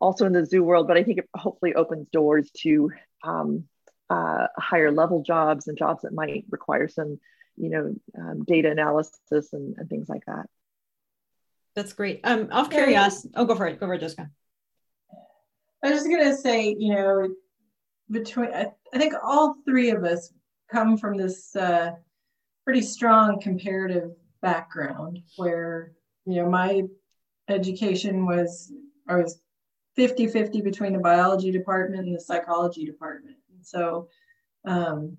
also 0.00 0.26
in 0.26 0.32
the 0.32 0.46
zoo 0.46 0.62
world, 0.62 0.86
but 0.86 0.96
I 0.96 1.04
think 1.04 1.18
it 1.18 1.28
hopefully 1.34 1.74
opens 1.74 2.08
doors 2.08 2.50
to 2.58 2.90
um, 3.24 3.64
uh, 4.10 4.46
higher 4.56 4.92
level 4.92 5.22
jobs 5.22 5.68
and 5.68 5.78
jobs 5.78 6.02
that 6.02 6.12
might 6.12 6.44
require 6.50 6.88
some, 6.88 7.18
you 7.56 7.70
know, 7.70 7.94
um, 8.18 8.44
data 8.44 8.70
analysis 8.70 9.52
and, 9.52 9.76
and, 9.78 9.88
things 9.88 10.08
like 10.08 10.24
that. 10.26 10.46
That's 11.76 11.92
great. 11.92 12.20
Um, 12.24 12.48
off 12.50 12.70
curiosity, 12.70 13.34
oh, 13.36 13.44
go 13.44 13.54
for 13.54 13.66
it. 13.66 13.78
Go 13.78 13.86
for 13.86 13.94
it, 13.94 14.00
Jessica. 14.00 14.30
I 15.84 15.90
was 15.90 16.00
just 16.00 16.10
gonna 16.10 16.34
say, 16.34 16.74
you 16.76 16.94
know, 16.94 17.28
between 18.10 18.52
I, 18.52 18.72
I 18.94 18.98
think 18.98 19.12
all 19.22 19.56
three 19.66 19.90
of 19.90 20.02
us 20.02 20.32
come 20.72 20.96
from 20.96 21.18
this 21.18 21.54
uh, 21.54 21.92
pretty 22.64 22.80
strong 22.80 23.40
comparative 23.40 24.10
background 24.40 25.20
where 25.36 25.92
you 26.24 26.36
know 26.36 26.48
my 26.48 26.82
education 27.48 28.24
was 28.24 28.72
I 29.06 29.16
was 29.16 29.38
50 29.96 30.28
50 30.28 30.62
between 30.62 30.94
the 30.94 30.98
biology 30.98 31.52
department 31.52 32.06
and 32.06 32.16
the 32.16 32.20
psychology 32.20 32.86
department. 32.86 33.36
And 33.54 33.66
so 33.66 34.08
um, 34.66 35.18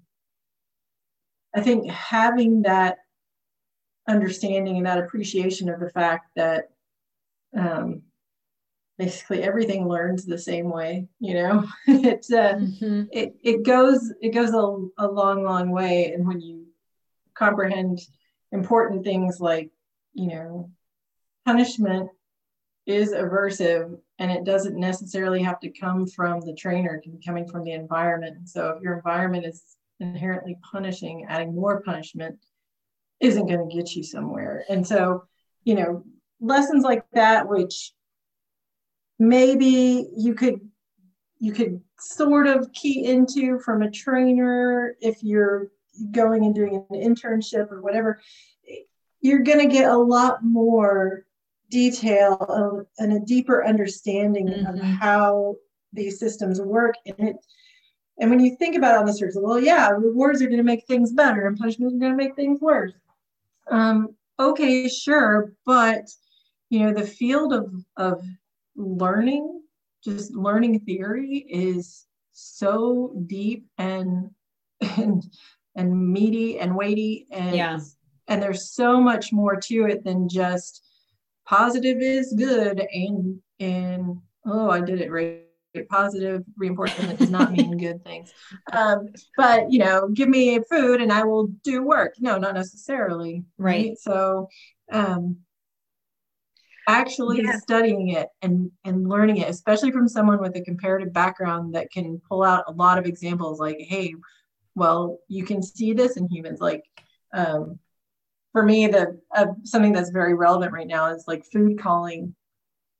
I 1.55 1.61
think 1.61 1.89
having 1.89 2.63
that 2.63 2.97
understanding 4.07 4.77
and 4.77 4.85
that 4.85 4.99
appreciation 4.99 5.69
of 5.69 5.79
the 5.79 5.89
fact 5.89 6.29
that 6.35 6.69
um, 7.57 8.01
basically 8.97 9.43
everything 9.43 9.87
learns 9.87 10.25
the 10.25 10.37
same 10.37 10.69
way 10.69 11.07
you 11.19 11.33
know? 11.33 11.67
It's 11.87 12.31
uh, 12.31 12.55
mm-hmm. 12.55 13.03
it, 13.11 13.35
it 13.43 13.63
goes 13.63 14.13
it 14.21 14.29
goes 14.29 14.51
a, 14.53 15.05
a 15.05 15.07
long 15.07 15.43
long 15.43 15.71
way. 15.71 16.11
And 16.13 16.27
when 16.27 16.41
you 16.41 16.65
comprehend 17.33 17.99
important 18.51 19.03
things 19.03 19.39
like 19.39 19.69
you 20.13 20.27
know 20.27 20.71
punishment 21.45 22.09
is 22.85 23.11
aversive 23.11 23.97
and 24.19 24.31
it 24.31 24.45
doesn't 24.45 24.79
necessarily 24.79 25.43
have 25.43 25.59
to 25.59 25.69
come 25.69 26.07
from 26.07 26.39
the 26.41 26.53
trainer 26.53 26.95
it 26.95 27.03
can 27.03 27.11
be 27.11 27.25
coming 27.25 27.47
from 27.47 27.63
the 27.63 27.73
environment. 27.73 28.49
So 28.49 28.69
if 28.69 28.81
your 28.81 28.95
environment 28.95 29.45
is 29.45 29.61
inherently 29.99 30.57
punishing 30.71 31.25
adding 31.27 31.53
more 31.53 31.81
punishment 31.81 32.39
isn't 33.19 33.47
going 33.47 33.67
to 33.67 33.75
get 33.75 33.95
you 33.95 34.03
somewhere. 34.03 34.63
And 34.69 34.85
so 34.85 35.23
you 35.67 35.75
know 35.75 36.03
lessons 36.39 36.83
like 36.83 37.03
that 37.13 37.49
which 37.49 37.91
maybe 39.19 40.07
you 40.15 40.33
could 40.33 40.61
you 41.39 41.51
could 41.51 41.81
sort 41.99 42.47
of 42.47 42.71
key 42.73 43.05
into 43.05 43.59
from 43.59 43.81
a 43.81 43.91
trainer 43.91 44.95
if 45.01 45.21
you're 45.21 45.67
going 46.11 46.45
and 46.45 46.55
doing 46.55 46.85
an 46.89 47.01
internship 47.01 47.69
or 47.69 47.81
whatever 47.81 48.21
you're 49.19 49.39
going 49.39 49.59
to 49.59 49.73
get 49.73 49.89
a 49.91 49.97
lot 49.97 50.43
more 50.43 51.25
detail 51.69 52.87
and 52.97 53.11
a 53.11 53.19
deeper 53.25 53.65
understanding 53.65 54.47
mm-hmm. 54.47 54.73
of 54.73 54.79
how 54.79 55.55
these 55.91 56.17
systems 56.19 56.61
work. 56.61 56.95
And 57.05 57.29
it 57.29 57.35
and 58.19 58.29
when 58.29 58.39
you 58.39 58.55
think 58.55 58.75
about 58.75 58.95
it 58.95 58.99
on 58.99 59.05
the 59.05 59.13
surface 59.13 59.37
well 59.39 59.59
yeah 59.59 59.89
rewards 59.89 60.41
are 60.41 60.47
going 60.47 60.57
to 60.57 60.63
make 60.63 60.85
things 60.87 61.11
better 61.11 61.45
and 61.45 61.57
punishments 61.57 61.93
are 61.93 61.99
going 61.99 62.17
to 62.17 62.23
make 62.23 62.35
things 62.35 62.59
worse 62.61 62.93
um, 63.71 64.09
okay 64.39 64.87
sure 64.87 65.53
but 65.65 66.03
you 66.69 66.79
know 66.79 66.93
the 66.93 67.05
field 67.05 67.53
of 67.53 67.71
of 67.97 68.21
learning 68.75 69.61
just 70.03 70.33
learning 70.33 70.79
theory 70.81 71.45
is 71.49 72.05
so 72.33 73.13
deep 73.25 73.65
and 73.77 74.29
and 74.97 75.23
and 75.75 76.13
meaty 76.13 76.59
and 76.59 76.75
weighty 76.75 77.25
and 77.31 77.55
yeah. 77.55 77.79
and 78.27 78.41
there's 78.41 78.71
so 78.71 79.01
much 79.01 79.33
more 79.33 79.55
to 79.55 79.85
it 79.85 80.03
than 80.03 80.29
just 80.29 80.83
positive 81.45 81.97
is 81.99 82.33
good 82.37 82.85
and 82.93 83.39
and 83.59 84.17
oh 84.45 84.69
i 84.69 84.79
did 84.81 85.01
it 85.01 85.11
right 85.11 85.46
positive 85.85 86.43
reinforcement 86.57 87.17
does 87.19 87.29
not 87.29 87.51
mean 87.51 87.77
good 87.77 88.03
things 88.03 88.33
um, 88.73 89.07
but 89.35 89.71
you 89.71 89.79
know 89.79 90.07
give 90.09 90.29
me 90.29 90.59
food 90.69 91.01
and 91.01 91.11
i 91.11 91.23
will 91.23 91.47
do 91.63 91.83
work 91.83 92.13
no 92.19 92.37
not 92.37 92.53
necessarily 92.53 93.43
right, 93.57 93.89
right? 93.89 93.97
so 93.97 94.47
um, 94.91 95.37
actually 96.87 97.41
yeah. 97.43 97.57
studying 97.57 98.09
it 98.09 98.29
and 98.41 98.71
and 98.85 99.07
learning 99.07 99.37
it 99.37 99.49
especially 99.49 99.91
from 99.91 100.07
someone 100.07 100.39
with 100.39 100.55
a 100.55 100.61
comparative 100.61 101.11
background 101.13 101.75
that 101.75 101.91
can 101.91 102.21
pull 102.27 102.43
out 102.43 102.63
a 102.67 102.71
lot 102.71 102.97
of 102.97 103.05
examples 103.05 103.59
like 103.59 103.77
hey 103.79 104.13
well 104.75 105.17
you 105.27 105.43
can 105.43 105.61
see 105.61 105.93
this 105.93 106.17
in 106.17 106.27
humans 106.29 106.59
like 106.59 106.83
um, 107.33 107.79
for 108.57 108.63
me, 108.63 108.87
the 108.87 109.19
uh, 109.35 109.47
something 109.63 109.93
that's 109.93 110.09
very 110.09 110.33
relevant 110.33 110.73
right 110.73 110.87
now 110.87 111.13
is 111.13 111.25
like 111.27 111.45
food 111.45 111.79
calling 111.79 112.35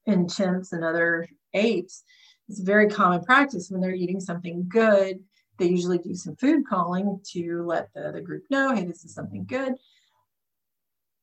in 0.06 0.28
chimps 0.28 0.72
and 0.72 0.84
other 0.84 1.28
apes. 1.54 2.04
It's 2.50 2.62
a 2.62 2.66
very 2.66 2.88
common 2.90 3.24
practice 3.24 3.70
when 3.70 3.82
they're 3.82 3.94
eating 3.94 4.20
something 4.20 4.66
good. 4.68 5.20
They 5.58 5.68
usually 5.68 5.98
do 5.98 6.16
some 6.16 6.36
food 6.36 6.64
calling 6.70 7.20
to 7.32 7.64
let 7.66 7.94
the 7.94 8.08
other 8.08 8.22
group 8.22 8.44
know, 8.50 8.76
hey, 8.76 8.86
this 8.86 9.04
is 9.04 9.14
something 9.14 9.46
good. 9.46 9.74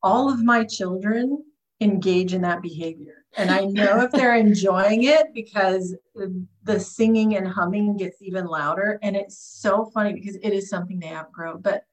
All 0.03 0.31
of 0.31 0.43
my 0.43 0.63
children 0.65 1.43
engage 1.81 2.33
in 2.33 2.41
that 2.41 2.61
behavior. 2.61 3.25
And 3.37 3.49
I 3.49 3.61
know 3.65 4.01
if 4.01 4.11
they're 4.11 4.35
enjoying 4.37 5.03
it 5.03 5.33
because 5.33 5.95
the 6.63 6.79
singing 6.79 7.35
and 7.35 7.47
humming 7.47 7.97
gets 7.97 8.21
even 8.21 8.45
louder. 8.45 8.99
And 9.01 9.15
it's 9.15 9.37
so 9.37 9.89
funny 9.93 10.13
because 10.13 10.35
it 10.35 10.51
is 10.51 10.69
something 10.69 10.99
they 10.99 11.13
outgrow. 11.13 11.57
But, 11.57 11.83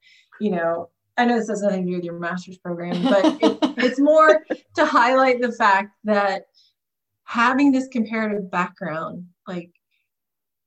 you 0.41 0.51
know, 0.51 0.91
I 1.17 1.25
know 1.25 1.39
this 1.39 1.49
has 1.49 1.63
nothing 1.63 1.85
to 1.85 1.91
do 1.91 1.97
with 1.97 2.05
your 2.05 2.19
master's 2.19 2.59
program, 2.59 3.03
but 3.03 3.25
it, 3.43 3.59
it's 3.79 4.01
more 4.01 4.45
to 4.77 4.87
highlight 4.87 5.41
the 5.41 5.53
fact 5.53 5.91
that 6.05 6.47
having 7.33 7.73
this 7.73 7.89
comparative 7.89 8.51
background, 8.51 9.25
like 9.47 9.71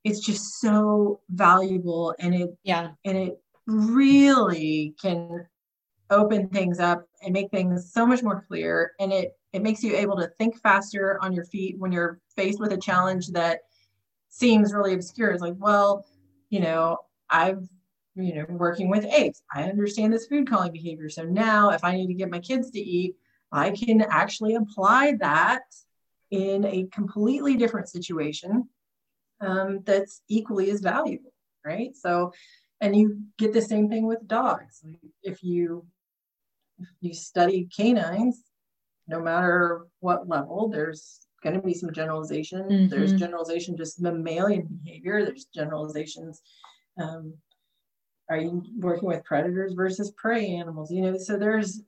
it's 0.02 0.18
just 0.18 0.60
so 0.60 1.20
valuable 1.30 2.12
and 2.18 2.34
it 2.34 2.50
yeah 2.64 2.90
and 3.04 3.16
it 3.16 3.38
really 3.68 4.92
can 5.00 5.46
open 6.10 6.48
things 6.48 6.80
up 6.80 7.04
and 7.22 7.32
make 7.32 7.50
things 7.52 7.92
so 7.92 8.04
much 8.04 8.20
more 8.20 8.44
clear 8.48 8.90
and 8.98 9.12
it 9.12 9.36
it 9.52 9.62
makes 9.62 9.82
you 9.82 9.94
able 9.96 10.16
to 10.16 10.28
think 10.38 10.60
faster 10.60 11.18
on 11.22 11.32
your 11.32 11.44
feet 11.44 11.76
when 11.78 11.92
you're 11.92 12.20
faced 12.34 12.58
with 12.58 12.72
a 12.72 12.76
challenge 12.76 13.28
that 13.28 13.60
seems 14.28 14.74
really 14.74 14.94
obscure 14.94 15.30
it's 15.30 15.42
like 15.42 15.54
well 15.58 16.04
you 16.50 16.60
know 16.60 16.96
i've 17.30 17.62
you 18.18 18.34
know, 18.34 18.46
working 18.48 18.88
with 18.88 19.04
apes. 19.04 19.42
I 19.54 19.64
understand 19.64 20.10
this 20.10 20.26
food 20.26 20.48
calling 20.48 20.72
behavior. 20.72 21.10
So 21.10 21.24
now 21.24 21.68
if 21.68 21.84
I 21.84 21.94
need 21.94 22.06
to 22.06 22.14
get 22.14 22.30
my 22.30 22.38
kids 22.38 22.70
to 22.70 22.80
eat, 22.80 23.14
I 23.52 23.72
can 23.72 24.00
actually 24.00 24.54
apply 24.54 25.16
that 25.20 25.64
in 26.30 26.64
a 26.64 26.86
completely 26.92 27.56
different 27.56 27.88
situation 27.88 28.68
um, 29.40 29.80
that's 29.84 30.22
equally 30.28 30.70
as 30.70 30.80
valuable, 30.80 31.32
right? 31.64 31.94
So, 31.94 32.32
and 32.80 32.94
you 32.96 33.20
get 33.38 33.52
the 33.52 33.62
same 33.62 33.88
thing 33.88 34.06
with 34.06 34.26
dogs. 34.26 34.84
If 35.22 35.42
you 35.42 35.86
if 36.78 36.88
you 37.00 37.14
study 37.14 37.68
canines, 37.74 38.42
no 39.08 39.20
matter 39.20 39.86
what 40.00 40.28
level, 40.28 40.68
there's 40.68 41.26
going 41.42 41.54
to 41.54 41.62
be 41.62 41.72
some 41.72 41.92
generalization. 41.92 42.62
Mm-hmm. 42.62 42.88
There's 42.88 43.14
generalization 43.14 43.76
just 43.76 44.00
mammalian 44.00 44.68
behavior. 44.84 45.24
There's 45.24 45.46
generalizations 45.46 46.42
um, 46.98 47.34
are 48.28 48.38
you 48.38 48.62
working 48.78 49.08
with 49.08 49.24
predators 49.24 49.74
versus 49.74 50.10
prey 50.12 50.48
animals 50.48 50.90
you 50.90 51.02
know 51.02 51.16
so 51.16 51.36
there's 51.36 51.82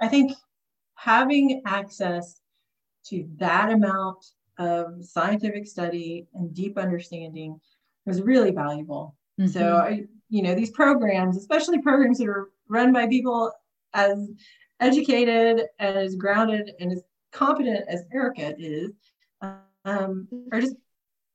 i 0.00 0.08
think 0.08 0.32
having 0.96 1.62
access 1.66 2.40
to 3.06 3.28
that 3.36 3.70
amount 3.70 4.24
of 4.58 5.04
scientific 5.04 5.66
study 5.66 6.26
and 6.34 6.54
deep 6.54 6.78
understanding 6.78 7.60
was 8.06 8.22
really 8.22 8.50
valuable 8.50 9.16
mm-hmm. 9.40 9.50
so 9.50 9.76
i 9.76 10.02
you 10.28 10.42
know 10.42 10.54
these 10.54 10.70
programs 10.70 11.36
especially 11.36 11.80
programs 11.80 12.18
that 12.18 12.28
are 12.28 12.50
run 12.68 12.92
by 12.92 13.06
people 13.06 13.52
as 13.94 14.30
educated 14.80 15.66
and 15.78 15.96
as 15.96 16.14
grounded 16.14 16.70
and 16.80 16.92
as 16.92 17.02
competent 17.32 17.84
as 17.88 18.04
erica 18.12 18.54
is 18.58 18.90
um, 19.86 20.26
are 20.52 20.60
just 20.60 20.76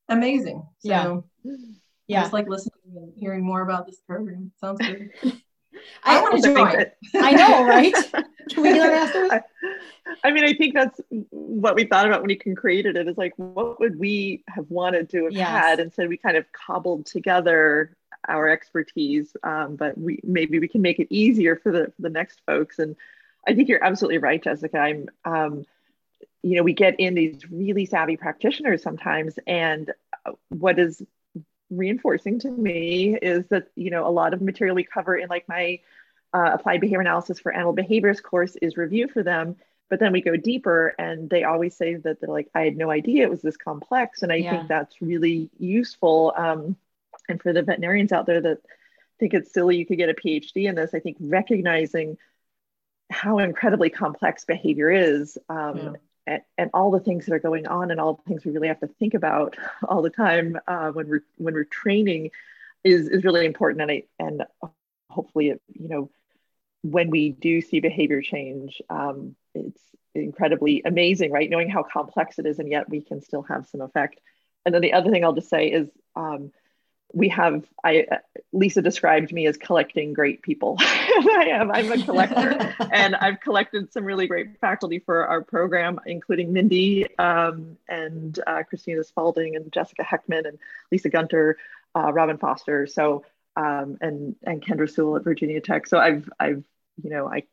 amazing 0.07 0.65
so 0.79 0.89
yeah 0.89 1.17
yeah. 2.09 2.19
I 2.19 2.23
just 2.23 2.33
like 2.33 2.49
listening 2.49 2.73
and 2.95 3.13
hearing 3.15 3.45
more 3.45 3.61
about 3.61 3.85
this 3.85 4.01
program. 4.05 4.51
Sounds 4.59 4.79
good. 4.81 5.11
I, 6.03 6.17
I 6.17 6.21
want 6.21 6.43
to 6.43 6.53
join. 6.53 7.23
I 7.23 7.31
know, 7.31 7.63
right? 7.67 7.93
Can 8.49 8.63
we 8.63 8.73
do 8.73 8.79
that 8.79 8.93
afterwards? 8.93 9.33
I, 9.33 9.41
I 10.23 10.31
mean, 10.31 10.43
I 10.43 10.53
think 10.53 10.73
that's 10.73 10.99
what 11.29 11.75
we 11.75 11.85
thought 11.85 12.07
about 12.07 12.21
when 12.21 12.29
you 12.29 12.55
created 12.55 12.97
it. 12.97 13.07
Is 13.07 13.17
like, 13.17 13.33
what 13.37 13.79
would 13.79 13.99
we 13.99 14.43
have 14.47 14.69
wanted 14.69 15.09
to 15.11 15.25
have 15.25 15.33
yes. 15.33 15.47
had? 15.47 15.79
And 15.79 15.93
so 15.93 16.07
we 16.07 16.17
kind 16.17 16.37
of 16.37 16.45
cobbled 16.51 17.05
together 17.05 17.95
our 18.27 18.49
expertise, 18.49 19.35
um, 19.43 19.75
but 19.75 19.97
we 19.97 20.19
maybe 20.23 20.59
we 20.59 20.67
can 20.67 20.81
make 20.81 20.99
it 20.99 21.07
easier 21.09 21.55
for 21.55 21.71
the 21.71 21.85
for 21.95 22.01
the 22.01 22.09
next 22.09 22.41
folks. 22.45 22.79
And 22.79 22.95
I 23.47 23.53
think 23.53 23.69
you're 23.69 23.83
absolutely 23.83 24.17
right, 24.17 24.41
Jessica. 24.41 24.77
I'm, 24.77 25.07
um, 25.25 25.65
you 26.41 26.55
know, 26.55 26.63
we 26.63 26.73
get 26.73 26.99
in 26.99 27.13
these 27.13 27.49
really 27.49 27.85
savvy 27.85 28.17
practitioners 28.17 28.83
sometimes, 28.83 29.37
and 29.47 29.91
uh, 30.25 30.31
what 30.49 30.79
is 30.79 31.01
reinforcing 31.69 32.39
to 32.39 32.49
me 32.49 33.15
is 33.21 33.45
that 33.49 33.67
you 33.75 33.91
know 33.91 34.07
a 34.07 34.09
lot 34.09 34.33
of 34.33 34.41
material 34.41 34.75
we 34.75 34.83
cover 34.83 35.15
in 35.15 35.29
like 35.29 35.47
my 35.47 35.79
uh, 36.33 36.51
applied 36.53 36.81
behavior 36.81 37.01
analysis 37.01 37.39
for 37.39 37.51
animal 37.51 37.73
behaviors 37.73 38.21
course 38.21 38.55
is 38.61 38.77
review 38.77 39.07
for 39.07 39.23
them 39.23 39.55
but 39.89 39.99
then 39.99 40.11
we 40.11 40.21
go 40.21 40.35
deeper 40.35 40.93
and 40.99 41.29
they 41.29 41.43
always 41.43 41.75
say 41.75 41.95
that 41.95 42.19
they're 42.19 42.29
like 42.29 42.49
i 42.55 42.61
had 42.61 42.77
no 42.77 42.89
idea 42.89 43.23
it 43.23 43.29
was 43.29 43.41
this 43.41 43.57
complex 43.57 44.23
and 44.23 44.31
i 44.31 44.35
yeah. 44.35 44.51
think 44.51 44.67
that's 44.67 45.01
really 45.01 45.49
useful 45.57 46.33
um, 46.35 46.75
and 47.27 47.41
for 47.41 47.53
the 47.53 47.61
veterinarians 47.61 48.11
out 48.11 48.25
there 48.25 48.41
that 48.41 48.59
think 49.19 49.33
it's 49.33 49.53
silly 49.53 49.75
you 49.75 49.85
could 49.85 49.97
get 49.97 50.09
a 50.09 50.13
phd 50.13 50.55
in 50.55 50.75
this 50.75 50.93
i 50.93 50.99
think 50.99 51.17
recognizing 51.19 52.17
how 53.11 53.39
incredibly 53.39 53.89
complex 53.89 54.45
behavior 54.45 54.91
is 54.91 55.37
um, 55.49 55.77
yeah. 55.77 55.91
And, 56.29 56.41
and, 56.57 56.69
all 56.73 56.91
the 56.91 56.99
things 56.99 57.25
that 57.25 57.33
are 57.33 57.39
going 57.39 57.67
on 57.67 57.91
and 57.91 57.99
all 57.99 58.13
the 58.13 58.29
things 58.29 58.45
we 58.45 58.51
really 58.51 58.67
have 58.67 58.79
to 58.79 58.87
think 58.87 59.13
about 59.13 59.57
all 59.87 60.01
the 60.01 60.09
time 60.09 60.57
uh, 60.67 60.89
when 60.91 61.07
we're 61.09 61.23
when 61.37 61.53
we're 61.53 61.63
training 61.63 62.31
is 62.83 63.09
is 63.09 63.23
really 63.23 63.45
important. 63.45 63.81
And 63.81 63.91
I, 63.91 64.03
and 64.19 64.45
hopefully 65.09 65.49
it, 65.49 65.61
you 65.73 65.89
know 65.89 66.09
when 66.81 67.09
we 67.09 67.31
do 67.31 67.59
see 67.59 67.81
behavior 67.81 68.21
change 68.21 68.81
um, 68.89 69.35
it's 69.53 69.81
incredibly 70.15 70.81
amazing 70.85 71.31
right? 71.31 71.49
Knowing 71.49 71.69
how 71.69 71.83
complex 71.83 72.39
it 72.39 72.45
is 72.45 72.59
and 72.59 72.69
yet 72.69 72.89
we 72.89 73.01
can 73.01 73.21
still 73.21 73.43
have 73.43 73.67
some 73.67 73.81
effect. 73.81 74.19
And 74.65 74.73
then 74.73 74.81
the 74.81 74.93
other 74.93 75.11
thing 75.11 75.25
i'll 75.25 75.33
just 75.33 75.49
say 75.49 75.67
is 75.67 75.89
um, 76.15 76.51
we 77.13 77.29
have 77.29 77.65
i 77.83 78.05
lisa 78.51 78.81
described 78.81 79.31
me 79.31 79.47
as 79.47 79.57
collecting 79.57 80.13
great 80.13 80.41
people. 80.41 80.75
I 80.79 81.47
am 81.51 81.71
i'm 81.71 81.91
a 81.91 82.03
collector. 82.03 82.75
And 82.91 83.15
i've 83.15 83.39
collected 83.39 83.91
some 83.91 84.05
really 84.05 84.27
great 84.27 84.59
faculty 84.59 84.99
for 84.99 85.27
our 85.27 85.41
program 85.41 85.99
including 86.05 86.53
mindy 86.53 87.07
um, 87.17 87.77
and 87.87 88.39
uh, 88.45 88.63
kristina 88.71 89.03
spaulding 89.05 89.55
and 89.55 89.71
jessica 89.71 90.03
hekman 90.03 90.47
and 90.47 90.59
lisa 90.91 91.09
gunter 91.09 91.57
uh, 91.95 92.11
robin 92.13 92.37
foster. 92.37 92.87
So 92.87 93.25
um, 93.55 93.97
and 94.01 94.35
and 94.43 94.63
kendra 94.63 94.89
sewell 94.89 95.17
at 95.17 95.23
virginia 95.23 95.61
tech. 95.61 95.87
So 95.87 95.97
i've 95.97 96.29
i've 96.39 96.63
you 97.01 97.09
know 97.09 97.27
i 97.27 97.43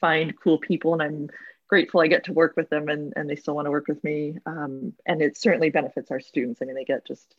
find 0.00 0.38
cool 0.40 0.58
people 0.58 0.94
and 0.94 1.02
i'm 1.02 1.30
grateful 1.68 2.00
i 2.00 2.06
get 2.06 2.24
to 2.24 2.32
work 2.32 2.56
with 2.56 2.70
them 2.70 2.88
and, 2.88 3.12
and 3.14 3.28
they 3.28 3.36
still 3.36 3.54
want 3.54 3.66
to 3.66 3.70
work 3.70 3.86
with 3.88 4.02
me. 4.02 4.38
Um, 4.46 4.94
and 5.06 5.20
it 5.20 5.36
certainly 5.36 5.70
benefits 5.70 6.10
our 6.10 6.20
students. 6.20 6.60
I 6.62 6.64
mean 6.64 6.74
they 6.74 6.84
get 6.84 7.06
just 7.06 7.34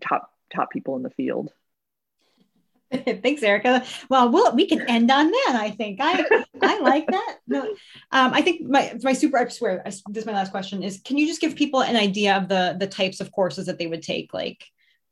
top 0.00 0.32
top 0.52 0.70
people 0.70 0.96
in 0.96 1.02
the 1.02 1.10
field. 1.10 1.52
Thanks, 2.92 3.42
Erica. 3.42 3.84
Well, 4.10 4.30
well, 4.30 4.54
we 4.54 4.66
can 4.66 4.82
end 4.82 5.10
on 5.10 5.30
that. 5.30 5.58
I 5.58 5.70
think 5.70 5.98
I 6.00 6.44
I 6.60 6.78
like 6.80 7.06
that. 7.06 7.38
No, 7.46 7.62
um, 8.10 8.34
I 8.34 8.42
think 8.42 8.68
my 8.68 8.98
my 9.02 9.12
super. 9.14 9.38
I 9.38 9.48
swear, 9.48 9.82
this 9.84 10.02
is 10.14 10.26
my 10.26 10.32
last 10.32 10.50
question. 10.50 10.82
Is 10.82 11.00
can 11.02 11.16
you 11.16 11.26
just 11.26 11.40
give 11.40 11.56
people 11.56 11.82
an 11.82 11.96
idea 11.96 12.36
of 12.36 12.48
the 12.48 12.76
the 12.78 12.86
types 12.86 13.20
of 13.20 13.32
courses 13.32 13.66
that 13.66 13.78
they 13.78 13.86
would 13.86 14.02
take, 14.02 14.34
like 14.34 14.64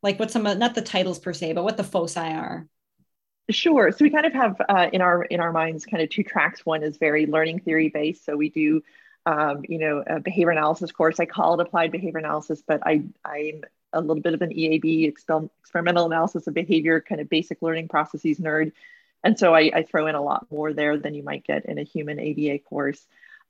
like 0.02 0.18
what 0.18 0.30
some 0.30 0.42
not 0.42 0.74
the 0.74 0.82
titles 0.82 1.18
per 1.18 1.32
se, 1.32 1.54
but 1.54 1.64
what 1.64 1.76
the 1.76 1.84
foci 1.84 2.20
are. 2.20 2.66
Sure. 3.48 3.90
So 3.90 4.04
we 4.04 4.10
kind 4.10 4.26
of 4.26 4.32
have 4.34 4.60
uh, 4.68 4.90
in 4.92 5.00
our 5.00 5.24
in 5.24 5.40
our 5.40 5.52
minds 5.52 5.86
kind 5.86 6.02
of 6.02 6.10
two 6.10 6.22
tracks. 6.22 6.64
One 6.66 6.82
is 6.82 6.98
very 6.98 7.26
learning 7.26 7.60
theory 7.60 7.88
based. 7.88 8.24
So 8.24 8.36
we 8.36 8.50
do 8.50 8.82
um, 9.26 9.62
you 9.68 9.78
know, 9.78 10.02
a 10.06 10.20
behavior 10.20 10.50
analysis 10.50 10.92
course. 10.92 11.20
I 11.20 11.26
call 11.26 11.54
it 11.54 11.66
applied 11.66 11.92
behavior 11.92 12.18
analysis, 12.18 12.62
but 12.66 12.80
I, 12.86 13.04
I'm 13.24 13.62
a 13.92 14.00
little 14.00 14.22
bit 14.22 14.34
of 14.34 14.42
an 14.42 14.50
EAB, 14.50 15.12
exper- 15.12 15.50
experimental 15.60 16.06
analysis 16.06 16.46
of 16.46 16.54
behavior, 16.54 17.00
kind 17.00 17.20
of 17.20 17.28
basic 17.28 17.62
learning 17.62 17.88
processes 17.88 18.38
nerd. 18.38 18.72
And 19.22 19.38
so 19.38 19.54
I, 19.54 19.70
I, 19.74 19.82
throw 19.82 20.06
in 20.06 20.14
a 20.14 20.22
lot 20.22 20.46
more 20.50 20.72
there 20.72 20.96
than 20.96 21.14
you 21.14 21.22
might 21.22 21.44
get 21.44 21.66
in 21.66 21.78
a 21.78 21.82
human 21.82 22.18
ABA 22.18 22.60
course. 22.60 23.04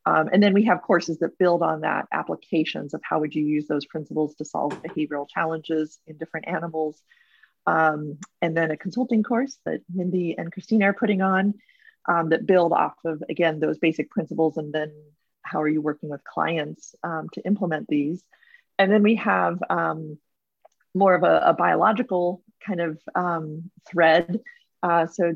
Um, 0.06 0.30
and 0.32 0.42
then 0.42 0.54
we 0.54 0.64
have 0.64 0.82
courses 0.82 1.18
that 1.18 1.38
build 1.38 1.62
on 1.62 1.82
that 1.82 2.06
applications 2.10 2.94
of 2.94 3.02
how 3.04 3.20
would 3.20 3.34
you 3.34 3.44
use 3.44 3.66
those 3.66 3.84
principles 3.84 4.34
to 4.36 4.44
solve 4.44 4.82
behavioral 4.82 5.28
challenges 5.28 5.98
in 6.06 6.16
different 6.16 6.48
animals. 6.48 7.00
Um, 7.66 8.18
and 8.40 8.56
then 8.56 8.70
a 8.70 8.76
consulting 8.76 9.22
course 9.22 9.58
that 9.66 9.82
Mindy 9.94 10.36
and 10.36 10.52
Kristina 10.52 10.84
are 10.84 10.94
putting 10.94 11.20
on 11.20 11.54
um, 12.08 12.30
that 12.30 12.46
build 12.46 12.72
off 12.72 12.96
of, 13.04 13.22
again, 13.28 13.60
those 13.60 13.78
basic 13.78 14.10
principles 14.10 14.56
and 14.56 14.72
then 14.72 14.92
how 15.42 15.60
are 15.60 15.68
you 15.68 15.82
working 15.82 16.08
with 16.08 16.24
clients 16.24 16.94
um, 17.02 17.28
to 17.34 17.42
implement 17.42 17.86
these. 17.88 18.22
And 18.78 18.90
then 18.90 19.02
we 19.02 19.16
have 19.16 19.62
um, 19.68 20.18
more 20.94 21.14
of 21.14 21.22
a, 21.22 21.42
a 21.46 21.54
biological 21.54 22.42
kind 22.64 22.80
of 22.80 23.00
um, 23.14 23.70
thread. 23.88 24.40
Uh, 24.82 25.06
so 25.06 25.34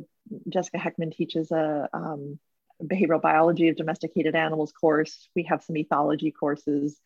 Jessica 0.49 0.79
Hekman 0.79 1.15
teaches 1.15 1.51
a 1.51 1.89
um, 1.93 2.39
behavioral 2.83 3.23
biology 3.23 3.69
of 3.69 3.77
domesticated 3.77 4.35
animals 4.35 4.73
course. 4.73 5.29
We 5.35 5.45
have 5.45 5.63
some 5.63 5.77
ethology 5.77 6.33
courses, 6.35 6.99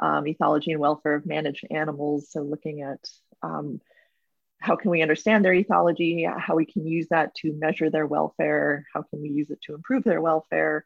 um, 0.00 0.24
ethology 0.24 0.72
and 0.72 0.80
welfare 0.80 1.14
of 1.14 1.26
managed 1.26 1.66
animals. 1.70 2.30
So 2.30 2.42
looking 2.42 2.82
at 2.82 3.08
um, 3.42 3.80
how 4.60 4.76
can 4.76 4.90
we 4.90 5.02
understand 5.02 5.44
their 5.44 5.52
ethology, 5.52 6.26
how 6.38 6.56
we 6.56 6.66
can 6.66 6.86
use 6.86 7.08
that 7.10 7.34
to 7.36 7.52
measure 7.52 7.90
their 7.90 8.06
welfare, 8.06 8.86
how 8.92 9.02
can 9.02 9.20
we 9.20 9.28
use 9.28 9.50
it 9.50 9.60
to 9.62 9.74
improve 9.74 10.04
their 10.04 10.20
welfare. 10.20 10.84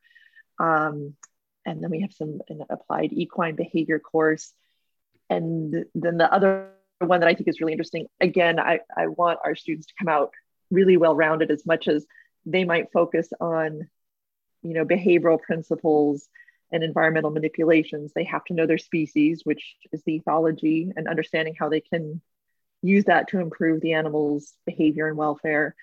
Um, 0.59 1.15
and 1.65 1.83
then 1.83 1.91
we 1.91 2.01
have 2.01 2.13
some 2.13 2.41
an 2.49 2.65
applied 2.71 3.13
equine 3.13 3.55
behavior 3.55 3.99
course. 3.99 4.53
And 5.31 5.85
then 5.95 6.17
the 6.17 6.33
other 6.33 6.71
one 7.07 7.21
that 7.21 7.29
I 7.29 7.35
think 7.35 7.49
is 7.49 7.61
really 7.61 7.73
interesting. 7.73 8.07
Again, 8.21 8.59
I, 8.59 8.81
I 8.97 9.07
want 9.07 9.39
our 9.45 9.55
students 9.55 9.87
to 9.89 9.95
come 9.99 10.09
out 10.09 10.33
really 10.71 10.97
well 10.97 11.15
rounded 11.15 11.51
as 11.51 11.65
much 11.65 11.89
as 11.89 12.05
they 12.45 12.65
might 12.65 12.93
focus 12.93 13.29
on, 13.41 13.89
you 14.63 14.75
know, 14.75 14.85
behavioral 14.85 15.41
principles 15.41 16.29
and 16.73 16.83
environmental 16.83 17.31
manipulations. 17.31 18.13
They 18.15 18.25
have 18.25 18.45
to 18.47 18.55
know 18.55 18.67
their 18.67 18.79
species, 18.79 19.43
which 19.45 19.77
is 19.93 20.03
the 20.05 20.21
ethology, 20.21 20.91
and 20.95 21.09
understanding 21.09 21.55
how 21.59 21.69
they 21.69 21.81
can 21.81 22.21
use 22.83 23.05
that 23.05 23.29
to 23.29 23.41
improve 23.41 23.81
the 23.81 23.95
animal's 23.95 24.53
behavior 24.67 25.09
and 25.09 25.17
welfare. 25.17 25.75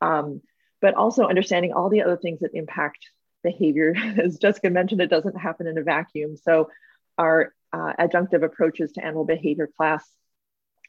Um, 0.00 0.40
but 0.80 0.94
also 0.94 1.26
understanding 1.26 1.72
all 1.72 1.90
the 1.90 2.02
other 2.02 2.16
things 2.16 2.40
that 2.40 2.54
impact 2.54 2.98
behavior. 3.42 3.94
As 4.18 4.38
Jessica 4.38 4.70
mentioned, 4.70 5.00
it 5.00 5.10
doesn't 5.10 5.38
happen 5.38 5.66
in 5.66 5.78
a 5.78 5.82
vacuum. 5.82 6.36
So 6.36 6.70
our 7.18 7.52
uh, 7.72 7.92
adjunctive 7.98 8.42
approaches 8.42 8.92
to 8.92 9.04
animal 9.04 9.24
behavior 9.24 9.68
class 9.76 10.08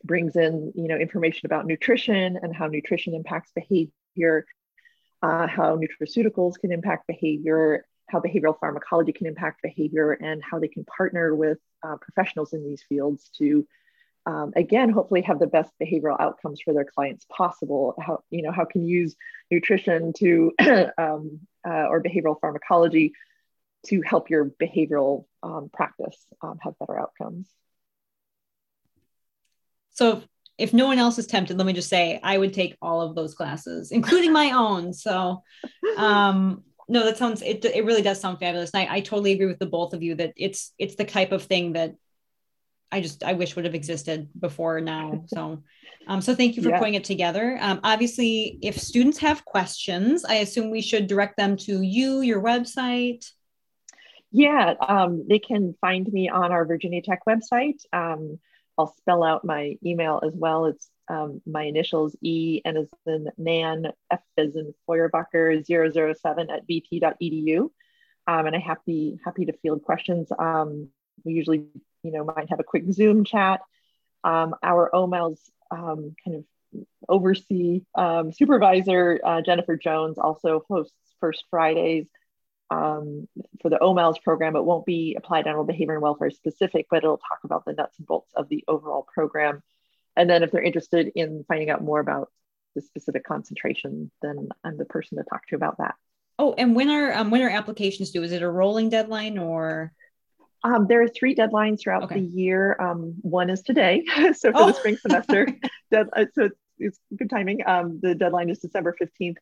brings 0.03 0.35
in 0.35 0.71
you 0.75 0.87
know 0.87 0.97
information 0.97 1.45
about 1.45 1.65
nutrition 1.65 2.37
and 2.41 2.55
how 2.55 2.67
nutrition 2.67 3.13
impacts 3.13 3.51
behavior 3.53 4.45
uh, 5.23 5.47
how 5.47 5.77
nutraceuticals 5.77 6.59
can 6.59 6.71
impact 6.71 7.07
behavior 7.07 7.85
how 8.09 8.19
behavioral 8.19 8.59
pharmacology 8.59 9.13
can 9.13 9.27
impact 9.27 9.61
behavior 9.61 10.11
and 10.11 10.43
how 10.43 10.59
they 10.59 10.67
can 10.67 10.83
partner 10.85 11.33
with 11.33 11.57
uh, 11.83 11.95
professionals 12.01 12.53
in 12.53 12.63
these 12.63 12.83
fields 12.83 13.29
to 13.37 13.65
um, 14.25 14.51
again 14.55 14.89
hopefully 14.89 15.21
have 15.21 15.39
the 15.39 15.47
best 15.47 15.71
behavioral 15.81 16.19
outcomes 16.19 16.61
for 16.61 16.73
their 16.73 16.85
clients 16.85 17.25
possible. 17.25 17.95
How 17.99 18.23
you 18.29 18.43
know 18.43 18.51
how 18.51 18.65
can 18.65 18.85
use 18.85 19.15
nutrition 19.49 20.13
to 20.17 20.51
um, 20.97 21.39
uh, 21.67 21.87
or 21.89 22.03
behavioral 22.03 22.39
pharmacology 22.39 23.13
to 23.87 24.01
help 24.01 24.29
your 24.29 24.45
behavioral 24.45 25.25
um, 25.41 25.69
practice 25.73 26.17
um, 26.43 26.59
have 26.61 26.77
better 26.77 26.99
outcomes 26.99 27.47
so 29.91 30.23
if 30.57 30.73
no 30.73 30.85
one 30.87 30.99
else 30.99 31.17
is 31.17 31.27
tempted, 31.27 31.57
let 31.57 31.65
me 31.65 31.73
just 31.73 31.89
say 31.89 32.19
I 32.21 32.37
would 32.37 32.53
take 32.53 32.77
all 32.81 33.01
of 33.01 33.15
those 33.15 33.33
classes, 33.33 33.91
including 33.91 34.31
my 34.31 34.51
own. 34.51 34.93
So 34.93 35.43
um 35.97 36.63
no, 36.87 37.05
that 37.05 37.17
sounds 37.17 37.41
it 37.41 37.63
it 37.65 37.85
really 37.85 38.01
does 38.01 38.19
sound 38.19 38.39
fabulous. 38.39 38.71
And 38.73 38.87
I, 38.89 38.95
I 38.95 38.99
totally 39.01 39.31
agree 39.31 39.47
with 39.47 39.59
the 39.59 39.65
both 39.65 39.93
of 39.93 40.03
you 40.03 40.15
that 40.15 40.33
it's 40.35 40.73
it's 40.77 40.95
the 40.95 41.05
type 41.05 41.31
of 41.31 41.43
thing 41.43 41.73
that 41.73 41.95
I 42.91 43.01
just 43.01 43.23
I 43.23 43.33
wish 43.33 43.55
would 43.55 43.65
have 43.65 43.75
existed 43.75 44.29
before 44.37 44.81
now. 44.81 45.23
So 45.27 45.63
um, 46.07 46.21
so 46.21 46.35
thank 46.35 46.55
you 46.55 46.63
for 46.63 46.69
yeah. 46.69 46.79
putting 46.79 46.95
it 46.95 47.03
together. 47.03 47.57
Um, 47.61 47.79
obviously, 47.83 48.57
if 48.61 48.77
students 48.77 49.19
have 49.19 49.45
questions, 49.45 50.25
I 50.25 50.35
assume 50.35 50.71
we 50.71 50.81
should 50.81 51.07
direct 51.07 51.37
them 51.37 51.55
to 51.57 51.81
you, 51.81 52.21
your 52.21 52.41
website. 52.41 53.25
Yeah, 54.31 54.73
um, 54.87 55.25
they 55.29 55.39
can 55.39 55.75
find 55.79 56.11
me 56.11 56.29
on 56.29 56.51
our 56.51 56.65
Virginia 56.65 57.01
Tech 57.01 57.21
website. 57.27 57.81
Um, 57.93 58.39
I'll 58.81 58.95
spell 58.97 59.23
out 59.23 59.45
my 59.45 59.77
email 59.85 60.21
as 60.25 60.33
well. 60.35 60.65
It's 60.65 60.89
um, 61.07 61.41
my 61.45 61.63
initials 61.63 62.15
E 62.21 62.61
and 62.65 62.77
as 62.77 62.87
in 63.05 63.27
Nan, 63.37 63.87
F 64.09 64.21
as 64.37 64.55
in 64.55 64.73
Feuerbacher 64.89 65.63
007 65.65 66.49
at 66.49 66.67
vt.edu. 66.67 67.69
Um, 68.27 68.45
and 68.45 68.55
I'm 68.55 68.61
happy, 68.61 69.19
happy 69.23 69.45
to 69.45 69.53
field 69.61 69.83
questions. 69.83 70.29
Um, 70.37 70.89
we 71.23 71.33
usually, 71.33 71.65
you 72.03 72.11
know, 72.11 72.23
might 72.23 72.49
have 72.49 72.59
a 72.59 72.63
quick 72.63 72.83
Zoom 72.91 73.23
chat. 73.23 73.61
Um, 74.23 74.55
our 74.63 74.89
OMALS 74.93 75.39
um, 75.69 76.15
kind 76.23 76.37
of 76.37 76.85
oversee 77.07 77.83
um, 77.95 78.31
supervisor, 78.31 79.19
uh, 79.23 79.41
Jennifer 79.41 79.75
Jones, 79.77 80.17
also 80.17 80.63
hosts 80.67 80.95
First 81.19 81.45
Fridays 81.51 82.07
um, 82.71 83.27
for 83.61 83.69
the 83.69 83.77
OMALS 83.79 84.23
program, 84.23 84.55
it 84.55 84.63
won't 84.63 84.85
be 84.85 85.15
applied 85.17 85.45
animal 85.45 85.65
behavior 85.65 85.93
and 85.93 86.01
welfare 86.01 86.31
specific, 86.31 86.87
but 86.89 87.03
it'll 87.03 87.17
talk 87.17 87.39
about 87.43 87.65
the 87.65 87.73
nuts 87.73 87.97
and 87.99 88.07
bolts 88.07 88.31
of 88.35 88.47
the 88.47 88.63
overall 88.67 89.05
program. 89.13 89.61
And 90.15 90.29
then 90.29 90.41
if 90.41 90.51
they're 90.51 90.63
interested 90.63 91.11
in 91.13 91.43
finding 91.47 91.69
out 91.69 91.83
more 91.83 91.99
about 91.99 92.29
the 92.73 92.81
specific 92.81 93.25
concentration, 93.25 94.09
then 94.21 94.49
I'm 94.63 94.77
the 94.77 94.85
person 94.85 95.17
to 95.17 95.25
talk 95.25 95.45
to 95.47 95.55
about 95.55 95.79
that. 95.79 95.95
Oh, 96.39 96.55
and 96.57 96.75
when 96.75 96.89
are 96.89 97.13
um, 97.13 97.29
when 97.29 97.41
are 97.41 97.49
applications 97.49 98.11
due? 98.11 98.23
Is 98.23 98.31
it 98.31 98.41
a 98.41 98.49
rolling 98.49 98.89
deadline 98.89 99.37
or? 99.37 99.91
Um, 100.63 100.85
there 100.87 101.01
are 101.01 101.07
three 101.07 101.33
deadlines 101.33 101.81
throughout 101.81 102.03
okay. 102.03 102.19
the 102.19 102.25
year. 102.25 102.77
Um, 102.79 103.15
one 103.21 103.49
is 103.49 103.63
today, 103.63 104.03
so 104.33 104.51
for 104.51 104.59
oh. 104.59 104.67
the 104.67 104.73
spring 104.73 104.97
semester. 104.97 105.47
Dead, 105.91 106.07
uh, 106.15 106.25
so 106.33 106.45
it's, 106.45 106.55
it's, 106.77 106.99
good 107.17 107.31
timing. 107.31 107.61
Um, 107.65 107.99
the 108.01 108.13
deadline 108.13 108.49
is 108.51 108.59
December 108.59 108.95
15th. 109.01 109.37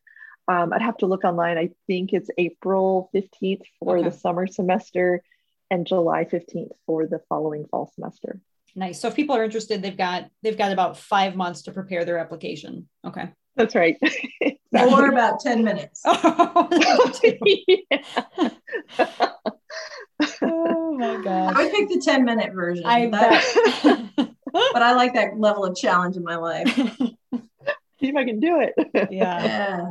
Um, 0.50 0.72
I'd 0.72 0.82
have 0.82 0.96
to 0.96 1.06
look 1.06 1.22
online. 1.22 1.58
I 1.58 1.70
think 1.86 2.12
it's 2.12 2.28
April 2.36 3.08
15th 3.14 3.62
for 3.78 3.98
okay. 3.98 4.08
the 4.08 4.16
summer 4.16 4.48
semester 4.48 5.22
and 5.70 5.86
July 5.86 6.24
15th 6.24 6.72
for 6.86 7.06
the 7.06 7.20
following 7.28 7.66
fall 7.70 7.92
semester. 7.94 8.40
Nice. 8.74 9.00
So 9.00 9.06
if 9.06 9.14
people 9.14 9.36
are 9.36 9.44
interested, 9.44 9.80
they've 9.80 9.96
got 9.96 10.28
they've 10.42 10.58
got 10.58 10.72
about 10.72 10.98
five 10.98 11.36
months 11.36 11.62
to 11.62 11.72
prepare 11.72 12.04
their 12.04 12.18
application. 12.18 12.88
Okay. 13.06 13.28
That's 13.54 13.76
right. 13.76 13.96
or 14.72 15.06
about 15.06 15.38
10 15.38 15.62
minutes. 15.62 16.02
oh 16.06 16.66
my 20.98 21.22
gosh. 21.22 21.54
I 21.56 21.62
would 21.62 21.72
pick 21.72 21.88
the 21.90 22.02
10 22.04 22.24
minute 22.24 22.52
version. 22.54 22.84
I 22.86 23.08
That- 23.08 24.10
but 24.52 24.82
I 24.82 24.94
like 24.94 25.14
that 25.14 25.38
level 25.38 25.64
of 25.64 25.76
challenge 25.76 26.16
in 26.16 26.24
my 26.24 26.34
life. 26.36 26.74
See 26.74 28.08
if 28.08 28.16
I 28.16 28.24
can 28.24 28.40
do 28.40 28.60
it. 28.60 28.74
yeah. 29.12 29.44
Yeah. 29.44 29.90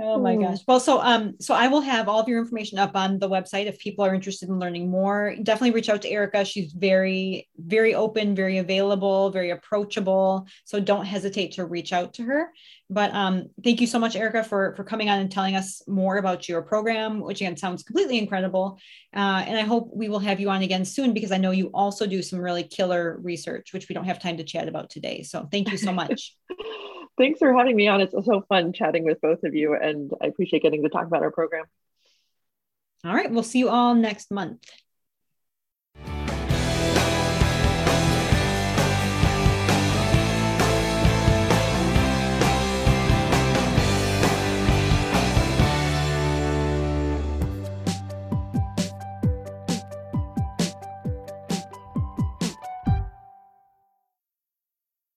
Oh 0.00 0.18
my 0.18 0.34
Hmm. 0.34 0.42
gosh. 0.42 0.58
Well, 0.66 0.80
so 0.80 1.00
um, 1.00 1.34
so 1.40 1.54
I 1.54 1.68
will 1.68 1.80
have 1.80 2.08
all 2.08 2.18
of 2.18 2.28
your 2.28 2.40
information 2.40 2.78
up 2.78 2.96
on 2.96 3.20
the 3.20 3.28
website 3.28 3.66
if 3.66 3.78
people 3.78 4.04
are 4.04 4.12
interested 4.12 4.48
in 4.48 4.58
learning 4.58 4.90
more. 4.90 5.36
Definitely 5.40 5.70
reach 5.70 5.88
out 5.88 6.02
to 6.02 6.10
Erica. 6.10 6.44
She's 6.44 6.72
very, 6.72 7.48
very 7.56 7.94
open, 7.94 8.34
very 8.34 8.58
available, 8.58 9.30
very 9.30 9.50
approachable. 9.50 10.48
So 10.64 10.80
don't 10.80 11.04
hesitate 11.04 11.52
to 11.52 11.64
reach 11.64 11.92
out 11.92 12.14
to 12.14 12.24
her. 12.24 12.50
But 12.90 13.14
um, 13.14 13.50
thank 13.62 13.80
you 13.80 13.86
so 13.86 14.00
much, 14.00 14.16
Erica, 14.16 14.42
for 14.42 14.74
for 14.74 14.82
coming 14.82 15.08
on 15.10 15.20
and 15.20 15.30
telling 15.30 15.54
us 15.54 15.80
more 15.86 16.16
about 16.16 16.48
your 16.48 16.62
program, 16.62 17.20
which 17.20 17.40
again 17.40 17.56
sounds 17.56 17.84
completely 17.84 18.18
incredible. 18.18 18.80
Uh, 19.14 19.44
and 19.46 19.56
I 19.56 19.62
hope 19.62 19.90
we 19.94 20.08
will 20.08 20.18
have 20.18 20.40
you 20.40 20.50
on 20.50 20.62
again 20.62 20.84
soon 20.84 21.14
because 21.14 21.30
I 21.30 21.38
know 21.38 21.52
you 21.52 21.70
also 21.72 22.04
do 22.04 22.20
some 22.20 22.40
really 22.40 22.64
killer 22.64 23.20
research, 23.22 23.72
which 23.72 23.88
we 23.88 23.94
don't 23.94 24.06
have 24.06 24.18
time 24.20 24.38
to 24.38 24.44
chat 24.44 24.66
about 24.66 24.90
today. 24.90 25.22
So 25.22 25.46
thank 25.52 25.70
you 25.70 25.78
so 25.78 25.92
much. 26.02 26.34
Thanks 27.16 27.38
for 27.38 27.52
having 27.56 27.76
me 27.76 27.86
on. 27.86 28.00
It's 28.00 28.12
so 28.12 28.44
fun 28.48 28.72
chatting 28.72 29.04
with 29.04 29.20
both 29.20 29.44
of 29.44 29.54
you, 29.54 29.74
and 29.74 30.10
I 30.20 30.26
appreciate 30.26 30.62
getting 30.62 30.82
to 30.82 30.88
talk 30.88 31.06
about 31.06 31.22
our 31.22 31.30
program. 31.30 31.64
all 33.04 33.14
right, 33.14 33.30
we'll 33.30 33.42
see 33.42 33.60
you 33.60 33.68
all 33.68 33.94
next 33.94 34.30
month. 34.30 34.64